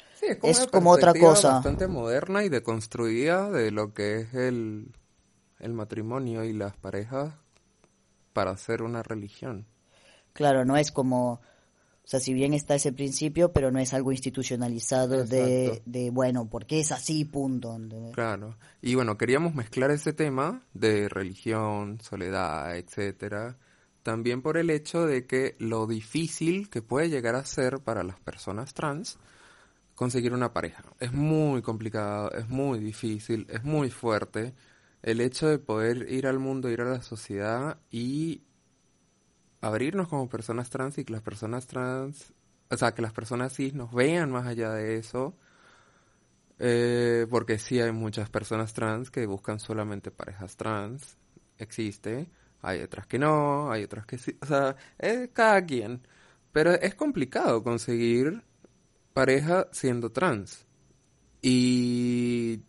es 0.42 0.66
como, 0.66 0.92
otra 0.92 1.12
cosa. 1.12 1.56
Bastante 1.56 1.88
moderna 1.88 2.42
y 2.42 2.48
deconstruida 2.48 3.50
de 3.50 3.70
lo 3.70 3.92
que 3.92 4.20
es 4.20 4.32
el, 4.32 4.94
el 5.58 5.74
matrimonio 5.74 6.42
y 6.42 6.54
las 6.54 6.74
parejas 6.74 7.34
para 8.32 8.52
hacer 8.52 8.80
una 8.80 9.02
religión. 9.02 9.66
Claro, 10.32 10.64
no 10.64 10.78
es 10.78 10.90
como 10.90 11.42
o 12.08 12.10
sea, 12.10 12.20
si 12.20 12.32
bien 12.32 12.54
está 12.54 12.74
ese 12.74 12.90
principio, 12.90 13.52
pero 13.52 13.70
no 13.70 13.78
es 13.80 13.92
algo 13.92 14.12
institucionalizado 14.12 15.26
de, 15.26 15.82
de, 15.84 16.08
bueno, 16.08 16.48
porque 16.48 16.80
es 16.80 16.90
así, 16.90 17.26
punto. 17.26 17.78
Claro. 18.14 18.56
Y 18.80 18.94
bueno, 18.94 19.18
queríamos 19.18 19.54
mezclar 19.54 19.90
ese 19.90 20.14
tema 20.14 20.62
de 20.72 21.10
religión, 21.10 22.00
soledad, 22.00 22.78
etcétera, 22.78 23.58
también 24.02 24.40
por 24.40 24.56
el 24.56 24.70
hecho 24.70 25.04
de 25.04 25.26
que 25.26 25.54
lo 25.58 25.86
difícil 25.86 26.70
que 26.70 26.80
puede 26.80 27.10
llegar 27.10 27.34
a 27.34 27.44
ser 27.44 27.80
para 27.80 28.02
las 28.02 28.18
personas 28.20 28.72
trans 28.72 29.18
conseguir 29.94 30.32
una 30.32 30.54
pareja. 30.54 30.84
Es 31.00 31.12
muy 31.12 31.60
complicado, 31.60 32.32
es 32.32 32.48
muy 32.48 32.78
difícil, 32.78 33.46
es 33.50 33.64
muy 33.64 33.90
fuerte. 33.90 34.54
El 35.02 35.20
hecho 35.20 35.46
de 35.46 35.58
poder 35.58 36.10
ir 36.10 36.26
al 36.26 36.38
mundo, 36.38 36.70
ir 36.70 36.80
a 36.80 36.86
la 36.90 37.02
sociedad 37.02 37.80
y 37.90 38.44
abrirnos 39.60 40.08
como 40.08 40.28
personas 40.28 40.70
trans 40.70 40.98
y 40.98 41.04
que 41.04 41.12
las 41.12 41.22
personas 41.22 41.66
trans, 41.66 42.32
o 42.70 42.76
sea, 42.76 42.94
que 42.94 43.02
las 43.02 43.12
personas 43.12 43.54
cis 43.54 43.74
nos 43.74 43.92
vean 43.92 44.30
más 44.30 44.46
allá 44.46 44.72
de 44.72 44.96
eso, 44.96 45.36
eh, 46.58 47.26
porque 47.30 47.58
sí 47.58 47.80
hay 47.80 47.92
muchas 47.92 48.30
personas 48.30 48.72
trans 48.72 49.10
que 49.10 49.26
buscan 49.26 49.60
solamente 49.60 50.10
parejas 50.10 50.56
trans, 50.56 51.16
existe, 51.58 52.28
hay 52.62 52.82
otras 52.82 53.06
que 53.06 53.18
no, 53.18 53.70
hay 53.70 53.84
otras 53.84 54.06
que 54.06 54.18
sí, 54.18 54.36
o 54.40 54.46
sea, 54.46 54.76
es 54.98 55.30
cada 55.32 55.64
quien, 55.64 56.02
pero 56.52 56.72
es 56.72 56.94
complicado 56.94 57.62
conseguir 57.62 58.42
pareja 59.12 59.68
siendo 59.72 60.10
trans. 60.10 60.66
Y 61.40 62.62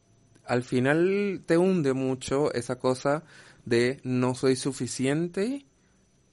al 0.45 0.63
final 0.63 1.43
te 1.45 1.57
hunde 1.57 1.93
mucho 1.93 2.53
esa 2.53 2.77
cosa 2.77 3.23
de 3.65 3.99
no 4.03 4.35
soy 4.35 4.55
suficiente 4.55 5.65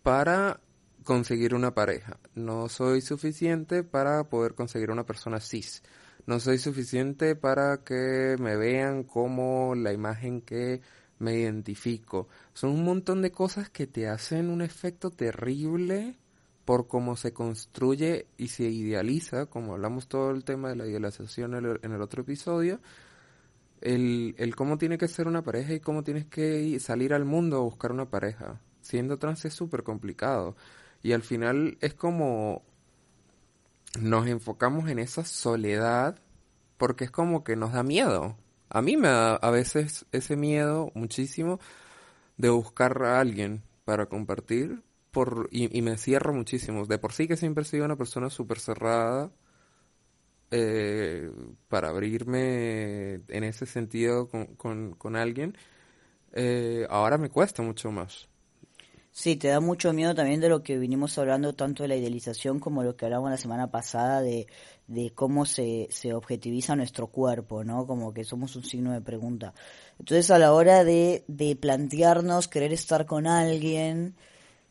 para 0.07 0.61
conseguir 1.03 1.53
una 1.53 1.75
pareja. 1.75 2.21
No 2.37 2.69
soy 2.69 3.01
suficiente 3.01 3.83
para 3.83 4.23
poder 4.29 4.55
conseguir 4.55 4.93
una 4.93 5.05
persona 5.05 5.41
cis. 5.41 5.83
No 6.27 6.39
soy 6.39 6.59
suficiente 6.59 7.35
para 7.35 7.79
que 7.79 8.37
me 8.39 8.55
vean 8.55 9.03
como 9.03 9.75
la 9.75 9.93
imagen 9.93 10.43
que 10.43 10.81
me 11.19 11.35
identifico. 11.35 12.29
Son 12.55 12.71
un 12.71 12.85
montón 12.85 13.21
de 13.21 13.33
cosas 13.33 13.69
que 13.69 13.89
te 13.89 14.07
hacen 14.07 14.49
un 14.49 14.63
efecto 14.63 15.11
terrible 15.11 16.15
por 16.65 16.87
cómo 16.87 17.17
se 17.17 17.33
construye 17.33 18.29
y 18.39 18.47
se 18.47 18.63
idealiza, 18.63 19.47
como 19.47 19.73
hablamos 19.73 20.07
todo 20.07 20.31
el 20.31 20.45
tema 20.45 20.69
de 20.69 20.77
la 20.77 20.87
idealización 20.87 21.55
en 21.57 21.93
el, 21.93 22.01
otro 22.01 22.23
episodio, 22.23 22.81
el, 23.81 24.37
el 24.39 24.55
cómo 24.55 24.79
tiene 24.79 24.99
que 24.99 25.09
ser 25.09 25.27
una 25.27 25.43
pareja 25.43 25.75
y 25.75 25.81
cómo 25.81 26.05
tienes 26.05 26.27
que 26.27 26.79
salir 26.79 27.13
al 27.13 27.25
mundo 27.25 27.57
a 27.57 27.63
buscar 27.63 27.91
una 27.91 28.09
pareja 28.09 28.61
siendo 28.87 29.19
trans 29.19 29.45
es 29.45 29.55
súper 29.55 29.83
complicado. 29.83 30.57
Y 31.03 31.13
al 31.13 31.23
final 31.23 31.79
es 31.81 31.95
como 31.95 32.63
nos 34.01 34.27
enfocamos 34.27 34.89
en 34.89 34.99
esa 34.99 35.25
soledad 35.25 36.19
porque 36.77 37.05
es 37.05 37.11
como 37.11 37.45
que 37.45 37.57
nos 37.57 37.73
da 37.73 37.83
miedo. 37.83 38.37
A 38.69 38.83
mí 38.83 38.97
me 38.97 39.09
da 39.09 39.37
a 39.37 39.51
veces 39.51 40.07
ese 40.13 40.37
miedo 40.37 40.91
muchísimo 40.95 41.61
de 42.37 42.51
buscar 42.51 43.03
a 43.05 43.21
alguien 43.21 43.63
para 43.85 44.07
compartir 44.07 44.83
por, 45.11 45.49
y, 45.51 45.81
me 45.83 45.97
cierro 45.97 46.35
muchísimo. 46.35 46.85
De 46.87 46.99
por 46.99 47.13
sí 47.13 47.27
que 47.29 47.37
siempre 47.37 47.63
he 47.63 47.67
sido 47.67 47.87
una 47.87 47.97
persona 47.97 48.29
súper 48.29 48.61
cerrada 48.61 49.31
eh, 50.51 51.31
para 51.69 51.89
abrirme 51.89 53.23
en 53.29 53.45
ese 53.45 53.67
sentido 53.67 54.29
con, 54.29 54.95
con, 54.95 55.17
alguien. 55.17 55.57
Eh, 56.33 56.87
ahora 56.91 57.19
me 57.19 57.31
cuesta 57.31 57.63
mucho 57.63 57.91
más. 57.91 58.29
Sí, 59.19 59.37
te 59.37 59.49
da 59.49 59.61
mucho 59.61 59.95
miedo 59.95 60.15
también 60.15 60.43
de 60.43 60.51
lo 60.51 60.63
que 60.63 60.77
vinimos 60.79 61.17
hablando, 61.17 61.55
tanto 61.55 61.83
de 61.83 61.89
la 61.89 61.97
idealización 61.97 62.61
como 62.61 62.83
lo 62.83 62.97
que 62.97 63.07
hablamos 63.07 63.31
la 63.31 63.39
semana 63.39 63.71
pasada 63.71 64.21
de, 64.21 64.47
de 64.89 65.11
cómo 65.15 65.47
se, 65.47 65.89
se 65.91 66.13
objetiviza 66.13 66.77
nuestro 66.77 67.07
cuerpo, 67.07 67.65
¿no? 67.65 67.87
Como 67.87 68.13
que 68.13 68.25
somos 68.25 68.55
un 68.57 68.65
signo 68.65 68.93
de 68.93 69.01
pregunta. 69.01 69.55
Entonces, 69.99 70.31
a 70.31 70.39
la 70.39 70.53
hora 70.53 70.85
de, 70.85 71.25
de 71.29 71.57
plantearnos 71.57 72.47
querer 72.47 72.75
estar 72.75 73.07
con 73.07 73.27
alguien, 73.27 74.17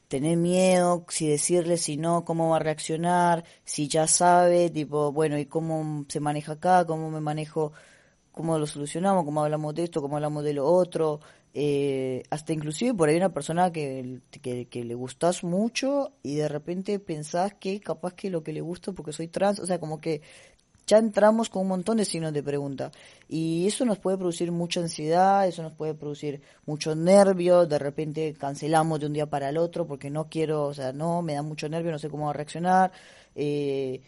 tener 0.10 0.38
miedo, 0.38 1.06
si 1.10 1.28
decirle, 1.28 1.78
si 1.78 1.98
no, 1.98 2.26
cómo 2.26 2.50
va 2.52 2.58
a 2.58 2.60
reaccionar, 2.60 3.46
si 3.64 3.88
ya 3.88 4.08
sabe, 4.08 4.70
tipo, 4.70 5.12
bueno, 5.12 5.40
¿y 5.40 5.48
cómo 5.48 6.06
se 6.10 6.20
maneja 6.20 6.54
acá? 6.54 6.86
¿Cómo 6.86 7.10
me 7.12 7.22
manejo 7.22 7.74
cómo 8.32 8.60
lo 8.60 8.68
solucionamos, 8.68 9.24
cómo 9.26 9.44
hablamos 9.44 9.74
de 9.76 9.84
esto, 9.86 10.02
cómo 10.02 10.18
hablamos 10.18 10.44
de 10.44 10.54
lo 10.54 10.66
otro, 10.68 11.22
eh, 11.58 12.24
hasta 12.32 12.52
inclusive 12.52 12.94
por 12.94 13.08
ahí 13.08 13.16
una 13.16 13.32
persona 13.32 13.72
que, 13.72 14.20
que, 14.30 14.84
le 14.84 14.94
gustas 14.94 15.42
mucho 15.42 16.12
y 16.22 16.36
de 16.36 16.50
repente 16.50 17.00
pensás 17.00 17.54
que 17.54 17.80
capaz 17.80 18.14
que 18.14 18.30
lo 18.30 18.44
que 18.44 18.52
le 18.52 18.60
gusta 18.60 18.92
porque 18.92 19.14
soy 19.14 19.30
trans, 19.30 19.60
o 19.60 19.66
sea, 19.66 19.80
como 19.80 20.02
que 20.02 20.22
ya 20.86 20.98
entramos 20.98 21.48
con 21.48 21.62
un 21.62 21.70
montón 21.70 21.96
de 21.96 22.04
signos 22.04 22.34
de 22.34 22.44
pregunta. 22.44 22.92
Y 23.30 23.66
eso 23.68 23.86
nos 23.86 24.00
puede 24.00 24.18
producir 24.18 24.52
mucha 24.52 24.82
ansiedad, 24.82 25.48
eso 25.48 25.64
nos 25.64 25.72
puede 25.72 25.94
producir 25.94 26.42
mucho 26.66 26.94
nervio, 26.94 27.66
de 27.66 27.80
repente 27.80 28.34
cancelamos 28.34 29.00
de 29.00 29.06
un 29.06 29.14
día 29.14 29.30
para 29.30 29.48
el 29.48 29.58
otro 29.58 29.88
porque 29.88 30.10
no 30.10 30.28
quiero, 30.28 30.66
o 30.66 30.74
sea, 30.74 30.92
no, 30.92 31.22
me 31.22 31.36
da 31.36 31.42
mucho 31.42 31.70
nervio, 31.70 31.90
no 31.90 32.00
sé 32.00 32.10
cómo 32.10 32.34
reaccionar, 32.34 32.92
eh, 33.34 34.02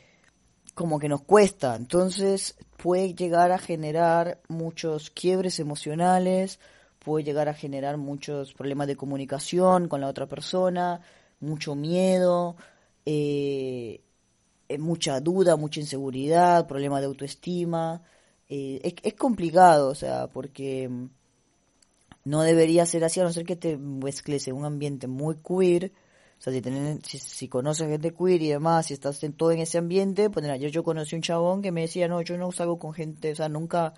como 0.74 1.00
que 1.00 1.08
nos 1.08 1.22
cuesta. 1.22 1.78
Entonces 1.78 2.58
puede 2.76 3.14
llegar 3.16 3.54
a 3.54 3.58
generar 3.58 4.41
muchos 4.50 5.12
quiebres 5.12 5.62
emocionales, 5.62 6.60
puede 7.08 7.24
llegar 7.24 7.47
a 7.47 7.53
generar 7.53 7.95
muchos 7.97 8.53
problemas 8.53 8.88
de 8.88 8.97
comunicación 8.97 9.88
con 9.88 10.01
la 10.01 10.10
otra 10.10 10.28
persona, 10.28 10.99
mucho 11.39 11.74
miedo. 11.74 12.58
Eh, 13.05 14.01
eh, 14.70 14.78
mucha 14.78 15.22
duda, 15.22 15.55
mucha 15.55 15.80
inseguridad, 15.80 16.68
problemas 16.68 16.99
de 17.01 17.08
autoestima. 17.08 18.03
Eh, 18.49 18.99
es, 19.03 19.14
complicado, 19.14 19.89
o 19.89 19.95
sea, 19.95 20.28
porque 20.28 20.89
mm, 20.89 21.10
no 22.26 22.41
debería 22.41 22.86
ser 22.86 23.03
así 23.05 23.22
a 23.22 23.24
no 23.24 23.32
ser 23.32 23.45
que 23.45 23.55
te 23.55 23.78
mezcles 23.78 24.47
en 24.49 24.55
un 24.55 24.66
ambiente 24.66 25.08
muy 25.08 25.36
queer. 25.38 25.93
O 26.39 26.41
sea, 26.41 26.53
si, 26.53 26.62
tenés, 26.62 26.99
si, 27.05 27.47
conoces 27.47 27.88
gente 27.88 28.14
queer 28.14 28.41
y 28.41 28.49
demás, 28.49 28.88
si 28.88 28.93
estás 28.93 29.24
en, 29.24 29.34
todo 29.34 29.51
en 29.51 29.60
ese 29.60 29.78
ambiente, 29.78 30.30
pues 30.30 30.45
yo, 30.60 30.68
yo 30.68 30.84
conocí 30.84 31.16
un 31.16 31.22
chabón 31.22 31.62
que 31.62 31.72
me 31.72 31.82
decía, 31.82 32.08
no, 32.10 32.22
yo 32.22 32.38
no 32.38 32.51
salgo 32.51 32.78
con 32.78 32.93
gente, 32.93 33.32
o 33.32 33.36
sea, 33.36 33.49
nunca, 33.49 33.93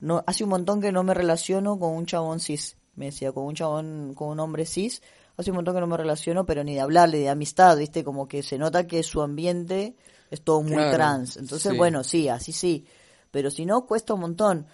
no, 0.00 0.24
hace 0.26 0.44
un 0.44 0.50
montón 0.50 0.80
que 0.80 0.92
no 0.92 1.02
me 1.02 1.14
relaciono 1.14 1.78
con 1.78 1.94
un 1.94 2.06
chabón 2.06 2.40
cis, 2.40 2.76
me 2.96 3.06
decía, 3.06 3.32
con 3.32 3.44
un 3.44 3.54
chabón, 3.54 4.14
con 4.14 4.28
un 4.28 4.40
hombre 4.40 4.66
cis, 4.66 5.02
hace 5.36 5.50
un 5.50 5.56
montón 5.56 5.74
que 5.74 5.80
no 5.80 5.86
me 5.86 5.96
relaciono, 5.96 6.44
pero 6.44 6.64
ni 6.64 6.74
de 6.74 6.80
hablarle, 6.80 7.18
de 7.18 7.28
amistad, 7.28 7.76
¿viste? 7.76 8.04
Como 8.04 8.26
que 8.28 8.42
se 8.42 8.58
nota 8.58 8.86
que 8.86 9.02
su 9.02 9.22
ambiente 9.22 9.96
es 10.30 10.42
todo 10.42 10.62
muy 10.62 10.82
trans. 10.90 11.36
Entonces, 11.36 11.76
bueno, 11.76 12.04
sí, 12.04 12.28
así 12.28 12.52
sí. 12.52 12.86
Pero 13.30 13.50
si 13.50 13.64
no, 13.64 13.86
cuesta 13.86 14.14
un 14.14 14.20
montón. 14.20 14.66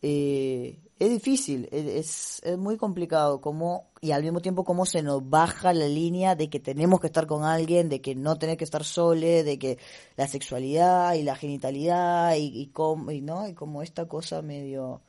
Eh, 0.00 0.78
es 0.98 1.10
difícil, 1.10 1.68
es, 1.70 2.40
es 2.42 2.58
muy 2.58 2.76
complicado 2.76 3.40
cómo, 3.40 3.90
y 4.00 4.10
al 4.10 4.22
mismo 4.22 4.40
tiempo 4.40 4.64
cómo 4.64 4.84
se 4.84 5.02
nos 5.02 5.28
baja 5.28 5.72
la 5.72 5.86
línea 5.86 6.34
de 6.34 6.50
que 6.50 6.58
tenemos 6.58 7.00
que 7.00 7.06
estar 7.06 7.26
con 7.26 7.44
alguien, 7.44 7.88
de 7.88 8.00
que 8.00 8.14
no 8.14 8.36
tener 8.38 8.56
que 8.56 8.64
estar 8.64 8.84
sole, 8.84 9.44
de 9.44 9.58
que 9.58 9.78
la 10.16 10.26
sexualidad 10.26 11.14
y 11.14 11.22
la 11.22 11.36
genitalidad 11.36 12.34
y, 12.34 12.60
y, 12.60 12.66
cómo, 12.68 13.10
y, 13.12 13.20
¿no? 13.20 13.46
y 13.46 13.54
como 13.54 13.82
esta 13.82 14.06
cosa 14.08 14.42
medio 14.42 15.02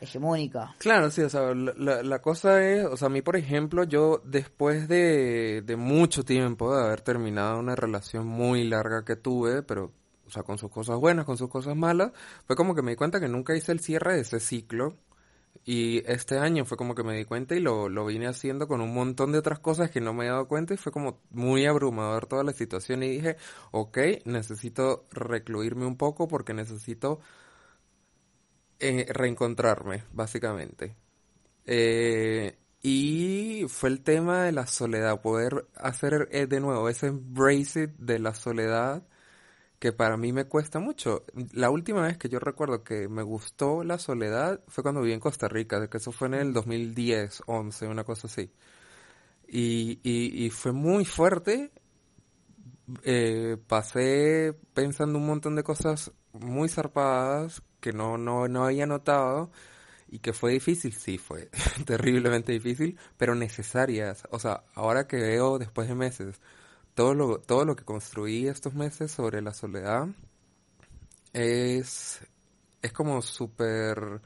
hegemónica. 0.00 0.74
Claro, 0.78 1.10
sí, 1.10 1.22
o 1.22 1.28
sea, 1.28 1.54
la, 1.54 2.02
la, 2.02 2.22
cosa 2.22 2.62
es, 2.62 2.84
o 2.84 2.96
sea, 2.96 3.06
a 3.06 3.10
mí, 3.10 3.22
por 3.22 3.36
ejemplo, 3.36 3.84
yo 3.84 4.20
después 4.24 4.88
de, 4.88 5.62
de 5.62 5.76
mucho 5.76 6.24
tiempo 6.24 6.74
de 6.74 6.82
haber 6.82 7.02
terminado 7.02 7.58
una 7.58 7.76
relación 7.76 8.26
muy 8.26 8.64
larga 8.64 9.04
que 9.04 9.16
tuve, 9.16 9.62
pero, 9.62 9.92
sea, 10.32 10.42
con 10.42 10.58
sus 10.58 10.70
cosas 10.70 10.98
buenas, 10.98 11.24
con 11.24 11.36
sus 11.38 11.48
cosas 11.48 11.76
malas, 11.76 12.12
fue 12.46 12.56
como 12.56 12.74
que 12.74 12.82
me 12.82 12.92
di 12.92 12.96
cuenta 12.96 13.20
que 13.20 13.28
nunca 13.28 13.56
hice 13.56 13.72
el 13.72 13.80
cierre 13.80 14.14
de 14.14 14.20
ese 14.20 14.40
ciclo. 14.40 14.96
Y 15.64 16.02
este 16.10 16.38
año 16.38 16.64
fue 16.64 16.76
como 16.76 16.94
que 16.94 17.04
me 17.04 17.16
di 17.16 17.24
cuenta 17.24 17.54
y 17.54 17.60
lo, 17.60 17.88
lo 17.88 18.06
vine 18.06 18.26
haciendo 18.26 18.66
con 18.66 18.80
un 18.80 18.92
montón 18.94 19.32
de 19.32 19.38
otras 19.38 19.60
cosas 19.60 19.90
que 19.90 20.00
no 20.00 20.12
me 20.12 20.24
he 20.24 20.28
dado 20.28 20.48
cuenta 20.48 20.74
y 20.74 20.76
fue 20.76 20.90
como 20.92 21.20
muy 21.30 21.66
abrumador 21.66 22.26
toda 22.26 22.42
la 22.42 22.52
situación 22.52 23.02
y 23.02 23.10
dije, 23.10 23.36
ok, 23.70 23.98
necesito 24.24 25.06
recluirme 25.12 25.86
un 25.86 25.96
poco 25.96 26.26
porque 26.26 26.54
necesito 26.54 27.20
eh, 28.80 29.06
reencontrarme, 29.08 30.04
básicamente. 30.12 30.96
Eh, 31.66 32.58
y 32.82 33.64
fue 33.68 33.90
el 33.90 34.02
tema 34.02 34.42
de 34.42 34.52
la 34.52 34.66
soledad, 34.66 35.20
poder 35.22 35.68
hacer 35.76 36.28
eh, 36.32 36.46
de 36.46 36.60
nuevo 36.60 36.88
ese 36.88 37.06
embrace 37.06 37.86
de 37.98 38.18
la 38.18 38.34
soledad 38.34 39.06
que 39.82 39.92
para 39.92 40.16
mí 40.16 40.32
me 40.32 40.44
cuesta 40.44 40.78
mucho. 40.78 41.24
La 41.54 41.68
última 41.68 42.02
vez 42.02 42.16
que 42.16 42.28
yo 42.28 42.38
recuerdo 42.38 42.84
que 42.84 43.08
me 43.08 43.24
gustó 43.24 43.82
la 43.82 43.98
soledad 43.98 44.60
fue 44.68 44.84
cuando 44.84 45.00
viví 45.00 45.12
en 45.12 45.18
Costa 45.18 45.48
Rica, 45.48 45.80
de 45.80 45.88
que 45.88 45.96
eso 45.96 46.12
fue 46.12 46.28
en 46.28 46.34
el 46.34 46.52
2010, 46.52 47.42
11, 47.46 47.88
una 47.88 48.04
cosa 48.04 48.28
así. 48.28 48.52
Y, 49.48 49.98
y, 50.04 50.50
fue 50.50 50.70
muy 50.70 51.04
fuerte. 51.04 51.72
pasé 53.66 54.56
pensando 54.72 55.18
un 55.18 55.26
montón 55.26 55.56
de 55.56 55.64
cosas 55.64 56.12
muy 56.32 56.68
zarpadas 56.68 57.60
que 57.80 57.92
no, 57.92 58.18
no, 58.18 58.46
no 58.46 58.64
había 58.66 58.86
notado 58.86 59.50
y 60.06 60.20
que 60.20 60.32
fue 60.32 60.52
difícil, 60.52 60.92
sí, 60.94 61.18
fue 61.18 61.50
terriblemente 61.86 62.52
difícil, 62.52 62.96
pero 63.16 63.34
necesarias. 63.34 64.28
O 64.30 64.38
sea, 64.38 64.62
ahora 64.74 65.08
que 65.08 65.16
veo 65.16 65.58
después 65.58 65.88
de 65.88 65.96
meses 65.96 66.40
todo 66.94 67.14
lo, 67.14 67.38
todo 67.40 67.64
lo 67.64 67.76
que 67.76 67.84
construí 67.84 68.46
estos 68.48 68.74
meses 68.74 69.10
sobre 69.10 69.42
la 69.42 69.54
soledad, 69.54 70.08
es, 71.32 72.20
es 72.82 72.92
como 72.92 73.22
súper 73.22 74.20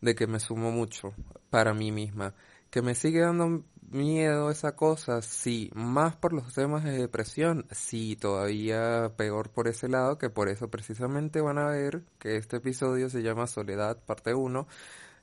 de 0.00 0.14
que 0.14 0.26
me 0.26 0.40
sumo 0.40 0.70
mucho 0.70 1.14
para 1.50 1.74
mí 1.74 1.92
misma. 1.92 2.34
Que 2.70 2.82
me 2.82 2.94
sigue 2.94 3.20
dando 3.20 3.64
miedo 3.90 4.50
esa 4.50 4.76
cosa, 4.76 5.22
sí, 5.22 5.70
más 5.74 6.16
por 6.16 6.32
los 6.32 6.54
temas 6.54 6.84
de 6.84 6.92
depresión, 6.92 7.66
sí, 7.72 8.16
todavía 8.16 9.12
peor 9.16 9.50
por 9.50 9.66
ese 9.68 9.88
lado, 9.88 10.18
que 10.18 10.30
por 10.30 10.48
eso 10.48 10.68
precisamente 10.70 11.40
van 11.40 11.58
a 11.58 11.68
ver 11.68 12.04
que 12.18 12.36
este 12.36 12.58
episodio 12.58 13.10
se 13.10 13.22
llama 13.22 13.46
Soledad 13.46 13.98
parte 14.04 14.34
1. 14.34 14.66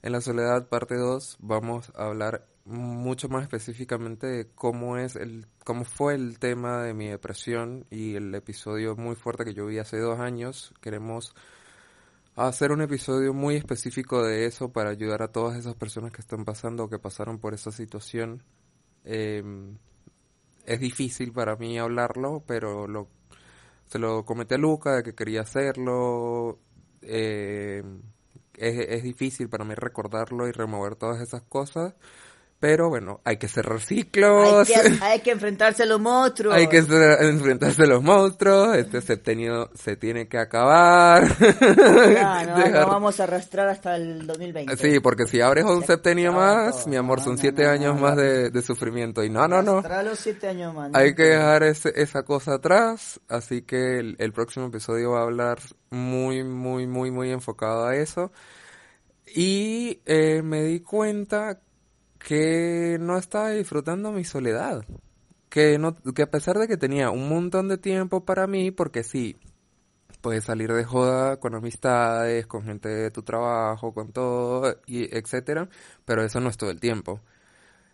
En 0.03 0.11
la 0.11 0.21
Soledad 0.21 0.67
parte 0.67 0.95
2 0.95 1.37
vamos 1.39 1.91
a 1.95 2.05
hablar 2.05 2.45
mucho 2.67 3.29
más 3.29 3.43
específicamente 3.43 4.27
de 4.27 4.47
cómo 4.53 4.97
es 4.97 5.15
el 5.15 5.47
cómo 5.63 5.85
fue 5.85 6.15
el 6.15 6.39
tema 6.39 6.83
de 6.83 6.93
mi 6.93 7.07
depresión 7.07 7.85
y 7.89 8.15
el 8.15 8.33
episodio 8.35 8.95
muy 8.95 9.15
fuerte 9.15 9.45
que 9.45 9.53
yo 9.53 9.65
vi 9.65 9.79
hace 9.79 9.97
dos 9.99 10.19
años. 10.19 10.73
Queremos 10.81 11.33
hacer 12.35 12.71
un 12.71 12.81
episodio 12.81 13.33
muy 13.33 13.55
específico 13.55 14.23
de 14.23 14.45
eso 14.45 14.71
para 14.71 14.91
ayudar 14.91 15.23
a 15.23 15.31
todas 15.31 15.57
esas 15.57 15.75
personas 15.75 16.11
que 16.11 16.21
están 16.21 16.45
pasando 16.45 16.83
o 16.83 16.89
que 16.89 16.99
pasaron 16.99 17.39
por 17.39 17.53
esa 17.53 17.71
situación. 17.71 18.43
Eh, 19.05 19.43
es 20.65 20.79
difícil 20.79 21.31
para 21.31 21.55
mí 21.55 21.79
hablarlo, 21.79 22.43
pero 22.45 22.87
lo, 22.87 23.07
se 23.87 23.99
lo 23.99 24.25
comenté 24.25 24.55
a 24.55 24.57
Luca 24.57 24.97
de 24.97 25.03
que 25.03 25.15
quería 25.15 25.41
hacerlo. 25.41 26.59
Eh, 27.01 27.83
es, 28.55 28.79
es 28.89 29.03
difícil 29.03 29.49
para 29.49 29.63
mí 29.63 29.73
recordarlo 29.75 30.47
y 30.47 30.51
remover 30.51 30.95
todas 30.95 31.21
esas 31.21 31.41
cosas. 31.43 31.95
Pero 32.59 32.89
bueno, 32.89 33.21
hay 33.23 33.37
que 33.37 33.47
cerrar 33.47 33.79
ciclos. 33.79 34.67
Hay 35.01 35.19
que, 35.19 35.31
enfrentarse 35.31 35.83
a 35.83 35.85
los 35.85 35.99
monstruos. 35.99 36.55
hay 36.55 36.67
que 36.67 36.77
enfrentarse 36.77 37.83
a 37.83 37.85
los 37.85 38.01
monstruos. 38.01 38.75
Este 38.75 39.01
septenio 39.01 39.69
se 39.75 39.95
tiene 39.95 40.27
que 40.27 40.39
acabar. 40.39 41.23
no, 41.39 42.87
vamos 42.87 43.19
a 43.19 43.23
arrastrar 43.23 43.67
hasta 43.69 43.95
el 43.95 44.25
2020. 44.25 44.75
Sí, 44.77 44.99
porque 44.99 45.27
si 45.27 45.39
abres 45.39 45.65
un 45.65 45.83
septenio 45.83 46.33
más, 46.33 46.87
mi 46.87 46.95
amor, 46.95 47.21
son 47.21 47.37
siete 47.37 47.67
años 47.67 47.99
más 47.99 48.15
de, 48.15 48.61
sufrimiento. 48.61 49.23
Y 49.23 49.29
no, 49.29 49.47
no, 49.47 49.61
no. 49.61 49.81
los 50.03 50.17
siete 50.17 50.47
años 50.47 50.73
más. 50.73 50.91
Hay 50.93 51.13
que 51.13 51.23
dejar 51.23 51.63
esa 51.63 52.23
cosa 52.23 52.55
atrás. 52.55 53.19
Así 53.27 53.61
que 53.61 53.99
el, 53.99 54.15
el 54.19 54.33
próximo 54.33 54.67
episodio 54.67 55.11
va 55.11 55.19
a 55.19 55.23
hablar 55.23 55.59
muy, 55.91 56.43
muy, 56.43 56.87
muy, 56.87 57.11
muy 57.11 57.31
enfocado 57.31 57.85
a 57.85 57.95
eso. 57.95 58.31
Y 59.35 60.01
eh, 60.05 60.41
me 60.41 60.63
di 60.63 60.79
cuenta 60.79 61.59
que 62.27 62.97
no 62.99 63.17
estaba 63.17 63.51
disfrutando 63.51 64.11
mi 64.11 64.25
soledad. 64.25 64.83
Que, 65.47 65.77
no, 65.77 65.95
que 65.95 66.23
a 66.23 66.29
pesar 66.29 66.57
de 66.57 66.67
que 66.67 66.75
tenía 66.75 67.09
un 67.09 67.29
montón 67.29 67.69
de 67.69 67.77
tiempo 67.77 68.25
para 68.25 68.47
mí, 68.47 68.69
porque 68.69 69.03
sí, 69.05 69.37
puedes 70.19 70.43
salir 70.43 70.73
de 70.73 70.83
joda 70.83 71.39
con 71.39 71.55
amistades, 71.55 72.45
con 72.45 72.65
gente 72.65 72.89
de 72.89 73.11
tu 73.11 73.23
trabajo, 73.23 73.93
con 73.93 74.11
todo, 74.11 74.75
y 74.85 75.05
etcétera, 75.17 75.69
pero 76.03 76.21
eso 76.21 76.41
no 76.41 76.49
es 76.49 76.57
todo 76.57 76.69
el 76.69 76.81
tiempo 76.81 77.21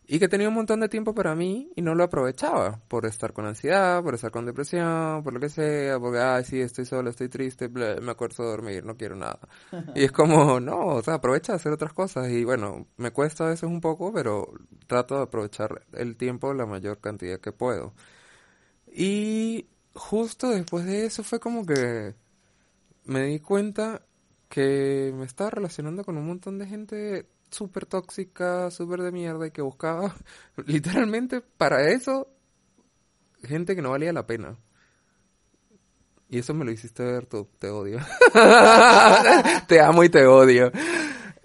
y 0.06 0.20
que 0.20 0.28
tenía 0.28 0.50
un 0.50 0.56
montón 0.56 0.82
de 0.82 0.90
tiempo 0.90 1.16
para 1.16 1.34
mí 1.34 1.72
y 1.76 1.82
no 1.82 1.96
lo 1.96 2.04
aprovechaba 2.04 2.82
por 2.88 3.06
estar 3.06 3.32
con 3.34 3.46
ansiedad, 3.46 4.04
por 4.04 4.16
estar 4.16 4.32
con 4.32 4.46
depresión, 4.46 5.24
por 5.24 5.34
lo 5.34 5.40
que 5.40 5.50
sea, 5.50 6.00
porque, 6.00 6.20
ay, 6.20 6.44
sí, 6.44 6.60
estoy 6.60 6.86
solo, 6.86 7.10
estoy 7.10 7.30
triste, 7.30 7.70
me 7.70 8.12
acuerdo 8.12 8.44
de 8.44 8.50
dormir, 8.50 8.86
no 8.86 8.98
quiero 8.98 9.16
nada. 9.16 9.40
y 9.96 10.04
es 10.04 10.12
como, 10.12 10.60
no, 10.60 10.88
o 10.88 11.04
sea, 11.04 11.16
aprovecha 11.16 11.54
de 11.54 11.58
hacer 11.58 11.72
otras 11.72 11.94
cosas 11.94 12.30
y 12.30 12.44
bueno, 12.44 12.88
me 12.98 13.12
cuesta 13.12 13.46
a 13.46 13.50
veces 13.50 13.64
un 13.64 13.80
poco, 13.80 14.12
pero 14.12 14.52
trato 14.88 15.16
de 15.16 15.24
aprovechar 15.24 15.86
el 15.94 16.18
tiempo 16.18 16.54
la 16.54 16.66
mayor 16.66 17.00
cantidad 17.00 17.40
que 17.40 17.52
puedo. 17.54 17.94
Y 18.88 19.68
justo 19.96 20.50
después 20.50 20.86
de 20.86 21.06
eso 21.06 21.24
fue 21.24 21.40
como 21.40 21.66
que 21.66 22.16
me 23.06 23.24
di 23.24 23.40
cuenta 23.40 24.06
que 24.50 25.14
me 25.16 25.26
estaba 25.26 25.50
relacionando 25.50 26.04
con 26.04 26.18
un 26.18 26.28
montón 26.28 26.60
de 26.60 26.68
gente 26.68 27.28
súper 27.54 27.86
tóxica, 27.86 28.72
súper 28.72 29.02
de 29.02 29.12
mierda 29.12 29.48
y 29.48 29.52
que 29.52 29.62
buscaba 29.62 30.14
literalmente 30.66 31.42
para 31.42 31.90
eso 31.90 32.28
gente 33.44 33.76
que 33.76 33.82
no 33.82 33.92
valía 33.92 34.14
la 34.14 34.26
pena. 34.26 34.58
Y 36.30 36.40
eso 36.40 36.54
me 36.54 36.66
lo 36.66 36.72
hiciste 36.72 37.04
ver 37.04 37.28
tú, 37.28 37.48
te 37.60 37.70
odio. 37.70 38.00
te 39.68 39.82
amo 39.82 40.04
y 40.04 40.10
te 40.10 40.26
odio. 40.26 40.72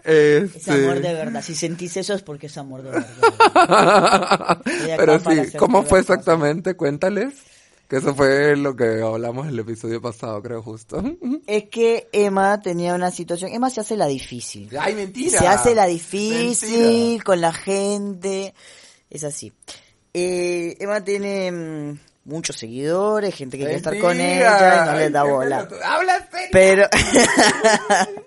Es 0.02 0.68
amor 0.68 0.96
Este, 0.96 1.08
de 1.08 1.14
verdad. 1.14 1.42
Si 1.42 1.54
sentís 1.54 1.96
eso 1.98 2.14
es 2.14 2.22
porque 2.22 2.46
es 2.46 2.56
amor 2.56 2.82
de 2.82 2.92
verdad. 2.92 4.62
Pero 4.96 5.18
sí, 5.18 5.56
¿cómo 5.58 5.82
fue 5.82 6.00
exactamente? 6.00 6.74
Cuéntales. 6.74 7.34
Que 7.88 7.96
eso 7.96 8.14
fue 8.14 8.54
lo 8.54 8.76
que 8.76 9.00
hablamos 9.00 9.46
en 9.46 9.54
el 9.54 9.60
episodio 9.60 10.02
pasado, 10.02 10.42
creo, 10.42 10.62
justo. 10.62 11.02
Es 11.46 11.64
que 11.70 12.08
Emma 12.12 12.60
tenía 12.60 12.94
una 12.94 13.10
situación. 13.10 13.50
Emma 13.50 13.70
se 13.70 13.80
hace 13.80 13.96
la 13.96 14.06
difícil. 14.06 14.68
¡Ay, 14.78 14.94
mentira! 14.94 15.38
Se 15.38 15.46
hace 15.46 15.74
la 15.74 15.86
difícil 15.86 16.80
Mentira. 16.80 17.24
con 17.24 17.40
la 17.40 17.52
gente. 17.52 18.54
Es 19.08 19.24
así. 19.24 19.52
Eh, 20.12 20.76
Emma 20.78 21.02
tiene 21.02 21.50
mm, 21.50 21.98
muchos 22.24 22.56
seguidores, 22.56 23.34
gente 23.34 23.56
que 23.56 23.64
quiere 23.64 23.78
estar 23.78 23.98
con 23.98 24.20
ella 24.20 24.84
y 24.84 24.86
no 24.86 24.98
les 24.98 25.12
da 25.12 25.22
bola. 25.24 25.68
Pero 26.52 26.86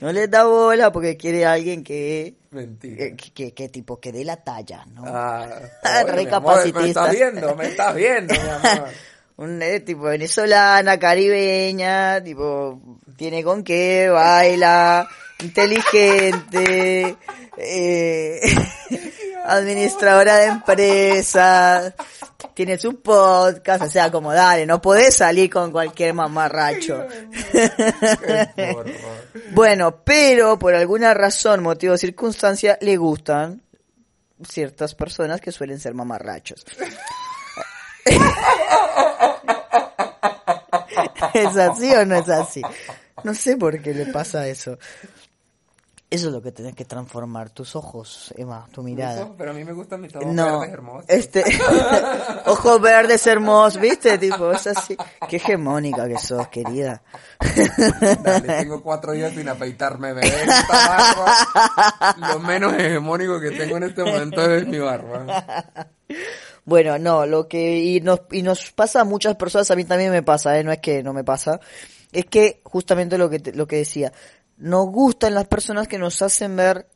no 0.00 0.12
les 0.12 0.30
da 0.30 0.44
bola 0.44 0.90
porque 0.92 1.16
quiere 1.16 1.44
a 1.46 1.52
alguien 1.52 1.82
que, 1.84 2.34
Mentira. 2.50 3.16
que, 3.16 3.32
que- 3.32 3.52
que 3.54 3.68
tipo 3.68 4.00
que 4.00 4.12
dé 4.12 4.24
la 4.24 4.36
talla, 4.36 4.84
¿no? 4.94 5.04
Ah, 5.06 5.46
Ah, 5.84 6.04
oye, 6.12 6.28
amor, 6.30 6.72
Me 6.74 6.88
estás 6.88 7.10
viendo, 7.10 7.54
me 7.56 7.66
estás 7.68 7.94
viendo, 7.94 8.34
mi 8.34 8.48
amor. 8.48 8.88
Un 9.36 9.62
eh, 9.62 9.80
tipo 9.80 10.02
venezolana, 10.02 10.98
caribeña, 10.98 12.22
tipo 12.22 12.78
tiene 13.16 13.42
con 13.42 13.64
qué, 13.64 14.10
baila, 14.10 15.08
inteligente, 15.38 17.16
eh, 17.56 18.40
administradora 19.46 20.36
de 20.36 20.46
empresas, 20.46 21.94
tiene 22.60 22.76
su 22.76 23.00
podcast, 23.00 23.86
sea, 23.86 24.10
como 24.10 24.34
dale, 24.34 24.66
no 24.66 24.82
podés 24.82 25.16
salir 25.16 25.48
con 25.48 25.72
cualquier 25.72 26.12
mamarracho. 26.12 27.06
Bueno, 29.52 30.02
pero 30.04 30.58
por 30.58 30.74
alguna 30.74 31.14
razón, 31.14 31.62
motivo 31.62 31.94
o 31.94 31.96
circunstancia, 31.96 32.76
le 32.82 32.98
gustan 32.98 33.62
ciertas 34.46 34.94
personas 34.94 35.40
que 35.40 35.52
suelen 35.52 35.80
ser 35.80 35.94
mamarrachos. 35.94 36.66
¿Es 41.32 41.56
así 41.56 41.94
o 41.94 42.04
no 42.04 42.16
es 42.16 42.28
así? 42.28 42.60
No 43.24 43.32
sé 43.34 43.56
por 43.56 43.80
qué 43.80 43.94
le 43.94 44.04
pasa 44.06 44.46
eso. 44.46 44.78
Eso 46.12 46.26
es 46.26 46.32
lo 46.32 46.42
que 46.42 46.50
tenés 46.50 46.74
que 46.74 46.84
transformar, 46.84 47.50
tus 47.50 47.76
ojos, 47.76 48.34
Emma, 48.36 48.66
tu 48.72 48.82
mirada. 48.82 49.14
Eso, 49.22 49.34
Pero 49.38 49.52
a 49.52 49.54
mí 49.54 49.64
me 49.64 49.72
gustan 49.72 50.00
mis 50.00 50.12
ojos 50.16 50.26
No, 50.26 50.58
verdes 50.58 50.74
hermosos. 50.74 51.04
este, 51.08 51.44
ojos 52.46 52.80
verdes 52.80 53.26
hermosos, 53.28 53.80
¿viste? 53.80 54.18
Tipo, 54.18 54.50
es 54.50 54.66
así. 54.66 54.96
Qué 55.28 55.36
hegemónica 55.36 56.08
que 56.08 56.18
sos, 56.18 56.48
querida. 56.48 57.00
Dale, 58.24 58.48
tengo 58.58 58.82
cuatro 58.82 59.12
días 59.12 59.32
sin 59.34 59.48
afeitarme, 59.48 60.12
bebé. 60.12 60.26
Esta 60.42 60.88
barba, 60.88 62.16
lo 62.34 62.40
menos 62.40 62.72
hegemónico 62.74 63.38
que 63.38 63.52
tengo 63.52 63.76
en 63.76 63.84
este 63.84 64.02
momento 64.02 64.50
es 64.52 64.66
mi 64.66 64.78
barba. 64.80 65.44
Bueno, 66.64 66.98
no, 66.98 67.24
lo 67.26 67.46
que 67.46 67.78
y 67.78 68.00
nos 68.00 68.22
y 68.32 68.42
nos 68.42 68.72
pasa 68.72 69.02
a 69.02 69.04
muchas 69.04 69.36
personas, 69.36 69.70
a 69.70 69.76
mí 69.76 69.84
también 69.84 70.10
me 70.10 70.22
pasa, 70.24 70.58
¿eh? 70.58 70.64
no 70.64 70.72
es 70.72 70.78
que 70.80 71.02
no 71.02 71.12
me 71.12 71.24
pasa, 71.24 71.60
es 72.12 72.26
que 72.26 72.60
justamente 72.64 73.16
lo 73.16 73.30
que 73.30 73.52
lo 73.54 73.66
que 73.66 73.76
decía, 73.76 74.12
nos 74.60 74.86
gustan 74.86 75.34
las 75.34 75.48
personas 75.48 75.88
que 75.88 75.98
nos 75.98 76.22
hacen 76.22 76.54
ver 76.54 76.86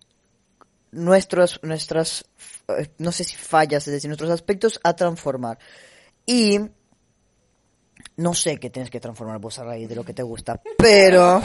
nuestros 0.92 1.58
nuestras 1.62 2.24
eh, 2.68 2.88
no 2.98 3.12
sé 3.12 3.24
si 3.24 3.36
fallas, 3.36 3.86
es 3.86 3.92
decir, 3.92 4.08
nuestros 4.08 4.30
aspectos 4.30 4.80
a 4.82 4.94
transformar. 4.94 5.58
Y 6.26 6.60
no 8.16 8.34
sé 8.34 8.58
qué 8.58 8.70
tienes 8.70 8.90
que 8.90 9.00
transformar 9.00 9.38
vos 9.38 9.58
a 9.58 9.64
raíz 9.64 9.88
de 9.88 9.96
lo 9.96 10.04
que 10.04 10.14
te 10.14 10.22
gusta, 10.22 10.60
pero 10.78 11.42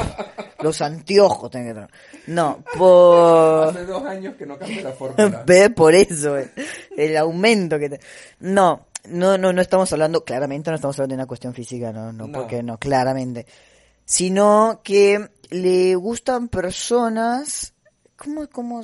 los 0.62 0.82
anteojos 0.82 1.50
tenés 1.50 1.70
que 1.70 1.74
transformar. 1.74 2.02
No, 2.28 2.64
por 2.78 3.70
Hace 3.70 3.86
dos 3.86 4.04
años 4.06 4.36
que 4.36 4.46
no 4.46 4.58
cambio 4.58 4.84
la 4.84 4.92
fórmula. 4.92 5.44
Ve 5.48 5.70
por 5.72 5.96
eso, 5.96 6.38
eh, 6.38 6.52
el 6.96 7.18
aumento 7.18 7.80
que 7.80 7.90
te... 7.90 8.00
No, 8.40 8.88
no, 9.06 9.38
no, 9.38 9.52
no 9.52 9.62
estamos 9.62 9.92
hablando, 9.94 10.24
claramente 10.24 10.70
no 10.70 10.76
estamos 10.76 10.98
hablando 10.98 11.14
de 11.14 11.22
una 11.22 11.28
cuestión 11.28 11.54
física, 11.54 11.92
no, 11.92 12.14
no, 12.14 12.28
No. 12.28 12.40
porque 12.40 12.62
no, 12.62 12.78
claramente. 12.78 13.46
Sino 14.10 14.82
que 14.84 15.30
le 15.52 15.94
gustan 15.94 16.48
personas, 16.48 17.76
¿cómo, 18.16 18.50
cómo, 18.50 18.82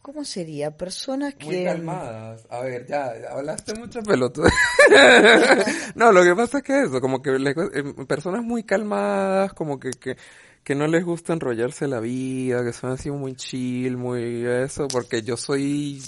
cómo 0.00 0.24
sería? 0.24 0.74
Personas 0.74 1.34
que... 1.34 1.44
Muy 1.44 1.64
calmadas. 1.64 2.46
A 2.48 2.60
ver, 2.60 2.86
ya, 2.86 3.12
hablaste 3.30 3.74
mucho 3.74 4.02
pelotudo. 4.02 4.48
no, 5.96 6.12
lo 6.12 6.24
que 6.24 6.34
pasa 6.34 6.58
es 6.58 6.64
que 6.64 6.80
eso, 6.84 6.98
como 7.02 7.20
que 7.20 7.32
le- 7.32 7.50
eh, 7.50 7.94
personas 8.08 8.42
muy 8.42 8.62
calmadas, 8.62 9.52
como 9.52 9.78
que, 9.78 9.90
que, 9.90 10.16
que 10.64 10.74
no 10.74 10.86
les 10.86 11.04
gusta 11.04 11.34
enrollarse 11.34 11.86
la 11.86 12.00
vida, 12.00 12.64
que 12.64 12.72
son 12.72 12.92
así 12.92 13.10
muy 13.10 13.34
chill, 13.34 13.98
muy 13.98 14.46
eso, 14.46 14.88
porque 14.88 15.20
yo 15.20 15.36
soy, 15.36 16.02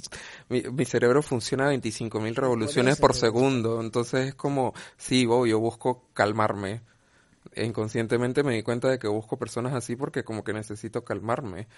mi, 0.49 0.63
mi 0.63 0.87
cerebro 0.87 1.23
funciona 1.23 1.67
a 1.67 1.69
25.000 1.69 2.23
mil 2.23 2.35
revoluciones 2.37 2.97
por 2.97 3.11
segundo, 3.15 3.83
entonces 3.83 4.29
es 4.29 4.35
como, 4.35 4.73
sí, 4.97 5.27
wow, 5.27 5.45
yo 5.45 5.61
busco 5.61 6.09
calmarme. 6.15 6.81
Inconscientemente 7.57 8.43
me 8.45 8.55
di 8.55 8.63
cuenta 8.63 8.89
de 8.89 8.99
que 8.99 9.09
busco 9.09 9.39
personas 9.39 9.75
así 9.75 9.97
porque 9.97 10.25
como 10.25 10.45
que 10.45 10.53
necesito 10.53 11.05
calmarme. 11.05 11.69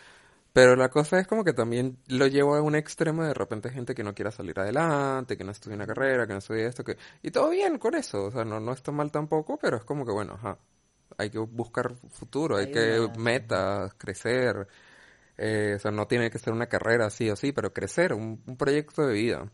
Pero 0.53 0.77
la 0.77 0.91
cosa 0.91 1.19
es 1.19 1.27
como 1.27 1.45
que 1.45 1.55
también 1.55 1.99
lo 2.09 2.27
llevo 2.27 2.55
a 2.57 2.63
un 2.63 2.75
extremo 2.75 3.25
de 3.25 3.35
repente 3.35 3.71
gente 3.71 3.95
que 3.95 4.05
no 4.05 4.15
quiera 4.15 4.31
salir 4.31 4.59
adelante, 4.61 5.37
que 5.39 5.45
no 5.45 5.53
estudie 5.53 5.77
una 5.77 5.87
carrera, 5.87 6.27
que 6.27 6.35
no 6.35 6.41
estudie 6.41 6.67
esto, 6.67 6.85
que... 6.85 6.99
Y 7.23 7.31
todo 7.31 7.51
bien 7.51 7.79
con 7.79 7.95
eso, 7.95 8.25
o 8.27 8.31
sea, 8.31 8.45
no, 8.45 8.61
no 8.61 8.73
está 8.73 8.93
mal 8.93 9.11
tampoco, 9.11 9.59
pero 9.59 9.79
es 9.79 9.85
como 9.85 10.05
que 10.05 10.13
bueno, 10.13 10.35
ajá, 10.35 10.59
hay 11.19 11.31
que 11.31 11.39
buscar 11.39 11.95
futuro, 12.11 12.57
hay 12.59 12.67
Hay 12.67 12.73
que 12.73 13.01
una- 13.01 13.15
metas, 13.17 13.95
crecer, 13.95 14.69
eh, 15.39 15.75
o 15.77 15.79
sea, 15.81 15.91
no 15.91 16.07
tiene 16.07 16.31
que 16.31 16.39
ser 16.39 16.53
una 16.53 16.67
carrera 16.69 17.11
sí 17.11 17.31
o 17.31 17.37
sí, 17.37 17.53
pero 17.53 17.73
crecer, 17.73 18.13
un, 18.15 18.43
un 18.47 18.57
proyecto 18.57 19.07
de 19.07 19.15
vida. 19.15 19.51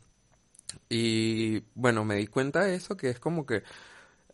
Y 0.88 1.60
bueno, 1.74 2.04
me 2.04 2.16
di 2.16 2.26
cuenta 2.26 2.64
de 2.64 2.74
eso, 2.76 2.96
que 2.96 3.10
es 3.10 3.20
como 3.20 3.46
que 3.46 3.62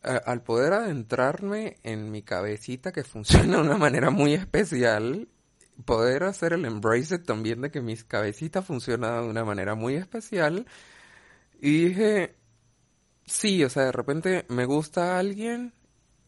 al 0.05 0.43
poder 0.43 0.73
adentrarme 0.73 1.79
en 1.83 2.11
mi 2.11 2.23
cabecita 2.23 2.93
que 2.93 3.05
funciona 3.05 3.57
de 3.57 3.63
una 3.63 3.77
manera 3.77 4.11
muy 4.11 4.35
especial, 4.35 5.29
poder 5.85 6.25
hacer 6.25 6.53
el 6.53 6.65
embrace 6.65 7.19
también 7.19 7.63
de 7.63 7.71
que 7.71 7.81
mi 7.81 7.97
cabecita 7.97 8.63
funciona 8.63 9.21
de 9.21 9.29
una 9.29 9.45
manera 9.45 9.75
muy 9.75 9.95
especial, 9.95 10.67
y 11.61 11.89
dije, 11.89 12.35
sí, 13.27 13.65
o 13.65 13.71
sea, 13.71 13.85
de 13.85 13.93
repente 13.93 14.45
me 14.49 14.67
gusta 14.67 15.19
alguien 15.19 15.73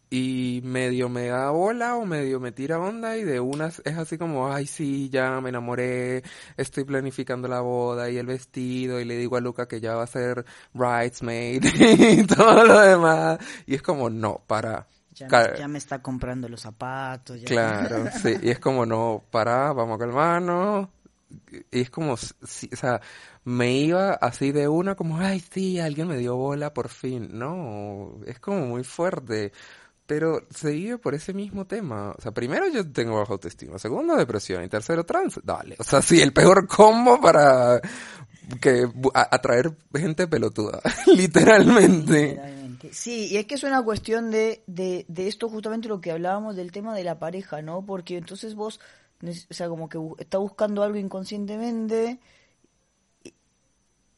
y 0.09 0.61
medio 0.65 1.09
me 1.09 1.27
da 1.27 1.51
bola 1.51 1.97
o 1.97 2.05
medio 2.05 2.39
me 2.39 2.53
tira 2.53 2.79
onda 2.79 3.17
y 3.17 3.25
de 3.25 3.41
unas 3.41 3.83
es 3.85 3.97
así 3.99 4.19
como, 4.19 4.53
ay 4.53 4.67
sí, 4.67 5.09
ya 5.11 5.41
me 5.41 5.49
enamoré, 5.49 6.23
estoy 6.57 6.85
planificando 6.85 7.49
la 7.49 7.61
boda 7.61 8.09
y 8.11 8.17
el 8.17 8.27
vestido 8.27 9.01
y 9.01 9.05
le 9.05 9.17
digo 9.17 9.37
a 9.37 9.41
Luca 9.41 9.67
que 9.67 9.81
ya 9.81 9.95
va 9.95 10.05
a 10.05 10.07
ser 10.07 10.45
bridesmaid 10.75 11.65
y 12.21 12.27
todo 12.27 12.65
lo 12.65 12.81
demás 12.81 13.39
y 13.67 13.75
es 13.75 13.83
como, 13.83 14.11
no, 14.11 14.43
para. 14.47 14.87
Ya, 15.13 15.29
me, 15.29 15.59
ya 15.59 15.69
me 15.69 15.79
está 15.79 16.03
comprando 16.03 16.49
los 16.49 16.61
zapatos. 16.61 17.41
Ya. 17.41 17.47
Claro, 17.47 18.05
sí, 18.23 18.35
y 18.43 18.51
es 18.51 18.59
como, 18.59 18.85
no, 18.85 19.25
para, 19.31 19.73
vamos 19.73 19.97
a 19.97 19.99
calmarnos. 19.99 20.89
Y 21.73 21.81
es 21.81 21.91
como, 21.91 22.17
sí, 22.17 22.69
o 22.73 22.77
sea, 22.77 23.01
me 23.45 23.73
iba 23.73 24.13
así 24.13 24.53
de 24.53 24.69
una 24.69 24.95
como, 24.95 25.19
ay, 25.19 25.41
sí, 25.41 25.81
alguien 25.81 26.09
me 26.09 26.19
dio 26.19 26.37
bola 26.37 26.73
por 26.75 26.89
fin. 26.89 27.31
No, 27.33 28.21
es 28.27 28.39
como 28.39 28.67
muy 28.67 28.85
fuerte. 28.85 29.53
Pero 30.07 30.47
seguido 30.51 30.99
por 30.99 31.15
ese 31.15 31.35
mismo 31.35 31.67
tema. 31.67 32.13
O 32.17 32.21
sea, 32.21 32.33
primero 32.33 32.69
yo 32.69 32.91
tengo 32.91 33.19
baja 33.19 33.33
autoestima, 33.33 33.79
segundo 33.79 34.17
depresión 34.17 34.65
y 34.65 34.69
tercero 34.69 35.05
trans. 35.05 35.41
Dale, 35.43 35.77
o 35.79 35.85
sea, 35.85 36.01
sí, 36.03 36.21
el 36.21 36.33
peor 36.33 36.67
combo 36.67 37.21
para 37.21 37.81
que 38.61 38.89
atraer 39.15 39.73
gente 39.95 40.29
pelotuda, 40.29 40.81
literalmente. 41.07 42.29
Literalmente. 42.29 42.67
Sí, 42.93 43.29
y 43.33 43.37
es 43.37 43.47
que 43.47 43.57
es 43.57 43.65
una 43.65 43.83
cuestión 43.83 44.31
de, 44.31 44.63
de, 44.67 45.05
de 45.09 45.27
esto 45.27 45.49
justamente 45.49 45.89
lo 45.89 46.01
que 46.01 46.13
hablábamos 46.13 46.55
del 46.55 46.71
tema 46.71 46.95
de 46.95 47.05
la 47.05 47.19
pareja, 47.19 47.63
¿no? 47.63 47.85
Porque 47.85 48.17
entonces 48.17 48.55
vos, 48.55 48.81
o 49.23 49.55
sea, 49.55 49.69
como 49.69 49.89
que 49.89 49.99
está 50.19 50.39
buscando 50.39 50.83
algo 50.83 50.99
inconscientemente 50.99 52.21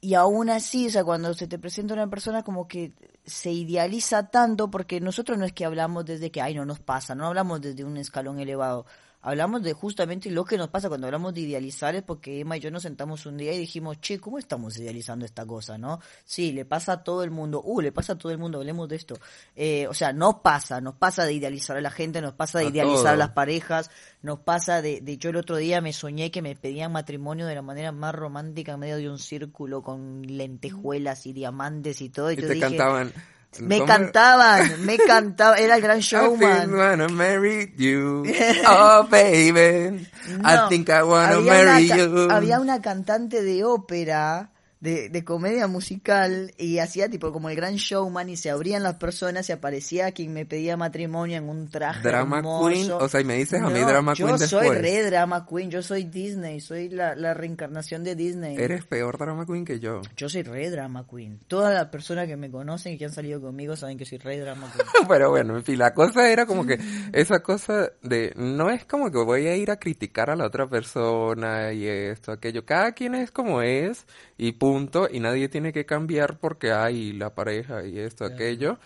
y 0.00 0.14
aún 0.14 0.48
así, 0.50 0.86
o 0.86 0.90
sea, 0.90 1.04
cuando 1.04 1.34
se 1.34 1.48
te 1.48 1.58
presenta 1.58 1.94
una 1.94 2.08
persona 2.08 2.42
como 2.42 2.68
que 2.68 2.92
se 3.24 3.50
idealiza 3.50 4.30
tanto, 4.30 4.70
porque 4.70 5.00
nosotros 5.00 5.38
no 5.38 5.44
es 5.44 5.52
que 5.52 5.64
hablamos 5.64 6.04
desde 6.04 6.30
que, 6.30 6.40
ay, 6.40 6.54
no 6.54 6.64
nos 6.64 6.80
pasa, 6.80 7.14
no 7.14 7.26
hablamos 7.26 7.60
desde 7.60 7.84
un 7.84 7.96
escalón 7.96 8.38
elevado. 8.38 8.86
Hablamos 9.20 9.62
de 9.62 9.72
justamente 9.72 10.30
lo 10.30 10.44
que 10.44 10.56
nos 10.56 10.68
pasa 10.68 10.88
cuando 10.88 11.06
hablamos 11.06 11.34
de 11.34 11.40
idealizar, 11.40 11.94
es 11.96 12.02
porque 12.02 12.40
Emma 12.40 12.56
y 12.56 12.60
yo 12.60 12.70
nos 12.70 12.82
sentamos 12.82 13.26
un 13.26 13.36
día 13.36 13.52
y 13.52 13.58
dijimos, 13.58 14.00
che, 14.00 14.20
¿cómo 14.20 14.38
estamos 14.38 14.78
idealizando 14.78 15.24
esta 15.24 15.44
cosa, 15.44 15.76
no? 15.76 16.00
Sí, 16.24 16.52
le 16.52 16.64
pasa 16.64 16.92
a 16.92 17.02
todo 17.02 17.24
el 17.24 17.30
mundo, 17.30 17.60
uh, 17.64 17.80
le 17.80 17.90
pasa 17.90 18.12
a 18.12 18.18
todo 18.18 18.30
el 18.30 18.38
mundo, 18.38 18.58
hablemos 18.58 18.88
de 18.88 18.96
esto. 18.96 19.18
Eh, 19.56 19.86
o 19.88 19.94
sea, 19.94 20.12
no 20.12 20.40
pasa, 20.40 20.80
nos 20.80 20.94
pasa 20.94 21.24
de 21.24 21.32
idealizar 21.32 21.76
a 21.76 21.80
la 21.80 21.90
gente, 21.90 22.20
nos 22.20 22.34
pasa 22.34 22.60
de 22.60 22.66
A 22.66 22.68
idealizar 22.68 23.14
a 23.14 23.16
las 23.16 23.30
parejas, 23.30 23.90
nos 24.22 24.38
pasa 24.40 24.82
de, 24.82 25.00
de 25.00 25.18
yo 25.18 25.30
el 25.30 25.36
otro 25.36 25.56
día 25.56 25.80
me 25.80 25.92
soñé 25.92 26.30
que 26.30 26.40
me 26.40 26.54
pedían 26.54 26.92
matrimonio 26.92 27.46
de 27.46 27.56
la 27.56 27.62
manera 27.62 27.92
más 27.92 28.14
romántica 28.14 28.74
en 28.74 28.80
medio 28.80 28.96
de 28.96 29.10
un 29.10 29.18
círculo 29.18 29.82
con 29.82 30.22
lentejuelas 30.22 31.26
y 31.26 31.32
diamantes 31.32 32.00
y 32.02 32.08
todo, 32.08 32.30
y, 32.30 32.34
Y 32.34 32.42
yo 32.42 32.46
te 32.46 32.54
dije, 32.54 32.68
cantaban, 32.68 33.12
Me 33.60 33.84
cantaban, 33.84 34.84
me 34.84 34.96
cantaban, 35.06 35.58
era 35.58 35.76
el 35.76 35.82
gran 35.82 36.00
showman. 36.00 36.70
I 36.70 36.74
wanna 36.76 37.08
marry 37.08 37.72
you. 37.76 38.24
Oh, 38.66 39.06
baby. 39.10 40.06
I 40.44 40.54
No, 40.56 40.68
think 40.68 40.88
I 40.90 41.02
wanna 41.02 41.36
había 41.36 41.52
marry 41.52 41.86
una 41.86 41.96
ca- 41.96 41.96
you. 41.96 42.28
Había 42.30 42.60
una 42.60 42.80
cantante 42.82 43.42
de 43.42 43.64
ópera, 43.64 44.50
de, 44.80 45.08
de 45.08 45.24
comedia 45.24 45.66
musical, 45.66 46.52
y 46.56 46.78
hacía 46.78 47.08
tipo 47.08 47.32
como 47.32 47.50
el 47.50 47.56
gran 47.56 47.74
showman, 47.76 48.28
y 48.28 48.36
se 48.36 48.50
abrían 48.50 48.82
las 48.82 48.94
personas 48.96 49.48
y 49.48 49.52
aparecía 49.52 50.12
quien 50.12 50.32
me 50.32 50.46
pedía 50.46 50.76
matrimonio 50.76 51.36
en 51.38 51.48
un 51.48 51.68
traje 51.68 52.00
Drama 52.02 52.38
hermoso. 52.38 52.68
queen, 52.68 52.90
o 52.92 53.08
sea, 53.08 53.20
y 53.20 53.24
me 53.24 53.34
dices 53.34 53.60
a 53.60 53.68
mí 53.70 53.80
No, 53.80 53.86
drama 53.88 54.14
yo 54.14 54.26
queen 54.26 54.38
soy 54.38 54.70
después. 54.70 54.80
re 54.82 55.02
drama 55.02 55.46
queen, 55.46 55.70
yo 55.70 55.82
soy 55.82 56.04
Disney, 56.04 56.60
soy 56.60 56.88
la, 56.90 57.14
la 57.16 57.34
reencarnación 57.34 58.04
de 58.04 58.14
Disney. 58.14 58.56
Eres 58.56 58.84
peor 58.84 59.18
drama 59.18 59.44
queen 59.46 59.64
que 59.64 59.80
yo. 59.80 60.00
Yo 60.16 60.28
soy 60.28 60.42
re 60.42 60.70
drama 60.70 61.06
queen. 61.10 61.40
Todas 61.48 61.74
las 61.74 61.86
personas 61.88 62.26
que 62.28 62.36
me 62.36 62.50
conocen 62.50 62.92
y 62.92 62.98
que 62.98 63.06
han 63.06 63.12
salido 63.12 63.40
conmigo 63.40 63.74
saben 63.74 63.98
que 63.98 64.04
soy 64.04 64.18
re 64.18 64.38
drama 64.38 64.72
queen. 64.72 64.86
Pero 65.08 65.30
bueno, 65.30 65.56
en 65.56 65.64
fin, 65.64 65.78
la 65.78 65.92
cosa 65.92 66.30
era 66.30 66.46
como 66.46 66.64
que 66.64 66.78
esa 67.12 67.40
cosa 67.40 67.90
de 68.02 68.32
no 68.36 68.70
es 68.70 68.84
como 68.84 69.10
que 69.10 69.18
voy 69.18 69.46
a 69.48 69.56
ir 69.56 69.70
a 69.72 69.76
criticar 69.78 70.30
a 70.30 70.36
la 70.36 70.46
otra 70.46 70.68
persona 70.68 71.72
y 71.72 71.86
esto, 71.86 72.30
aquello. 72.30 72.64
Cada 72.64 72.92
quien 72.92 73.14
es 73.16 73.32
como 73.32 73.60
es 73.62 74.06
y 74.36 74.52
punto, 74.52 74.67
y 75.10 75.20
nadie 75.20 75.48
tiene 75.48 75.72
que 75.72 75.86
cambiar 75.86 76.38
porque 76.38 76.72
hay 76.72 77.12
la 77.12 77.34
pareja 77.34 77.86
y 77.86 77.98
esto, 77.98 78.24
aquello. 78.24 78.78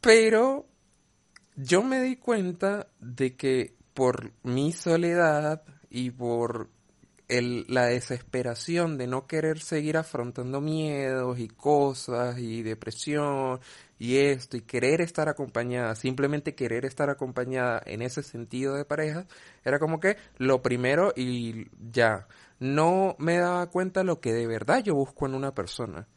Pero 0.00 0.66
yo 1.56 1.82
me 1.82 2.00
di 2.00 2.16
cuenta 2.16 2.88
de 3.00 3.36
que 3.36 3.74
por 3.94 4.32
mi 4.42 4.72
soledad 4.72 5.62
y 5.90 6.10
por 6.10 6.68
el, 7.28 7.64
la 7.68 7.86
desesperación 7.86 8.98
de 8.98 9.06
no 9.06 9.26
querer 9.26 9.58
seguir 9.60 9.96
afrontando 9.96 10.60
miedos 10.60 11.38
y 11.38 11.48
cosas 11.48 12.38
y 12.38 12.62
depresión 12.62 13.60
y 13.98 14.18
esto 14.18 14.56
y 14.56 14.62
querer 14.62 15.00
estar 15.00 15.28
acompañada, 15.28 15.94
simplemente 15.94 16.54
querer 16.54 16.84
estar 16.84 17.10
acompañada 17.10 17.82
en 17.86 18.02
ese 18.02 18.22
sentido 18.22 18.74
de 18.74 18.84
pareja, 18.84 19.26
era 19.64 19.78
como 19.78 20.00
que 20.00 20.16
lo 20.38 20.62
primero 20.62 21.12
y 21.16 21.66
ya, 21.90 22.26
no 22.58 23.16
me 23.18 23.38
daba 23.38 23.66
cuenta 23.70 24.04
lo 24.04 24.20
que 24.20 24.32
de 24.32 24.46
verdad 24.46 24.82
yo 24.82 24.94
busco 24.94 25.26
en 25.26 25.34
una 25.34 25.54
persona. 25.54 26.08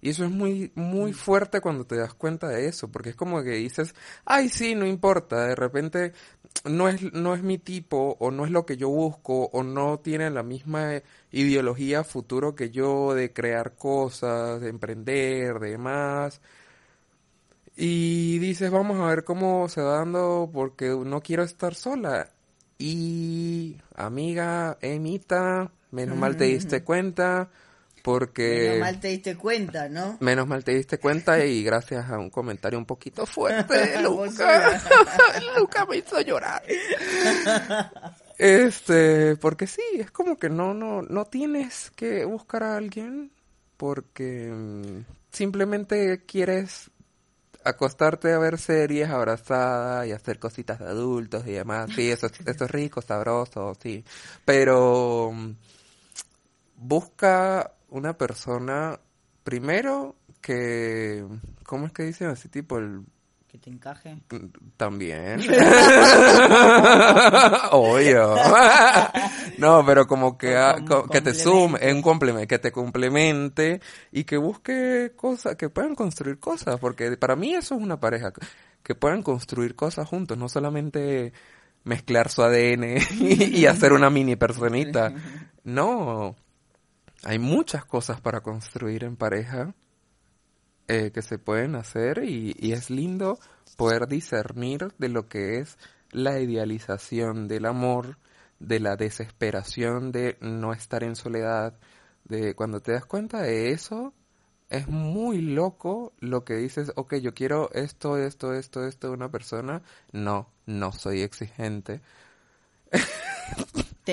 Y 0.00 0.10
eso 0.10 0.24
es 0.24 0.30
muy, 0.30 0.70
muy 0.76 1.12
fuerte 1.12 1.60
cuando 1.60 1.84
te 1.84 1.96
das 1.96 2.14
cuenta 2.14 2.48
de 2.48 2.66
eso, 2.68 2.88
porque 2.88 3.10
es 3.10 3.16
como 3.16 3.42
que 3.42 3.50
dices, 3.52 3.94
ay, 4.24 4.48
sí, 4.48 4.74
no 4.76 4.86
importa, 4.86 5.46
de 5.48 5.56
repente 5.56 6.12
no 6.64 6.88
es, 6.88 7.12
no 7.12 7.34
es 7.34 7.42
mi 7.42 7.58
tipo, 7.58 8.16
o 8.20 8.30
no 8.30 8.44
es 8.44 8.52
lo 8.52 8.64
que 8.64 8.76
yo 8.76 8.88
busco, 8.90 9.46
o 9.52 9.62
no 9.64 9.98
tiene 9.98 10.30
la 10.30 10.44
misma 10.44 11.02
ideología 11.32 12.04
futuro 12.04 12.54
que 12.54 12.70
yo 12.70 13.14
de 13.14 13.32
crear 13.32 13.74
cosas, 13.76 14.60
de 14.60 14.68
emprender, 14.68 15.58
de 15.58 15.70
demás. 15.72 16.40
Y 17.76 18.38
dices, 18.38 18.70
vamos 18.70 18.98
a 19.00 19.06
ver 19.06 19.24
cómo 19.24 19.68
se 19.68 19.80
va 19.82 19.98
dando, 19.98 20.50
porque 20.52 20.88
no 20.88 21.20
quiero 21.20 21.42
estar 21.44 21.74
sola. 21.74 22.30
Y, 22.78 23.76
amiga, 23.94 24.78
Emita, 24.80 25.72
menos 25.90 26.16
mal 26.16 26.36
te 26.36 26.44
diste 26.44 26.82
cuenta, 26.84 27.48
porque... 28.02 28.66
Menos 28.68 28.80
mal 28.80 29.00
te 29.00 29.08
diste 29.08 29.36
cuenta, 29.36 29.88
¿no? 29.88 30.16
Menos 30.20 30.46
mal 30.46 30.64
te 30.64 30.74
diste 30.74 30.98
cuenta 30.98 31.44
y 31.44 31.62
gracias 31.64 32.08
a 32.10 32.18
un 32.18 32.30
comentario 32.30 32.78
un 32.78 32.86
poquito 32.86 33.26
fuerte 33.26 33.98
Luca. 34.02 34.80
Luca 35.58 35.84
me 35.86 35.96
hizo 35.98 36.20
llorar. 36.20 36.62
Este, 38.38 39.36
porque 39.36 39.66
sí, 39.66 39.82
es 39.98 40.10
como 40.10 40.36
que 40.38 40.48
no, 40.48 40.72
no, 40.74 41.02
no 41.02 41.24
tienes 41.24 41.90
que 41.96 42.24
buscar 42.24 42.62
a 42.62 42.76
alguien 42.76 43.32
porque 43.76 44.50
mm, 44.52 45.04
simplemente 45.32 46.24
quieres 46.24 46.90
acostarte 47.64 48.32
a 48.32 48.38
ver 48.38 48.58
series 48.58 49.08
abrazada 49.10 50.06
y 50.06 50.12
hacer 50.12 50.38
cositas 50.38 50.78
de 50.78 50.86
adultos 50.86 51.46
y 51.46 51.52
demás. 51.52 51.90
Sí, 51.94 52.10
eso, 52.10 52.26
es- 52.26 52.40
eso 52.46 52.64
es 52.64 52.70
rico, 52.70 53.02
sabroso, 53.02 53.76
sí. 53.82 54.04
Pero 54.44 55.32
mm, 55.34 55.50
busca 56.78 57.72
una 57.90 58.16
persona 58.16 58.98
primero 59.44 60.16
que, 60.40 61.24
¿cómo 61.64 61.86
es 61.86 61.92
que 61.92 62.04
dicen 62.04 62.28
así 62.28 62.48
tipo 62.48 62.78
el 62.78 63.02
Que 63.48 63.58
te 63.58 63.70
encaje. 63.70 64.18
también. 64.76 65.40
Obvio. 67.72 68.36
no, 69.58 69.84
pero 69.84 70.06
como 70.06 70.36
que, 70.38 70.56
co- 70.86 71.08
que 71.08 71.20
te 71.20 71.34
sume, 71.34 71.78
un 71.92 72.02
complemento, 72.02 72.48
que 72.48 72.58
te 72.58 72.72
complemente 72.72 73.80
y 74.12 74.24
que 74.24 74.36
busque 74.36 75.12
cosas, 75.16 75.56
que 75.56 75.68
puedan 75.68 75.94
construir 75.94 76.38
cosas, 76.38 76.78
porque 76.78 77.16
para 77.16 77.36
mí 77.36 77.54
eso 77.54 77.74
es 77.74 77.82
una 77.82 77.98
pareja, 78.00 78.32
que- 78.32 78.46
que 78.82 78.94
puedan 78.94 79.22
construir 79.22 79.74
cosas 79.74 80.08
juntos, 80.08 80.38
no 80.38 80.48
solamente 80.48 81.32
mezclar 81.84 82.30
su 82.30 82.42
ADN 82.42 82.98
y, 83.20 83.58
y 83.60 83.66
hacer 83.66 83.92
una 83.92 84.10
mini 84.10 84.36
personita. 84.36 85.12
No, 85.64 86.36
hay 87.24 87.38
muchas 87.38 87.84
cosas 87.84 88.20
para 88.20 88.40
construir 88.40 89.04
en 89.04 89.16
pareja 89.16 89.74
eh, 90.86 91.10
que 91.12 91.22
se 91.22 91.38
pueden 91.38 91.74
hacer 91.74 92.22
y, 92.24 92.72
es 92.72 92.90
lindo 92.90 93.38
poder 93.76 94.08
discernir 94.08 94.92
de 94.98 95.08
lo 95.08 95.28
que 95.28 95.58
es 95.58 95.78
la 96.10 96.40
idealización 96.40 97.48
del 97.48 97.66
amor, 97.66 98.18
de 98.58 98.80
la 98.80 98.96
desesperación 98.96 100.12
de 100.12 100.38
no 100.40 100.72
estar 100.72 101.04
en 101.04 101.14
soledad, 101.14 101.78
de 102.24 102.54
cuando 102.54 102.80
te 102.80 102.92
das 102.92 103.04
cuenta 103.04 103.42
de 103.42 103.70
eso, 103.70 104.14
es 104.70 104.88
muy 104.88 105.40
loco 105.40 106.12
lo 106.20 106.44
que 106.44 106.54
dices, 106.54 106.92
ok, 106.96 107.16
yo 107.16 107.34
quiero 107.34 107.70
esto, 107.72 108.16
esto, 108.16 108.54
esto, 108.54 108.86
esto 108.86 109.08
de 109.08 109.14
una 109.14 109.30
persona, 109.30 109.82
no, 110.12 110.48
no 110.66 110.92
soy 110.92 111.22
exigente. 111.22 112.00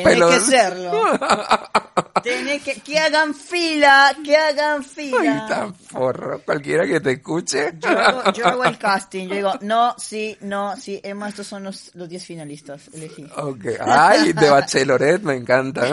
Tenés 0.04 0.14
Pero- 0.14 0.30
que 0.30 0.40
serlo. 0.42 0.92
Tenés 2.24 2.64
que, 2.64 2.74
que 2.82 2.98
hagan 2.98 3.36
fila, 3.36 4.14
que 4.26 4.36
hagan 4.36 4.82
Ay, 4.82 4.84
fila. 4.84 5.46
tan 5.48 5.76
forro, 5.76 6.42
cualquiera 6.44 6.86
que 6.88 7.00
te 7.00 7.12
escuche. 7.12 7.74
Yo 7.80 7.90
hago, 7.90 8.34
yo 8.34 8.48
hago 8.48 8.64
el 8.66 8.78
casting, 8.80 9.28
yo 9.28 9.36
digo, 9.36 9.54
no, 9.62 9.94
sí, 9.98 10.36
no, 10.42 10.76
sí, 10.76 11.00
Emma, 11.04 11.30
estos 11.30 11.46
son 11.46 11.64
los, 11.64 11.92
los 11.94 12.10
10 12.10 12.26
finalistas, 12.26 12.90
elegí. 12.94 13.26
Ok, 13.38 13.66
ay, 13.80 14.34
de 14.34 14.50
Bachelorette 14.50 15.22
me 15.24 15.36
encanta. 15.36 15.86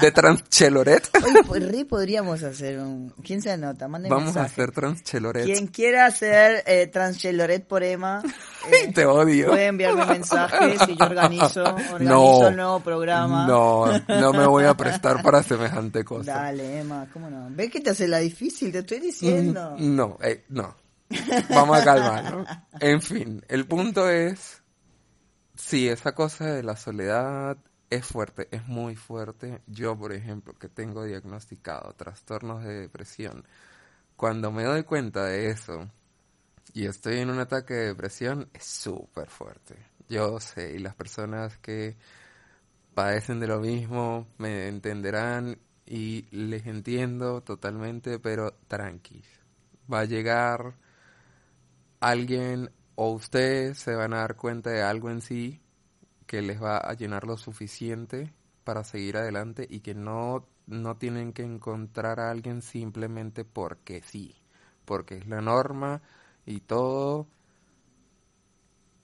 De 0.00 0.10
Transcheloret. 0.10 1.08
Oye, 1.24 1.42
pues 1.46 1.84
podríamos 1.84 2.42
hacer 2.42 2.78
un... 2.80 3.14
¿Quién 3.24 3.40
se 3.40 3.52
anota? 3.52 3.86
Manden 3.88 4.10
Vamos 4.10 4.36
a 4.36 4.40
mensaje. 4.42 4.62
hacer 4.62 4.72
Transcheloret. 4.72 5.44
Quien 5.44 5.68
quiera 5.68 6.06
hacer 6.06 6.64
eh, 6.66 6.88
Transcheloret 6.88 7.64
por 7.66 7.84
Emma, 7.84 8.20
eh, 8.72 8.92
Te 8.92 9.06
odio. 9.06 9.48
puede 9.48 9.66
enviarme 9.66 10.04
mensajes 10.06 10.80
y 10.88 10.96
yo 10.96 11.04
organizo, 11.04 11.62
organizo 11.92 12.00
No. 12.00 12.48
el 12.48 12.56
nuevo 12.56 12.80
programa. 12.80 13.46
No, 13.46 13.86
no 14.08 14.32
me 14.32 14.46
voy 14.46 14.64
a 14.64 14.74
prestar 14.74 15.22
para 15.22 15.42
semejante 15.42 16.04
cosa. 16.04 16.34
Dale, 16.34 16.80
Emma, 16.80 17.06
¿cómo 17.12 17.30
no? 17.30 17.46
¿Ves 17.50 17.70
que 17.70 17.80
te 17.80 17.90
hace 17.90 18.06
la 18.08 18.18
difícil? 18.18 18.72
Te 18.72 18.78
estoy 18.80 19.00
diciendo. 19.00 19.74
Mm, 19.78 19.96
No, 19.96 20.18
eh, 20.22 20.44
no. 20.48 20.74
Vamos 21.50 21.78
a 21.78 21.84
calmarnos. 21.84 22.46
En 22.78 23.02
fin, 23.02 23.44
el 23.48 23.66
punto 23.66 24.08
es, 24.08 24.62
sí, 25.56 25.88
esa 25.88 26.12
cosa 26.14 26.46
de 26.46 26.62
la 26.62 26.76
soledad 26.76 27.56
es 27.90 28.06
fuerte, 28.06 28.46
es 28.52 28.68
muy 28.68 28.94
fuerte. 28.94 29.60
Yo, 29.66 29.96
por 29.98 30.12
ejemplo, 30.12 30.54
que 30.54 30.68
tengo 30.68 31.02
diagnosticado 31.04 31.92
trastornos 31.94 32.62
de 32.62 32.74
depresión, 32.82 33.44
cuando 34.16 34.52
me 34.52 34.62
doy 34.62 34.84
cuenta 34.84 35.24
de 35.24 35.50
eso 35.50 35.88
y 36.72 36.86
estoy 36.86 37.18
en 37.18 37.30
un 37.30 37.38
ataque 37.38 37.74
de 37.74 37.86
depresión, 37.88 38.48
es 38.52 38.64
súper 38.64 39.28
fuerte. 39.28 39.76
Yo 40.08 40.40
sé, 40.40 40.72
y 40.74 40.78
las 40.78 40.94
personas 40.94 41.56
que 41.58 41.96
padecen 42.94 43.40
de 43.40 43.46
lo 43.46 43.60
mismo 43.60 44.26
me 44.38 44.68
entenderán 44.68 45.58
y 45.86 46.26
les 46.30 46.66
entiendo 46.66 47.42
totalmente, 47.42 48.18
pero 48.18 48.52
tranquis. 48.68 49.26
Va 49.92 50.00
a 50.00 50.04
llegar 50.04 50.74
alguien 52.00 52.70
o 52.94 53.10
ustedes 53.10 53.78
se 53.78 53.94
van 53.94 54.12
a 54.14 54.18
dar 54.18 54.36
cuenta 54.36 54.70
de 54.70 54.82
algo 54.82 55.10
en 55.10 55.20
sí 55.20 55.60
que 56.26 56.42
les 56.42 56.62
va 56.62 56.78
a 56.78 56.94
llenar 56.94 57.24
lo 57.24 57.36
suficiente 57.36 58.32
para 58.64 58.84
seguir 58.84 59.16
adelante 59.16 59.66
y 59.68 59.80
que 59.80 59.94
no, 59.94 60.46
no 60.66 60.96
tienen 60.96 61.32
que 61.32 61.42
encontrar 61.42 62.20
a 62.20 62.30
alguien 62.30 62.62
simplemente 62.62 63.44
porque 63.44 64.02
sí, 64.02 64.36
porque 64.84 65.16
es 65.16 65.26
la 65.26 65.40
norma 65.40 66.02
y 66.50 66.60
todo. 66.60 67.26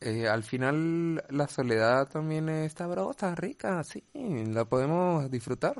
Eh, 0.00 0.28
al 0.28 0.42
final 0.42 1.24
la 1.30 1.48
soledad 1.48 2.06
también 2.08 2.48
es 2.48 2.72
sabrosa, 2.74 3.34
rica, 3.34 3.82
sí, 3.82 4.04
la 4.14 4.64
podemos 4.66 5.30
disfrutar. 5.30 5.74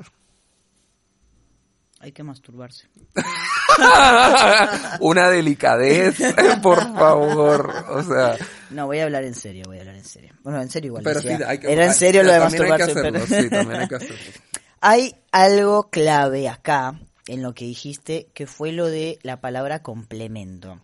Hay 1.99 2.11
que 2.11 2.23
masturbarse. 2.23 2.87
Una 4.99 5.29
delicadez, 5.29 6.17
por 6.63 6.79
favor, 6.95 7.73
o 7.89 8.03
sea, 8.03 8.35
No, 8.69 8.85
voy 8.87 8.99
a 8.99 9.03
hablar 9.05 9.23
en 9.23 9.35
serio, 9.35 9.63
voy 9.67 9.77
a 9.77 9.81
hablar 9.81 9.95
en 9.95 10.03
serio. 10.05 10.33
Bueno, 10.43 10.61
en 10.61 10.69
serio 10.69 10.87
igual. 10.89 11.03
pero 11.03 11.21
decía. 11.21 11.37
sí, 11.37 11.43
hay 11.43 11.59
que, 11.59 11.71
Era 11.71 11.83
en 11.85 11.89
hay- 11.91 11.95
serio 11.95 12.23
lo 12.23 12.29
de 12.29 12.35
hay 12.35 12.41
masturbarse. 12.43 12.91
hacerlo, 12.91 13.19
pero- 13.27 13.41
sí, 13.43 13.49
también 13.49 13.81
hay 13.81 13.87
que 13.87 13.95
hacerlo. 13.95 14.15
Hay 14.79 15.15
algo 15.31 15.89
clave 15.89 16.47
acá 16.47 16.99
en 17.27 17.41
lo 17.41 17.55
que 17.55 17.65
dijiste, 17.65 18.27
que 18.35 18.45
fue 18.45 18.71
lo 18.71 18.85
de 18.85 19.17
la 19.23 19.41
palabra 19.41 19.81
complemento. 19.81 20.79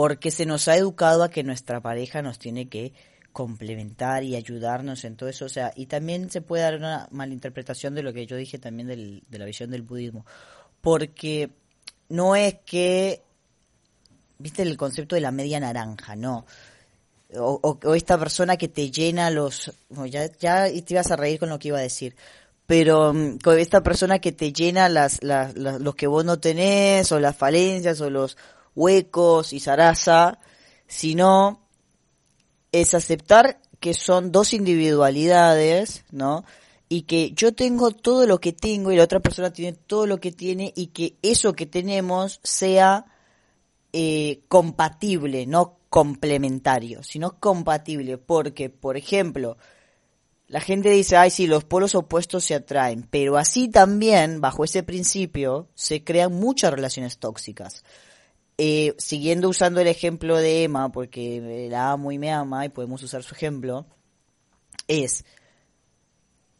Porque 0.00 0.30
se 0.30 0.46
nos 0.46 0.66
ha 0.66 0.76
educado 0.76 1.22
a 1.22 1.28
que 1.28 1.44
nuestra 1.44 1.82
pareja 1.82 2.22
nos 2.22 2.38
tiene 2.38 2.70
que 2.70 2.94
complementar 3.34 4.24
y 4.24 4.34
ayudarnos 4.34 5.04
en 5.04 5.14
todo 5.14 5.28
eso, 5.28 5.44
o 5.44 5.50
sea, 5.50 5.74
y 5.76 5.84
también 5.84 6.30
se 6.30 6.40
puede 6.40 6.62
dar 6.62 6.76
una 6.76 7.06
malinterpretación 7.10 7.94
de 7.94 8.02
lo 8.02 8.14
que 8.14 8.24
yo 8.24 8.36
dije 8.36 8.58
también 8.58 8.88
del, 8.88 9.22
de 9.28 9.38
la 9.38 9.44
visión 9.44 9.70
del 9.70 9.82
budismo, 9.82 10.24
porque 10.80 11.50
no 12.08 12.34
es 12.34 12.54
que, 12.64 13.20
viste 14.38 14.62
el 14.62 14.78
concepto 14.78 15.16
de 15.16 15.20
la 15.20 15.32
media 15.32 15.60
naranja, 15.60 16.16
no, 16.16 16.46
o, 17.34 17.60
o, 17.62 17.94
esta 17.94 18.16
persona 18.18 18.56
que 18.56 18.68
te 18.68 18.90
llena 18.90 19.28
los, 19.28 19.70
ya, 20.06 20.32
ya 20.38 20.64
te 20.64 20.94
ibas 20.94 21.10
a 21.10 21.16
reír 21.16 21.38
con 21.38 21.50
lo 21.50 21.58
que 21.58 21.68
iba 21.68 21.78
a 21.78 21.82
decir, 21.82 22.16
pero 22.64 23.10
um, 23.10 23.36
con 23.36 23.58
esta 23.58 23.82
persona 23.82 24.18
que 24.18 24.32
te 24.32 24.50
llena 24.50 24.88
las, 24.88 25.22
las, 25.22 25.58
las, 25.58 25.78
los 25.78 25.94
que 25.94 26.06
vos 26.06 26.24
no 26.24 26.40
tenés, 26.40 27.12
o 27.12 27.20
las 27.20 27.36
falencias, 27.36 28.00
o 28.00 28.08
los 28.08 28.38
huecos 28.74 29.52
y 29.52 29.60
zaraza, 29.60 30.38
sino 30.86 31.60
es 32.72 32.94
aceptar 32.94 33.60
que 33.80 33.94
son 33.94 34.30
dos 34.30 34.52
individualidades, 34.52 36.04
¿no? 36.10 36.44
Y 36.88 37.02
que 37.02 37.32
yo 37.32 37.54
tengo 37.54 37.92
todo 37.92 38.26
lo 38.26 38.40
que 38.40 38.52
tengo 38.52 38.92
y 38.92 38.96
la 38.96 39.04
otra 39.04 39.20
persona 39.20 39.52
tiene 39.52 39.72
todo 39.72 40.06
lo 40.06 40.18
que 40.20 40.32
tiene 40.32 40.72
y 40.76 40.88
que 40.88 41.16
eso 41.22 41.54
que 41.54 41.66
tenemos 41.66 42.40
sea 42.42 43.06
eh, 43.92 44.42
compatible, 44.48 45.46
no 45.46 45.78
complementario, 45.88 47.02
sino 47.02 47.38
compatible. 47.38 48.18
Porque, 48.18 48.70
por 48.70 48.96
ejemplo, 48.96 49.56
la 50.50 50.60
gente 50.60 50.90
dice, 50.90 51.16
ay, 51.16 51.30
sí, 51.30 51.46
los 51.46 51.64
polos 51.64 51.94
opuestos 51.94 52.44
se 52.44 52.56
atraen, 52.56 53.06
pero 53.08 53.36
así 53.36 53.68
también, 53.68 54.40
bajo 54.40 54.64
ese 54.64 54.82
principio, 54.82 55.68
se 55.74 56.02
crean 56.02 56.32
muchas 56.32 56.72
relaciones 56.72 57.18
tóxicas. 57.18 57.84
Eh, 58.62 58.94
siguiendo 58.98 59.48
usando 59.48 59.80
el 59.80 59.86
ejemplo 59.86 60.36
de 60.36 60.64
Emma, 60.64 60.92
porque 60.92 61.66
la 61.70 61.92
amo 61.92 62.12
y 62.12 62.18
me 62.18 62.30
ama 62.30 62.66
y 62.66 62.68
podemos 62.68 63.02
usar 63.02 63.22
su 63.22 63.34
ejemplo, 63.34 63.86
es 64.86 65.24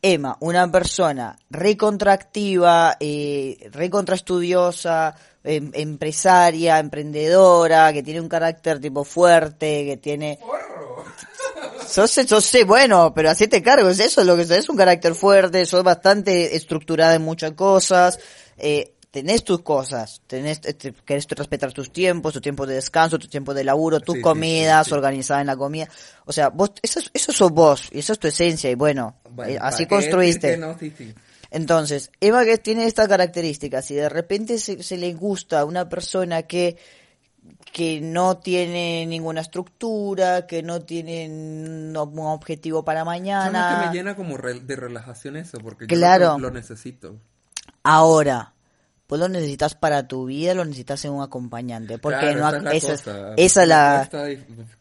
Emma, 0.00 0.38
una 0.40 0.72
persona 0.72 1.38
recontractiva, 1.50 2.96
eh, 2.98 3.68
recontraestudiosa, 3.70 5.14
em, 5.44 5.70
empresaria, 5.74 6.78
emprendedora, 6.78 7.92
que 7.92 8.02
tiene 8.02 8.22
un 8.22 8.30
carácter 8.30 8.80
tipo 8.80 9.04
fuerte, 9.04 9.84
que 9.84 9.98
tiene... 9.98 10.38
Sos, 11.86 12.12
sos, 12.12 12.56
bueno, 12.66 13.12
pero 13.14 13.28
así 13.28 13.46
te 13.46 13.62
cargo, 13.62 13.90
es 13.90 14.00
eso 14.00 14.24
lo 14.24 14.36
que 14.36 14.44
es 14.44 14.68
un 14.70 14.76
carácter 14.78 15.14
fuerte, 15.14 15.66
sos 15.66 15.84
bastante 15.84 16.56
estructurada 16.56 17.16
en 17.16 17.22
muchas 17.22 17.52
cosas, 17.52 18.18
eh, 18.56 18.94
tenés 19.10 19.44
tus 19.44 19.62
cosas, 19.62 20.22
tenés, 20.26 20.60
este, 20.64 20.92
querés 20.92 21.26
respetar 21.28 21.72
tus 21.72 21.92
tiempos, 21.92 22.32
tu 22.32 22.40
tiempo 22.40 22.66
de 22.66 22.74
descanso, 22.74 23.18
tu 23.18 23.28
tiempo 23.28 23.54
de 23.54 23.64
laburo, 23.64 24.00
tus 24.00 24.20
comidas, 24.20 24.92
organizada 24.92 25.40
en 25.40 25.48
la 25.48 25.56
comida. 25.56 25.88
O 26.26 26.32
sea, 26.32 26.48
vos, 26.48 26.72
eso, 26.82 27.00
eso 27.12 27.32
sos 27.32 27.50
vos, 27.50 27.88
y 27.92 27.98
eso 27.98 28.12
es 28.12 28.18
tu 28.18 28.28
esencia, 28.28 28.70
y 28.70 28.74
bueno, 28.74 29.16
eh, 29.46 29.58
así 29.60 29.86
construiste. 29.86 30.60
Entonces, 31.52 32.12
Eva 32.20 32.44
que 32.44 32.58
tiene 32.58 32.86
esta 32.86 33.08
característica, 33.08 33.82
si 33.82 33.94
de 33.94 34.08
repente 34.08 34.58
se, 34.58 34.82
se 34.82 34.96
le 34.96 35.12
gusta 35.14 35.60
a 35.60 35.64
una 35.64 35.88
persona 35.88 36.42
que 36.42 36.76
que 37.72 38.00
no 38.00 38.38
tiene 38.38 39.06
ninguna 39.06 39.40
estructura, 39.40 40.46
que 40.46 40.62
no 40.62 40.82
tiene 40.82 41.26
un 41.28 41.96
objetivo 41.96 42.84
para 42.84 43.04
mañana. 43.04 43.80
que 43.80 43.88
me 43.88 43.94
llena 43.94 44.16
como 44.16 44.36
de 44.36 44.76
relajación 44.76 45.36
eso, 45.36 45.58
porque 45.58 45.86
claro. 45.86 46.36
yo 46.36 46.38
lo 46.38 46.50
necesito. 46.50 47.16
Ahora, 47.82 48.52
pues 49.10 49.18
lo 49.18 49.28
necesitas 49.28 49.74
para 49.74 50.06
tu 50.06 50.26
vida, 50.26 50.54
lo 50.54 50.64
necesitas 50.64 51.04
en 51.04 51.10
un 51.10 51.20
acompañante, 51.20 51.98
porque 51.98 52.32
no 52.32 52.48
esa 52.70 52.92
es 52.92 53.06
la 53.06 53.34
esa, 53.36 53.66
la 53.66 54.08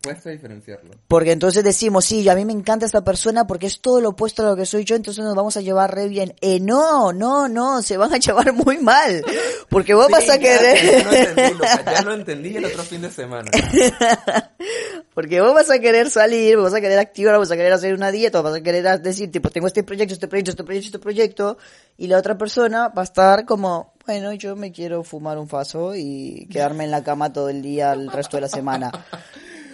cuesta, 0.04 0.30
diferenciarlo. 0.30 0.92
Porque 1.08 1.32
entonces 1.32 1.64
decimos, 1.64 2.06
sí, 2.06 2.30
a 2.30 2.36
mí 2.36 2.46
me 2.46 2.54
encanta 2.54 2.86
esta 2.86 3.04
persona 3.04 3.48
porque 3.48 3.66
es 3.66 3.82
todo 3.82 4.02
lo 4.02 4.10
opuesto 4.10 4.44
a 4.46 4.52
lo 4.52 4.56
que 4.56 4.68
soy 4.68 4.86
yo, 4.86 4.96
entonces 4.96 5.24
nos 5.24 5.34
vamos 5.34 5.58
a 5.58 5.62
llevar 5.62 5.96
re 5.96 6.08
bien. 6.08 6.36
Eh, 6.42 6.60
no, 6.60 7.12
no, 7.12 7.50
no, 7.50 7.82
se 7.82 7.98
van 7.98 8.14
a 8.14 8.18
llevar 8.20 8.54
muy 8.54 8.78
mal, 8.78 9.26
porque 9.68 9.96
vos 9.96 10.08
vas 10.12 10.30
a 10.30 10.38
querer 10.38 10.78
ya, 10.78 11.24
entendí, 11.24 11.64
ya 11.92 12.02
lo 12.04 12.14
entendí 12.14 12.56
el 12.56 12.66
otro 12.66 12.84
fin 12.84 13.02
de 13.02 13.10
semana. 13.10 13.50
porque 15.16 15.42
vos 15.42 15.56
vas 15.56 15.72
a 15.72 15.80
querer 15.80 16.08
salir, 16.12 16.56
vos 16.56 16.66
vas 16.66 16.76
a 16.76 16.82
querer 16.82 17.00
activar, 17.00 17.36
vas 17.40 17.50
a 17.50 17.56
querer 17.56 17.74
hacer 17.74 17.96
una 17.96 18.12
dieta, 18.12 18.44
vas 18.44 18.54
a 18.54 18.62
querer 18.62 19.02
decir, 19.02 19.32
tipo, 19.32 19.50
tengo 19.50 19.66
este 19.66 19.82
proyecto, 19.82 20.14
este 20.14 20.28
proyecto, 20.28 20.52
este 20.52 20.64
proyecto, 20.64 20.86
este 20.86 21.00
proyecto, 21.00 21.58
y 21.98 22.06
la 22.06 22.20
otra 22.20 22.38
persona 22.38 22.90
va 22.90 23.02
a 23.02 23.06
estar 23.06 23.46
como 23.46 23.94
bueno, 24.10 24.34
yo 24.34 24.56
me 24.56 24.72
quiero 24.72 25.04
fumar 25.04 25.38
un 25.38 25.48
faso 25.48 25.94
y 25.96 26.48
quedarme 26.52 26.84
en 26.84 26.90
la 26.90 27.04
cama 27.04 27.32
todo 27.32 27.48
el 27.48 27.62
día 27.62 27.94
el 27.94 28.12
resto 28.12 28.38
de 28.38 28.42
la 28.42 28.50
semana. 28.50 28.92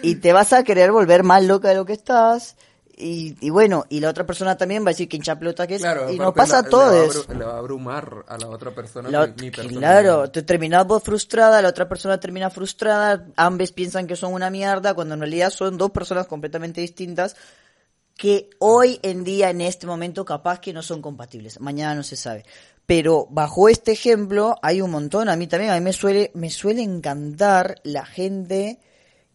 Y 0.02 0.16
te 0.16 0.34
vas 0.34 0.52
a 0.52 0.62
querer 0.62 0.92
volver 0.92 1.22
más 1.22 1.42
loca 1.42 1.70
de 1.70 1.74
lo 1.74 1.86
que 1.86 1.94
estás. 1.94 2.54
Y, 2.98 3.34
y 3.40 3.48
bueno, 3.48 3.86
y 3.88 4.00
la 4.00 4.10
otra 4.10 4.26
persona 4.26 4.54
también 4.54 4.84
va 4.84 4.88
a 4.88 4.92
decir 4.92 5.08
que 5.08 5.16
hincha 5.16 5.38
pelota 5.38 5.66
que 5.66 5.76
es. 5.76 5.86
y 6.10 6.18
no 6.18 6.34
pasa 6.34 6.62
todo 6.62 7.02
eso. 7.02 7.24
Le 7.32 7.46
va 7.46 7.54
a 7.54 7.58
abrumar 7.60 8.26
a 8.28 8.36
la 8.36 8.48
otra 8.48 8.74
persona 8.74 9.08
mi, 9.40 9.50
Claro, 9.50 10.30
te 10.30 10.42
terminas 10.42 10.86
vos 10.86 11.02
frustrada, 11.02 11.62
la 11.62 11.68
otra 11.70 11.88
persona 11.88 12.20
termina 12.20 12.50
frustrada, 12.50 13.24
ambos 13.36 13.72
piensan 13.72 14.06
que 14.06 14.16
son 14.16 14.34
una 14.34 14.50
mierda, 14.50 14.92
cuando 14.92 15.14
en 15.14 15.20
realidad 15.20 15.48
son 15.48 15.78
dos 15.78 15.92
personas 15.92 16.26
completamente 16.26 16.82
distintas 16.82 17.36
que 18.16 18.50
hoy 18.58 18.98
en 19.02 19.24
día, 19.24 19.50
en 19.50 19.60
este 19.60 19.86
momento, 19.86 20.24
capaz 20.24 20.60
que 20.60 20.72
no 20.72 20.82
son 20.82 21.02
compatibles. 21.02 21.60
Mañana 21.60 21.94
no 21.94 22.02
se 22.02 22.16
sabe. 22.16 22.44
Pero 22.86 23.26
bajo 23.30 23.68
este 23.68 23.92
ejemplo 23.92 24.56
hay 24.62 24.80
un 24.80 24.90
montón. 24.90 25.28
A 25.28 25.36
mí 25.36 25.46
también, 25.46 25.72
a 25.72 25.74
mí 25.74 25.80
me 25.80 25.92
suele, 25.92 26.30
me 26.34 26.50
suele 26.50 26.82
encantar 26.82 27.80
la 27.82 28.06
gente 28.06 28.78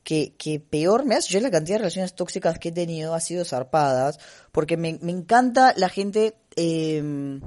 que, 0.03 0.33
que 0.37 0.59
peor 0.59 1.05
me 1.05 1.15
hace. 1.15 1.33
Yo 1.33 1.39
la 1.41 1.51
cantidad 1.51 1.75
de 1.75 1.83
relaciones 1.83 2.15
tóxicas 2.15 2.59
que 2.59 2.69
he 2.69 2.71
tenido 2.71 3.13
ha 3.13 3.19
sido 3.19 3.43
zarpadas, 3.45 4.19
porque 4.51 4.77
me, 4.77 4.97
me 5.01 5.11
encanta 5.11 5.73
la 5.75 5.89
gente 5.89 6.35
eh, 6.55 7.39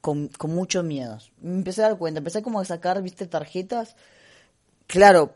con, 0.00 0.28
con 0.28 0.54
muchos 0.54 0.84
miedos. 0.84 1.32
Me 1.40 1.54
empecé 1.56 1.82
a 1.82 1.88
dar 1.88 1.98
cuenta, 1.98 2.18
empecé 2.18 2.42
como 2.42 2.60
a 2.60 2.64
sacar, 2.64 3.02
viste, 3.02 3.26
tarjetas. 3.26 3.96
Claro, 4.86 5.34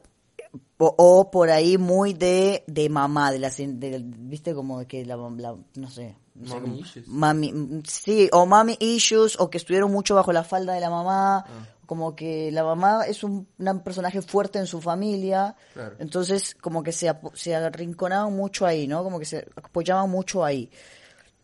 o, 0.78 1.30
por 1.30 1.50
ahí 1.50 1.76
muy 1.76 2.14
de, 2.14 2.64
de 2.66 2.88
mamá, 2.88 3.32
de 3.32 3.38
las, 3.38 3.56
de, 3.58 4.02
viste, 4.04 4.54
como 4.54 4.86
que 4.86 5.04
la 5.04 5.16
no 5.16 5.90
sé, 5.90 6.16
Mami 6.34 6.80
issues. 6.80 7.08
Mami, 7.08 7.82
sí, 7.86 8.28
o 8.32 8.46
mami 8.46 8.76
issues, 8.80 9.38
o 9.38 9.50
que 9.50 9.58
estuvieron 9.58 9.90
mucho 9.90 10.14
bajo 10.14 10.32
la 10.32 10.44
falda 10.44 10.72
de 10.72 10.80
la 10.80 10.90
mamá, 10.90 11.38
ah. 11.38 11.44
como 11.86 12.14
que 12.14 12.50
la 12.52 12.64
mamá 12.64 13.04
es 13.06 13.22
un, 13.24 13.46
personaje 13.84 14.22
fuerte 14.22 14.58
en 14.58 14.66
su 14.66 14.80
familia, 14.80 15.56
entonces 15.98 16.54
como 16.54 16.82
que 16.82 16.92
se, 16.92 17.12
se 17.34 17.54
arrinconaban 17.54 18.34
mucho 18.34 18.64
ahí, 18.64 18.86
¿no? 18.86 19.02
Como 19.02 19.18
que 19.18 19.24
se 19.24 19.46
apoyaban 19.56 20.08
mucho 20.08 20.44
ahí. 20.44 20.70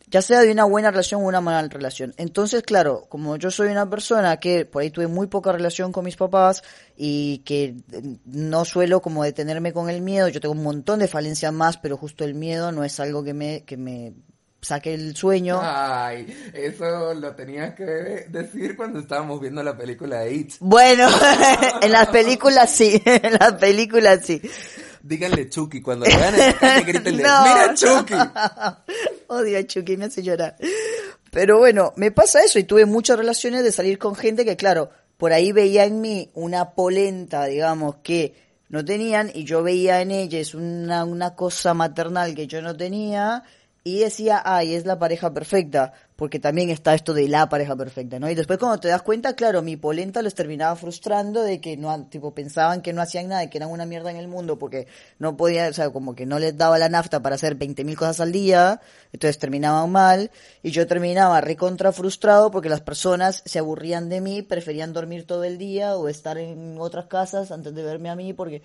Ya 0.09 0.23
sea 0.23 0.41
de 0.41 0.53
una 0.53 0.65
buena 0.65 0.93
relación 0.93 1.23
o 1.23 1.27
una 1.27 1.41
mala 1.41 1.67
relación. 1.67 2.15
Entonces, 2.17 2.63
claro, 2.63 3.07
como 3.09 3.37
yo 3.37 3.51
soy 3.51 3.71
una 3.71 3.91
persona 3.91 4.37
que 4.37 4.65
por 4.65 4.83
ahí 4.83 4.91
tuve 4.91 5.09
muy 5.09 5.27
poca 5.27 5.51
relación 5.51 5.91
con 5.91 6.05
mis 6.05 6.15
papás 6.15 6.63
y 6.97 7.39
que 7.39 7.75
no 8.25 8.65
suelo 8.65 9.03
como 9.03 9.25
detenerme 9.25 9.73
con 9.73 9.91
el 9.91 10.03
miedo, 10.03 10.29
yo 10.29 10.41
tengo 10.41 10.55
un 10.55 10.63
montón 10.63 11.01
de 11.01 11.09
falencias 11.09 11.53
más, 11.53 11.77
pero 11.77 11.97
justo 11.97 12.23
el 12.23 12.35
miedo 12.35 12.71
no 12.71 12.85
es 12.85 13.01
algo 13.01 13.25
que 13.25 13.35
me, 13.35 13.65
que 13.65 13.77
me 13.77 14.15
saque 14.61 14.95
el 14.95 15.17
sueño. 15.17 15.61
Ay, 15.63 16.27
eso 16.53 17.15
lo 17.15 17.35
tenías 17.35 17.75
que 17.75 17.85
decir 17.85 18.77
cuando 18.77 18.99
estábamos 18.99 19.41
viendo 19.41 19.63
la 19.63 19.77
película 19.77 20.21
de 20.21 20.35
It. 20.35 20.55
Bueno, 20.61 21.09
en 21.83 21.93
las 21.93 22.09
películas 22.09 22.71
sí, 22.71 23.01
en 23.05 23.35
las 23.35 23.55
películas 23.55 24.21
sí. 24.25 24.41
Díganle 25.03 25.49
Chucky, 25.49 25.81
cuando 25.81 26.05
vean 26.07 26.35
el 26.35 26.85
gritenle, 26.85 27.23
¡mira 27.23 27.75
Chucky! 27.75 28.15
Odio 29.29 29.59
a 29.59 29.65
Chucky, 29.65 29.97
me 29.97 30.07
hace 30.07 30.23
llorar. 30.23 30.57
Pero 31.31 31.59
bueno, 31.59 31.93
me 31.97 32.11
pasa 32.11 32.41
eso 32.45 32.59
y 32.59 32.65
tuve 32.65 32.87
muchas 32.87 33.17
relaciones 33.17 33.63
de 33.63 33.71
salir 33.71 33.99
con 33.99 34.17
gente 34.17 34.45
que, 34.45 34.57
claro, 34.57 34.91
por 35.17 35.33
ahí 35.33 35.53
veía 35.53 35.85
en 35.85 36.01
mí 36.01 36.31
una 36.35 36.71
polenta, 36.71 37.45
digamos, 37.45 37.97
que 38.03 38.35
no 38.69 38.85
tenían 38.85 39.31
y 39.33 39.45
yo 39.45 39.63
veía 39.63 40.01
en 40.01 40.11
ellas 40.11 40.55
una, 40.55 41.05
una 41.05 41.35
cosa 41.35 41.73
maternal 41.73 42.35
que 42.35 42.47
yo 42.47 42.61
no 42.63 42.77
tenía 42.77 43.45
y 43.87 44.01
decía, 44.01 44.43
ay, 44.45 44.75
es 44.75 44.85
la 44.85 44.99
pareja 44.99 45.33
perfecta, 45.33 45.93
porque 46.17 46.41
también 46.41 46.71
está 46.71 46.93
esto 46.93 47.15
de 47.15 47.29
la 47.29 47.49
pareja 47.49 47.77
perfecta, 47.77 48.19
¿no? 48.19 48.29
Y 48.29 48.35
después 48.35 48.59
cuando 48.59 48.81
te 48.81 48.89
das 48.89 49.03
cuenta, 49.03 49.37
claro, 49.37 49.63
mi 49.63 49.77
polenta 49.77 50.23
les 50.23 50.35
terminaba 50.35 50.75
frustrando 50.75 51.41
de 51.45 51.61
que 51.61 51.77
no, 51.77 52.05
tipo, 52.09 52.35
pensaban 52.35 52.83
que 52.83 52.93
no 52.93 53.01
hacían 53.01 53.29
nada, 53.29 53.49
que 53.49 53.59
eran 53.59 53.71
una 53.71 53.87
mierda 53.87 54.11
en 54.11 54.17
el 54.17 54.27
mundo, 54.27 54.59
porque 54.59 54.89
no 55.21 55.37
podía, 55.37 55.69
o 55.69 55.73
sea, 55.73 55.91
como 55.91 56.17
que 56.17 56.27
no 56.27 56.41
les 56.41 56.57
daba 56.57 56.79
la 56.79 56.89
nafta 56.89 57.23
para 57.23 57.37
hacer 57.37 57.57
20.000 57.57 57.95
cosas 57.95 58.19
al 58.19 58.33
día, 58.33 58.81
entonces 59.13 59.39
terminaban 59.39 59.89
mal, 59.93 60.33
y 60.65 60.73
yo 60.73 60.89
terminaba 60.89 61.41
recontra 61.41 61.93
frustrado 61.93 62.51
porque 62.51 62.69
las 62.69 62.81
personas 62.81 63.45
se 63.47 63.61
aburrían 63.61 64.09
de 64.09 64.21
mí, 64.21 64.43
preferían 64.43 64.93
dormir 64.93 65.29
todo 65.29 65.45
el 65.45 65.59
día 65.59 65.95
o 65.95 66.09
estar 66.09 66.39
en 66.39 66.77
otras 66.81 67.07
casas 67.07 67.53
antes 67.53 67.73
de 67.73 67.85
verme 67.85 68.11
a 68.11 68.17
mí, 68.17 68.33
porque... 68.33 68.63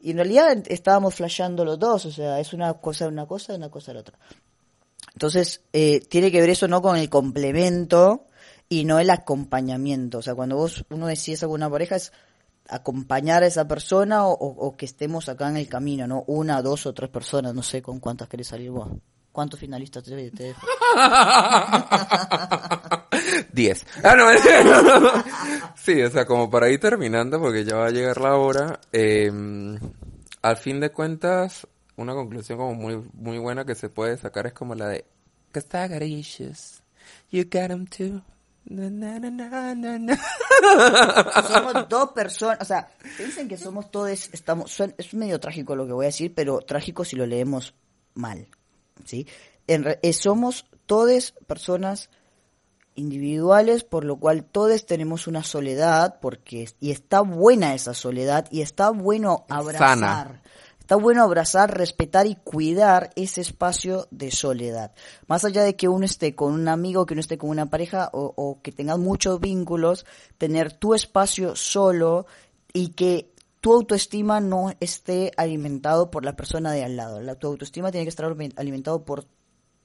Y 0.00 0.12
en 0.12 0.18
realidad 0.18 0.62
estábamos 0.68 1.16
flasheando 1.16 1.64
los 1.64 1.76
dos, 1.76 2.06
o 2.06 2.12
sea, 2.12 2.38
es 2.38 2.52
una 2.52 2.72
cosa 2.74 3.08
una 3.08 3.26
cosa 3.26 3.54
una 3.54 3.68
cosa 3.68 3.92
la 3.92 4.00
otra. 4.00 4.16
Entonces, 5.18 5.62
eh, 5.72 5.98
tiene 6.08 6.30
que 6.30 6.40
ver 6.40 6.50
eso 6.50 6.68
no 6.68 6.80
con 6.80 6.96
el 6.96 7.10
complemento 7.10 8.26
y 8.68 8.84
no 8.84 9.00
el 9.00 9.10
acompañamiento. 9.10 10.18
O 10.18 10.22
sea, 10.22 10.36
cuando 10.36 10.54
vos 10.54 10.84
uno 10.90 11.08
decís 11.08 11.40
con 11.40 11.50
una 11.50 11.68
pareja 11.68 11.96
es 11.96 12.12
acompañar 12.68 13.42
a 13.42 13.48
esa 13.48 13.66
persona 13.66 14.24
o, 14.24 14.76
que 14.76 14.86
estemos 14.86 15.28
acá 15.28 15.48
en 15.48 15.56
el 15.56 15.68
camino, 15.68 16.06
¿no? 16.06 16.22
Una, 16.28 16.62
dos 16.62 16.86
o 16.86 16.94
tres 16.94 17.10
personas, 17.10 17.52
no 17.52 17.64
sé 17.64 17.82
con 17.82 17.98
cuántas 17.98 18.28
querés 18.28 18.46
salir 18.46 18.70
vos. 18.70 18.90
¿Cuántos 19.32 19.58
finalistas 19.58 20.04
te, 20.04 20.14
dejo? 20.14 20.60
10. 23.52 23.86
Ah, 24.04 24.14
no, 24.14 24.26
sí, 25.74 26.00
o 26.00 26.10
sea, 26.12 26.26
como 26.26 26.48
para 26.48 26.70
ir 26.70 26.78
terminando, 26.78 27.40
porque 27.40 27.64
ya 27.64 27.74
va 27.74 27.86
a 27.86 27.90
llegar 27.90 28.20
la 28.20 28.36
hora, 28.36 28.78
eh, 28.92 29.32
al 30.42 30.56
fin 30.58 30.78
de 30.78 30.92
cuentas, 30.92 31.66
una 31.98 32.14
conclusión 32.14 32.58
como 32.58 32.74
muy, 32.74 33.02
muy 33.12 33.38
buena 33.38 33.64
que 33.64 33.74
se 33.74 33.88
puede 33.90 34.16
sacar 34.16 34.46
es 34.46 34.52
como 34.54 34.74
la 34.74 34.88
de, 34.88 35.04
I 35.54 35.88
got 35.88 36.02
issues, 36.02 36.82
you 37.30 37.44
got 37.44 37.70
'em 37.70 37.86
too. 37.86 38.22
Na, 38.70 38.90
na, 38.90 39.18
na, 39.18 39.30
na, 39.30 39.74
na, 39.74 39.98
na. 39.98 40.18
somos 41.48 41.88
dos 41.88 42.12
personas, 42.12 42.58
o 42.60 42.64
sea, 42.66 42.90
piensen 43.16 43.48
que 43.48 43.56
somos 43.56 43.90
todos, 43.90 44.28
estamos, 44.32 44.70
suena- 44.70 44.94
es 44.98 45.14
medio 45.14 45.40
trágico 45.40 45.74
lo 45.74 45.86
que 45.86 45.92
voy 45.94 46.04
a 46.04 46.08
decir, 46.08 46.34
pero 46.34 46.60
trágico 46.60 47.04
si 47.04 47.16
lo 47.16 47.24
leemos 47.26 47.74
mal, 48.14 48.46
¿sí? 49.06 49.26
En 49.66 49.84
re- 49.84 49.98
eh, 50.02 50.12
somos 50.12 50.66
todos 50.86 51.32
personas 51.46 52.10
individuales, 52.94 53.84
por 53.84 54.04
lo 54.04 54.16
cual 54.16 54.44
todos 54.44 54.84
tenemos 54.86 55.26
una 55.26 55.44
soledad, 55.44 56.18
porque 56.20 56.68
y 56.80 56.90
está 56.90 57.20
buena 57.20 57.74
esa 57.74 57.94
soledad 57.94 58.46
y 58.50 58.60
está 58.62 58.90
bueno 58.90 59.46
abrazar. 59.48 59.98
Sana. 59.98 60.42
Está 60.88 60.96
bueno 60.96 61.22
abrazar, 61.22 61.76
respetar 61.76 62.26
y 62.26 62.34
cuidar 62.36 63.10
ese 63.14 63.42
espacio 63.42 64.08
de 64.10 64.30
soledad. 64.30 64.94
Más 65.26 65.44
allá 65.44 65.62
de 65.62 65.76
que 65.76 65.86
uno 65.86 66.06
esté 66.06 66.34
con 66.34 66.54
un 66.54 66.66
amigo, 66.66 67.04
que 67.04 67.12
uno 67.12 67.20
esté 67.20 67.36
con 67.36 67.50
una 67.50 67.68
pareja 67.68 68.08
o, 68.14 68.60
que 68.62 68.72
tengas 68.72 68.98
muchos 68.98 69.38
vínculos, 69.38 70.06
tener 70.38 70.72
tu 70.72 70.94
espacio 70.94 71.56
solo 71.56 72.24
y 72.72 72.92
que 72.92 73.34
tu 73.60 73.74
autoestima 73.74 74.40
no 74.40 74.72
esté 74.80 75.30
alimentado 75.36 76.10
por 76.10 76.24
la 76.24 76.36
persona 76.36 76.72
de 76.72 76.84
al 76.84 76.96
lado. 76.96 77.20
La, 77.20 77.34
tu 77.34 77.48
autoestima 77.48 77.90
tiene 77.90 78.06
que 78.06 78.08
estar 78.08 78.34
alimentado 78.56 79.04
por 79.04 79.26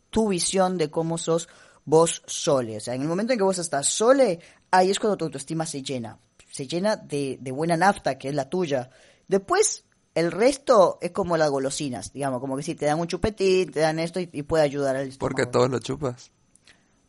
tu 0.10 0.30
visión 0.30 0.78
de 0.78 0.90
cómo 0.90 1.18
sos 1.18 1.50
vos 1.84 2.24
sole. 2.28 2.78
O 2.78 2.80
sea, 2.80 2.96
en 2.96 3.02
el 3.02 3.10
momento 3.10 3.34
en 3.34 3.40
que 3.40 3.44
vos 3.44 3.60
estás 3.60 3.88
sole, 3.88 4.40
ahí 4.72 4.90
es 4.90 5.00
cuando 5.00 5.18
tu 5.18 5.26
autoestima 5.26 5.66
se 5.66 5.84
llena. 5.84 6.18
Se 6.50 6.66
llena 6.66 6.96
de, 6.96 7.40
de 7.42 7.52
buena 7.52 7.76
nafta, 7.76 8.18
que 8.18 8.30
es 8.30 8.36
la 8.36 8.50
tuya. 8.50 8.90
Después, 9.28 9.84
el 10.16 10.32
resto 10.32 10.98
es 11.02 11.12
como 11.12 11.38
las 11.38 11.50
golosinas, 11.50 12.14
digamos, 12.14 12.40
como 12.40 12.56
que 12.58 12.64
si 12.64 12.76
te 12.76 12.86
dan 12.86 13.00
un 13.00 13.08
chupetín, 13.08 13.72
te 13.72 13.80
dan 13.80 14.00
esto 14.00 14.20
y, 14.20 14.30
y 14.32 14.44
puede 14.44 14.64
ayudar 14.64 14.96
al 14.96 15.08
estómago. 15.08 15.36
Porque 15.36 15.46
todos 15.46 15.70
lo 15.70 15.80
chupas. 15.80 16.32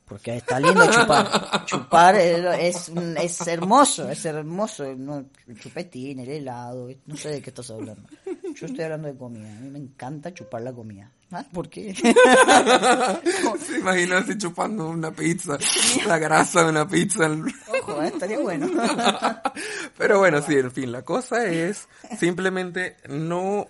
Porque 0.06 0.36
está 0.36 0.60
lindo 0.60 0.84
chupar. 0.90 1.64
chupar 1.66 2.16
es, 2.16 2.44
es, 2.60 2.92
es 3.16 3.46
hermoso, 3.46 4.10
es 4.10 4.24
hermoso. 4.26 4.94
No, 4.94 5.24
el 5.46 5.58
chupetín, 5.58 6.18
el 6.20 6.28
helado, 6.28 6.88
no 7.06 7.16
sé 7.16 7.30
de 7.30 7.42
qué 7.42 7.50
estás 7.50 7.70
hablando. 7.70 8.02
Yo 8.54 8.66
estoy 8.66 8.84
hablando 8.84 9.08
de 9.08 9.16
comida. 9.16 9.50
A 9.50 9.60
mí 9.60 9.70
me 9.70 9.78
encanta 9.78 10.34
chupar 10.34 10.60
la 10.60 10.74
comida. 10.74 11.10
¿Ah? 11.30 11.44
¿Por 11.52 11.70
qué? 11.70 11.94
Se 13.58 13.78
imagina 13.78 14.18
así 14.18 14.36
chupando 14.36 14.88
una 14.88 15.10
pizza, 15.10 15.58
la 16.06 16.18
grasa 16.18 16.64
de 16.64 16.70
una 16.70 16.86
pizza. 16.86 17.26
¿Eh? 18.02 18.08
estaría 18.08 18.38
bueno. 18.38 18.68
Pero 19.98 20.18
bueno, 20.18 20.42
sí, 20.42 20.54
en 20.54 20.70
fin, 20.70 20.92
la 20.92 21.02
cosa 21.02 21.46
es 21.46 21.88
simplemente 22.18 22.96
no, 23.08 23.68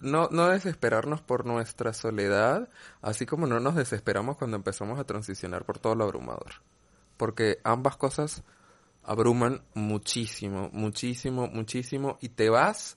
no, 0.00 0.28
no 0.30 0.48
desesperarnos 0.48 1.20
por 1.20 1.46
nuestra 1.46 1.92
soledad, 1.92 2.68
así 3.02 3.26
como 3.26 3.46
no 3.46 3.60
nos 3.60 3.74
desesperamos 3.74 4.36
cuando 4.36 4.56
empezamos 4.56 4.98
a 4.98 5.04
transicionar 5.04 5.64
por 5.64 5.78
todo 5.78 5.94
lo 5.94 6.04
abrumador. 6.04 6.62
Porque 7.16 7.58
ambas 7.64 7.96
cosas 7.96 8.42
abruman 9.02 9.62
muchísimo, 9.74 10.70
muchísimo, 10.72 11.46
muchísimo, 11.48 12.18
y 12.20 12.30
te 12.30 12.48
vas 12.48 12.96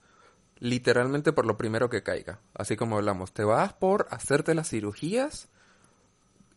literalmente 0.59 1.33
por 1.33 1.45
lo 1.45 1.57
primero 1.57 1.89
que 1.89 2.03
caiga. 2.03 2.39
Así 2.53 2.75
como 2.75 2.97
hablamos, 2.97 3.33
te 3.33 3.43
vas 3.43 3.73
por 3.73 4.07
hacerte 4.09 4.55
las 4.55 4.69
cirugías 4.69 5.49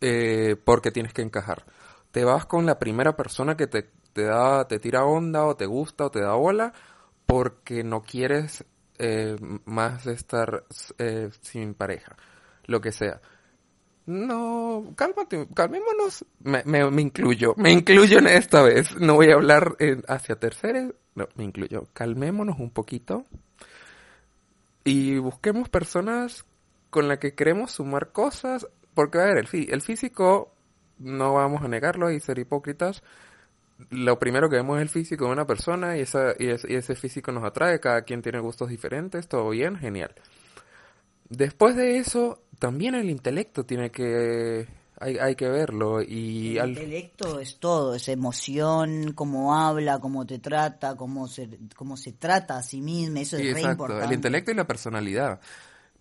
eh, 0.01 0.57
porque 0.64 0.91
tienes 0.91 1.12
que 1.12 1.22
encajar. 1.22 1.64
Te 2.11 2.24
vas 2.24 2.46
con 2.46 2.66
la 2.66 2.78
primera 2.78 3.16
persona 3.16 3.56
que 3.56 3.66
te, 3.66 3.88
te 4.12 4.24
da, 4.24 4.66
te 4.66 4.78
tira 4.78 5.04
onda 5.04 5.44
o 5.44 5.56
te 5.56 5.66
gusta 5.66 6.06
o 6.06 6.11
te 6.11 6.20
da 6.20 6.34
bola 6.34 6.72
porque 7.26 7.84
no 7.84 8.02
quieres 8.02 8.64
eh, 8.98 9.36
más 9.64 10.06
estar 10.06 10.64
eh, 10.98 11.30
sin 11.40 11.74
pareja, 11.74 12.16
lo 12.66 12.80
que 12.80 12.92
sea. 12.92 13.20
No, 14.06 14.92
cálmate, 14.96 15.46
calmémonos. 15.54 16.24
Me, 16.42 16.64
me, 16.64 17.00
incluyo, 17.00 17.54
me 17.56 17.70
incluyo 17.70 18.18
en 18.18 18.26
esta 18.26 18.62
vez. 18.62 18.96
No 18.96 19.14
voy 19.14 19.30
a 19.30 19.34
hablar 19.34 19.76
eh, 19.78 20.02
hacia 20.08 20.36
terceros, 20.36 20.94
no, 21.14 21.28
me 21.36 21.44
incluyo. 21.44 21.86
Calmémonos 21.92 22.58
un 22.58 22.70
poquito 22.70 23.24
y 24.84 25.18
busquemos 25.18 25.68
personas 25.68 26.44
con 26.90 27.06
las 27.06 27.18
que 27.18 27.34
queremos 27.34 27.72
sumar 27.72 28.11
cosas, 28.11 28.66
porque 28.94 29.18
a 29.18 29.24
ver, 29.24 29.38
el, 29.38 29.72
el 29.72 29.80
físico, 29.82 30.52
no 31.01 31.34
vamos 31.34 31.62
a 31.62 31.68
negarlo 31.68 32.11
y 32.12 32.20
ser 32.20 32.38
hipócritas, 32.38 33.03
lo 33.90 34.18
primero 34.18 34.48
que 34.48 34.57
vemos 34.57 34.76
es 34.76 34.82
el 34.82 34.88
físico 34.90 35.24
de 35.26 35.32
una 35.32 35.46
persona 35.46 35.96
y, 35.96 36.03
esa, 36.03 36.34
y, 36.38 36.48
es- 36.48 36.64
y 36.68 36.74
ese 36.76 36.94
físico 36.94 37.32
nos 37.32 37.42
atrae, 37.44 37.80
cada 37.80 38.03
quien 38.03 38.22
tiene 38.22 38.38
gustos 38.38 38.68
diferentes, 38.68 39.26
todo 39.26 39.51
bien, 39.51 39.76
genial. 39.76 40.14
Después 41.28 41.76
de 41.76 41.98
eso, 41.98 42.42
también 42.59 42.94
el 42.94 43.09
intelecto 43.09 43.64
tiene 43.64 43.90
que, 43.90 44.66
hay, 44.98 45.16
hay 45.18 45.36
que 45.36 45.48
verlo 45.48 46.03
y 46.03 46.59
El 46.59 46.62
al, 46.62 46.68
intelecto 46.70 47.38
es 47.38 47.59
todo, 47.59 47.94
es 47.94 48.09
emoción, 48.09 49.12
cómo 49.14 49.57
habla, 49.57 50.01
cómo 50.01 50.26
te 50.26 50.40
trata, 50.40 50.96
cómo 50.96 51.28
se, 51.28 51.48
cómo 51.76 51.96
se 51.96 52.12
trata 52.12 52.59
a 52.59 52.62
sí 52.62 52.80
mismo, 52.80 53.18
eso 53.18 53.36
es 53.36 53.42
Sí, 53.42 53.53
re 53.55 53.61
exacto, 53.61 53.72
importante. 53.84 54.05
el 54.07 54.12
intelecto 54.12 54.51
y 54.51 54.55
la 54.55 54.66
personalidad. 54.66 55.40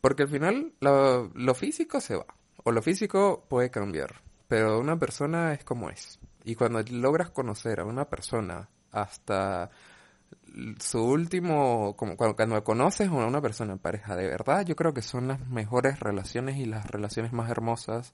Porque 0.02 0.24
al 0.24 0.30
final 0.30 0.74
lo, 0.80 1.28
lo 1.36 1.54
físico 1.54 2.02
se 2.02 2.16
va, 2.16 2.26
o 2.64 2.72
lo 2.72 2.82
físico 2.82 3.46
puede 3.50 3.70
cambiar, 3.70 4.22
pero 4.50 4.80
una 4.80 4.98
persona 4.98 5.54
es 5.54 5.64
como 5.64 5.90
es. 5.90 6.20
Y 6.44 6.56
cuando 6.56 6.82
logras 6.92 7.30
conocer 7.30 7.80
a 7.80 7.86
una 7.86 8.06
persona 8.06 8.68
hasta 8.92 9.70
su 10.80 11.04
último, 11.04 11.96
como 11.96 12.18
cuando, 12.18 12.36
cuando 12.36 12.64
conoces 12.64 13.08
a 13.08 13.12
una 13.12 13.42
persona 13.42 13.74
en 13.74 13.80
pareja 13.80 14.16
de 14.16 14.28
verdad, 14.28 14.66
yo 14.66 14.76
creo 14.76 14.94
que 14.94 15.04
son 15.04 15.28
las 15.28 15.40
mejores 15.48 16.00
relaciones 16.00 16.58
y 16.58 16.66
las 16.66 16.88
relaciones 16.88 17.32
más 17.32 17.50
hermosas 17.52 18.14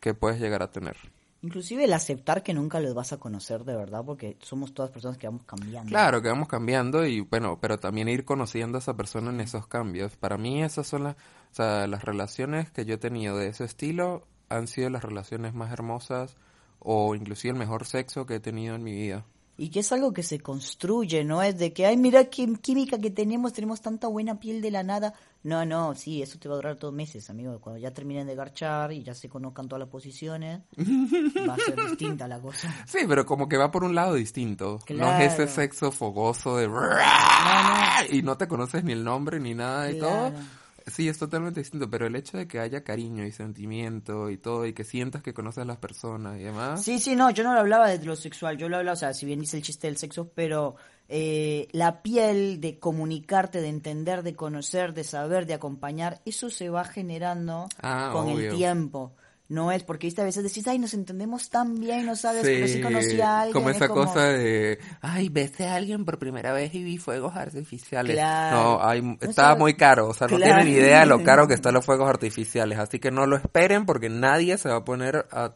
que 0.00 0.12
puedes 0.12 0.38
llegar 0.38 0.62
a 0.62 0.70
tener. 0.70 0.96
Inclusive 1.42 1.84
el 1.84 1.92
aceptar 1.94 2.42
que 2.42 2.52
nunca 2.52 2.80
los 2.80 2.92
vas 2.92 3.14
a 3.14 3.16
conocer 3.16 3.64
de 3.64 3.74
verdad, 3.74 4.04
porque 4.04 4.36
somos 4.40 4.74
todas 4.74 4.90
personas 4.90 5.16
que 5.16 5.26
vamos 5.26 5.44
cambiando. 5.44 5.88
Claro, 5.88 6.20
que 6.20 6.28
vamos 6.28 6.48
cambiando 6.48 7.06
y 7.06 7.20
bueno, 7.20 7.58
pero 7.58 7.78
también 7.78 8.10
ir 8.10 8.26
conociendo 8.26 8.76
a 8.76 8.80
esa 8.80 8.94
persona 8.94 9.30
en 9.30 9.40
esos 9.40 9.66
cambios. 9.66 10.16
Para 10.16 10.36
mí 10.36 10.62
esas 10.62 10.86
son 10.86 11.04
las, 11.04 11.16
o 11.16 11.54
sea, 11.54 11.86
las 11.86 12.04
relaciones 12.04 12.70
que 12.70 12.84
yo 12.84 12.96
he 12.96 12.98
tenido 12.98 13.38
de 13.38 13.48
ese 13.48 13.64
estilo 13.64 14.26
han 14.50 14.66
sido 14.66 14.90
las 14.90 15.02
relaciones 15.02 15.54
más 15.54 15.72
hermosas 15.72 16.36
o 16.80 17.14
inclusive 17.14 17.52
el 17.52 17.58
mejor 17.58 17.86
sexo 17.86 18.26
que 18.26 18.34
he 18.36 18.40
tenido 18.40 18.74
en 18.74 18.82
mi 18.82 18.92
vida. 18.92 19.24
Y 19.56 19.68
que 19.68 19.80
es 19.80 19.92
algo 19.92 20.14
que 20.14 20.22
se 20.22 20.40
construye, 20.40 21.22
no 21.22 21.42
es 21.42 21.58
de 21.58 21.74
que, 21.74 21.84
ay, 21.84 21.98
mira 21.98 22.24
qué 22.30 22.50
química 22.62 22.98
que 22.98 23.10
tenemos, 23.10 23.52
tenemos 23.52 23.82
tanta 23.82 24.08
buena 24.08 24.40
piel 24.40 24.62
de 24.62 24.70
la 24.70 24.82
nada. 24.82 25.12
No, 25.42 25.66
no, 25.66 25.94
sí, 25.94 26.22
eso 26.22 26.38
te 26.38 26.48
va 26.48 26.54
a 26.54 26.56
durar 26.56 26.78
dos 26.78 26.94
meses, 26.94 27.28
amigo. 27.28 27.60
Cuando 27.60 27.78
ya 27.78 27.90
terminen 27.90 28.26
de 28.26 28.34
garchar 28.34 28.90
y 28.90 29.02
ya 29.02 29.12
se 29.12 29.28
conozcan 29.28 29.68
todas 29.68 29.80
las 29.80 29.90
posiciones, 29.90 30.62
va 31.46 31.52
a 31.52 31.58
ser 31.58 31.76
distinta 31.76 32.26
la 32.26 32.40
cosa. 32.40 32.74
Sí, 32.86 33.00
pero 33.06 33.26
como 33.26 33.50
que 33.50 33.58
va 33.58 33.70
por 33.70 33.84
un 33.84 33.94
lado 33.94 34.14
distinto. 34.14 34.78
No 34.88 35.12
es 35.18 35.34
ese 35.34 35.46
sexo 35.46 35.92
fogoso 35.92 36.56
de... 36.56 36.66
Y 38.12 38.22
no 38.22 38.38
te 38.38 38.48
conoces 38.48 38.82
ni 38.82 38.92
el 38.92 39.04
nombre 39.04 39.40
ni 39.40 39.54
nada 39.54 39.90
y 39.90 39.98
todo. 39.98 40.32
Sí, 40.86 41.08
es 41.08 41.18
totalmente 41.18 41.60
distinto, 41.60 41.88
pero 41.90 42.06
el 42.06 42.16
hecho 42.16 42.36
de 42.38 42.46
que 42.48 42.58
haya 42.60 42.82
cariño 42.84 43.24
y 43.24 43.32
sentimiento 43.32 44.30
y 44.30 44.38
todo 44.38 44.66
y 44.66 44.72
que 44.72 44.84
sientas 44.84 45.22
que 45.22 45.34
conoces 45.34 45.62
a 45.62 45.64
las 45.64 45.76
personas 45.78 46.38
y 46.38 46.42
demás... 46.44 46.82
Sí, 46.82 46.98
sí, 46.98 47.14
no, 47.16 47.30
yo 47.30 47.44
no 47.44 47.52
lo 47.54 47.60
hablaba 47.60 47.88
de 47.88 48.04
lo 48.04 48.16
sexual, 48.16 48.56
yo 48.56 48.68
lo 48.68 48.76
hablaba, 48.78 48.94
o 48.94 48.96
sea, 48.96 49.12
si 49.14 49.26
bien 49.26 49.40
dice 49.40 49.56
el 49.56 49.62
chiste 49.62 49.86
del 49.86 49.96
sexo, 49.96 50.30
pero 50.34 50.76
eh, 51.08 51.68
la 51.72 52.02
piel 52.02 52.60
de 52.60 52.78
comunicarte, 52.78 53.60
de 53.60 53.68
entender, 53.68 54.22
de 54.22 54.34
conocer, 54.34 54.94
de 54.94 55.04
saber, 55.04 55.46
de 55.46 55.54
acompañar, 55.54 56.20
eso 56.24 56.50
se 56.50 56.68
va 56.70 56.84
generando 56.84 57.68
Ah, 57.82 58.10
con 58.12 58.28
obvio. 58.30 58.50
el 58.50 58.56
tiempo. 58.56 59.14
No 59.50 59.72
es 59.72 59.82
porque 59.82 60.06
¿viste? 60.06 60.22
a 60.22 60.24
veces 60.24 60.44
decís, 60.44 60.66
ay, 60.68 60.78
nos 60.78 60.94
entendemos 60.94 61.50
tan 61.50 61.80
bien, 61.80 62.06
no 62.06 62.14
sabes, 62.14 62.42
pero 62.42 62.68
sí 62.68 62.80
conocí 62.80 63.20
a 63.20 63.40
alguien. 63.40 63.52
como 63.52 63.68
es 63.70 63.76
esa 63.76 63.88
cosa 63.88 64.22
de, 64.26 64.78
ay, 65.00 65.28
besé 65.28 65.66
a 65.66 65.74
alguien 65.74 66.04
por 66.04 66.20
primera 66.20 66.52
vez 66.52 66.72
y 66.72 66.84
vi 66.84 66.98
fuegos 66.98 67.34
artificiales. 67.34 68.14
Claro. 68.14 68.56
No, 68.56 68.78
ay, 68.80 69.02
No 69.02 69.32
sabes- 69.32 69.58
muy 69.58 69.74
caro, 69.74 70.06
o 70.06 70.14
sea, 70.14 70.28
no 70.28 70.36
tienen 70.36 70.68
idea 70.68 71.00
de 71.00 71.06
lo 71.06 71.24
caro 71.24 71.48
que 71.48 71.54
están 71.54 71.74
los 71.74 71.84
fuegos 71.84 72.08
artificiales, 72.08 72.78
así 72.78 73.00
que 73.00 73.10
no 73.10 73.26
lo 73.26 73.36
esperen 73.36 73.86
porque 73.86 74.08
nadie 74.08 74.56
se 74.56 74.68
va 74.68 74.76
a 74.76 74.84
poner 74.84 75.26
a 75.32 75.52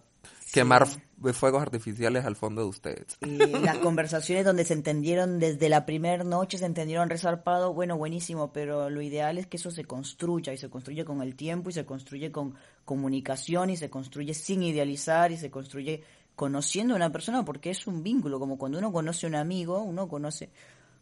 quemar 0.52 0.88
fuegos 1.32 1.62
artificiales 1.62 2.24
al 2.24 2.36
fondo 2.36 2.62
de 2.62 2.68
ustedes. 2.68 3.16
Y 3.20 3.36
las 3.38 3.78
conversaciones 3.78 4.44
donde 4.44 4.64
se 4.64 4.74
entendieron 4.74 5.38
desde 5.38 5.68
la 5.68 5.86
primera 5.86 6.24
noche, 6.24 6.58
se 6.58 6.66
entendieron 6.66 7.08
resarpado, 7.10 7.72
bueno, 7.72 7.96
buenísimo, 7.96 8.52
pero 8.52 8.90
lo 8.90 9.00
ideal 9.02 9.38
es 9.38 9.46
que 9.46 9.56
eso 9.56 9.70
se 9.70 9.84
construya 9.84 10.52
y 10.52 10.58
se 10.58 10.68
construye 10.68 11.04
con 11.04 11.22
el 11.22 11.34
tiempo 11.34 11.70
y 11.70 11.72
se 11.72 11.84
construye 11.84 12.30
con 12.30 12.54
comunicación 12.84 13.70
y 13.70 13.76
se 13.76 13.90
construye 13.90 14.34
sin 14.34 14.62
idealizar 14.62 15.32
y 15.32 15.36
se 15.36 15.50
construye 15.50 16.02
conociendo 16.36 16.94
a 16.94 16.96
una 16.96 17.10
persona 17.12 17.44
porque 17.44 17.70
es 17.70 17.86
un 17.86 18.02
vínculo, 18.02 18.38
como 18.38 18.58
cuando 18.58 18.78
uno 18.78 18.92
conoce 18.92 19.26
a 19.26 19.28
un 19.28 19.36
amigo, 19.36 19.80
uno 19.82 20.08
conoce 20.08 20.50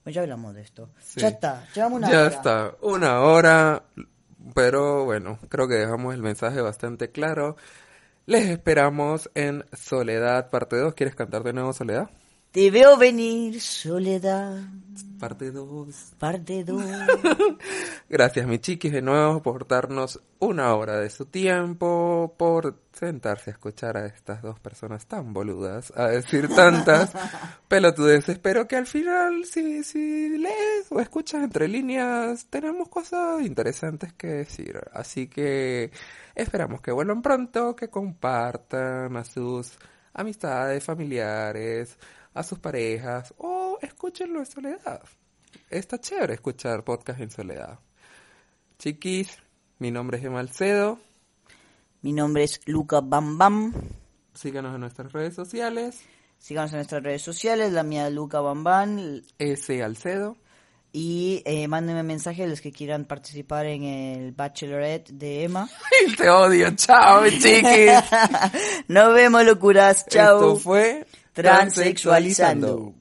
Bueno, 0.04 0.14
ya 0.14 0.22
hablamos 0.22 0.54
de 0.54 0.62
esto. 0.62 0.90
Sí. 1.00 1.20
Ya 1.20 1.28
está, 1.28 1.66
llevamos 1.74 1.98
una 1.98 2.10
ya 2.10 2.20
hora. 2.26 2.28
está, 2.28 2.74
una 2.82 3.20
hora, 3.20 3.84
pero 4.54 5.04
bueno, 5.04 5.38
creo 5.48 5.68
que 5.68 5.74
dejamos 5.74 6.14
el 6.14 6.22
mensaje 6.22 6.60
bastante 6.60 7.10
claro. 7.10 7.56
Les 8.24 8.48
esperamos 8.48 9.30
en 9.34 9.64
Soledad, 9.72 10.48
parte 10.48 10.76
2. 10.76 10.94
¿Quieres 10.94 11.16
cantar 11.16 11.42
de 11.42 11.52
nuevo 11.52 11.72
Soledad? 11.72 12.08
Te 12.52 12.70
veo 12.70 12.98
venir, 12.98 13.62
soledad, 13.62 14.60
Parte 15.18 15.50
2. 15.50 15.88
parte 16.18 16.64
2. 16.64 16.84
Gracias, 18.10 18.46
mi 18.46 18.58
chiquis, 18.58 18.92
de 18.92 19.00
nuevo 19.00 19.40
por 19.40 19.66
darnos 19.66 20.20
una 20.38 20.74
hora 20.74 20.98
de 20.98 21.08
su 21.08 21.24
tiempo, 21.24 22.34
por 22.36 22.78
sentarse 22.92 23.48
a 23.48 23.54
escuchar 23.54 23.96
a 23.96 24.04
estas 24.04 24.42
dos 24.42 24.60
personas 24.60 25.06
tan 25.06 25.32
boludas, 25.32 25.94
a 25.96 26.08
decir 26.08 26.46
tantas 26.54 27.12
pelotudes. 27.68 28.28
Espero 28.28 28.68
que 28.68 28.76
al 28.76 28.86
final, 28.86 29.46
si, 29.46 29.82
si 29.82 30.36
lees 30.36 30.90
o 30.90 31.00
escuchas 31.00 31.42
entre 31.44 31.68
líneas, 31.68 32.46
tenemos 32.50 32.90
cosas 32.90 33.40
interesantes 33.40 34.12
que 34.12 34.26
decir. 34.26 34.78
Así 34.92 35.26
que 35.26 35.90
esperamos 36.34 36.80
que 36.80 36.92
vuelvan 36.92 37.22
pronto, 37.22 37.74
que 37.76 37.88
compartan 37.88 39.16
a 39.16 39.24
sus 39.24 39.78
amistades, 40.14 40.84
familiares, 40.84 41.98
a 42.34 42.42
sus 42.42 42.58
parejas 42.58 43.34
o 43.38 43.78
escúchenlo 43.80 44.40
en 44.40 44.46
soledad. 44.46 45.02
Está 45.68 45.98
chévere 45.98 46.34
escuchar 46.34 46.84
podcast 46.84 47.20
en 47.20 47.30
soledad. 47.30 47.78
Chiquis, 48.78 49.38
mi 49.78 49.90
nombre 49.90 50.18
es 50.18 50.24
Emalcedo. 50.24 50.98
Mi 52.02 52.12
nombre 52.12 52.44
es 52.44 52.60
Luca 52.66 53.00
Bam 53.00 53.38
Bam. 53.38 53.72
Síganos 54.34 54.74
en 54.74 54.80
nuestras 54.80 55.12
redes 55.12 55.34
sociales. 55.34 56.02
Síganos 56.38 56.72
en 56.72 56.78
nuestras 56.78 57.02
redes 57.02 57.22
sociales, 57.22 57.72
la 57.72 57.84
mía 57.84 58.10
Luca 58.10 58.40
Bam 58.40 58.64
Bam. 58.64 59.22
S. 59.38 59.82
Alcedo. 59.82 60.36
Y 60.94 61.42
eh, 61.46 61.66
mándenme 61.68 62.02
mensajes 62.02 62.48
los 62.48 62.60
que 62.60 62.70
quieran 62.70 63.06
participar 63.06 63.64
en 63.64 63.84
el 63.84 64.32
Bachelorette 64.32 65.10
de 65.10 65.44
Emma. 65.44 65.68
Te 66.18 66.28
odio. 66.28 66.70
Chao, 66.76 67.24
chiquis. 67.30 67.92
Nos 68.88 69.14
vemos, 69.14 69.44
locuras. 69.44 70.06
Chao. 70.06 70.36
Esto 70.36 70.56
fue 70.56 71.06
Transexualizando. 71.32 72.94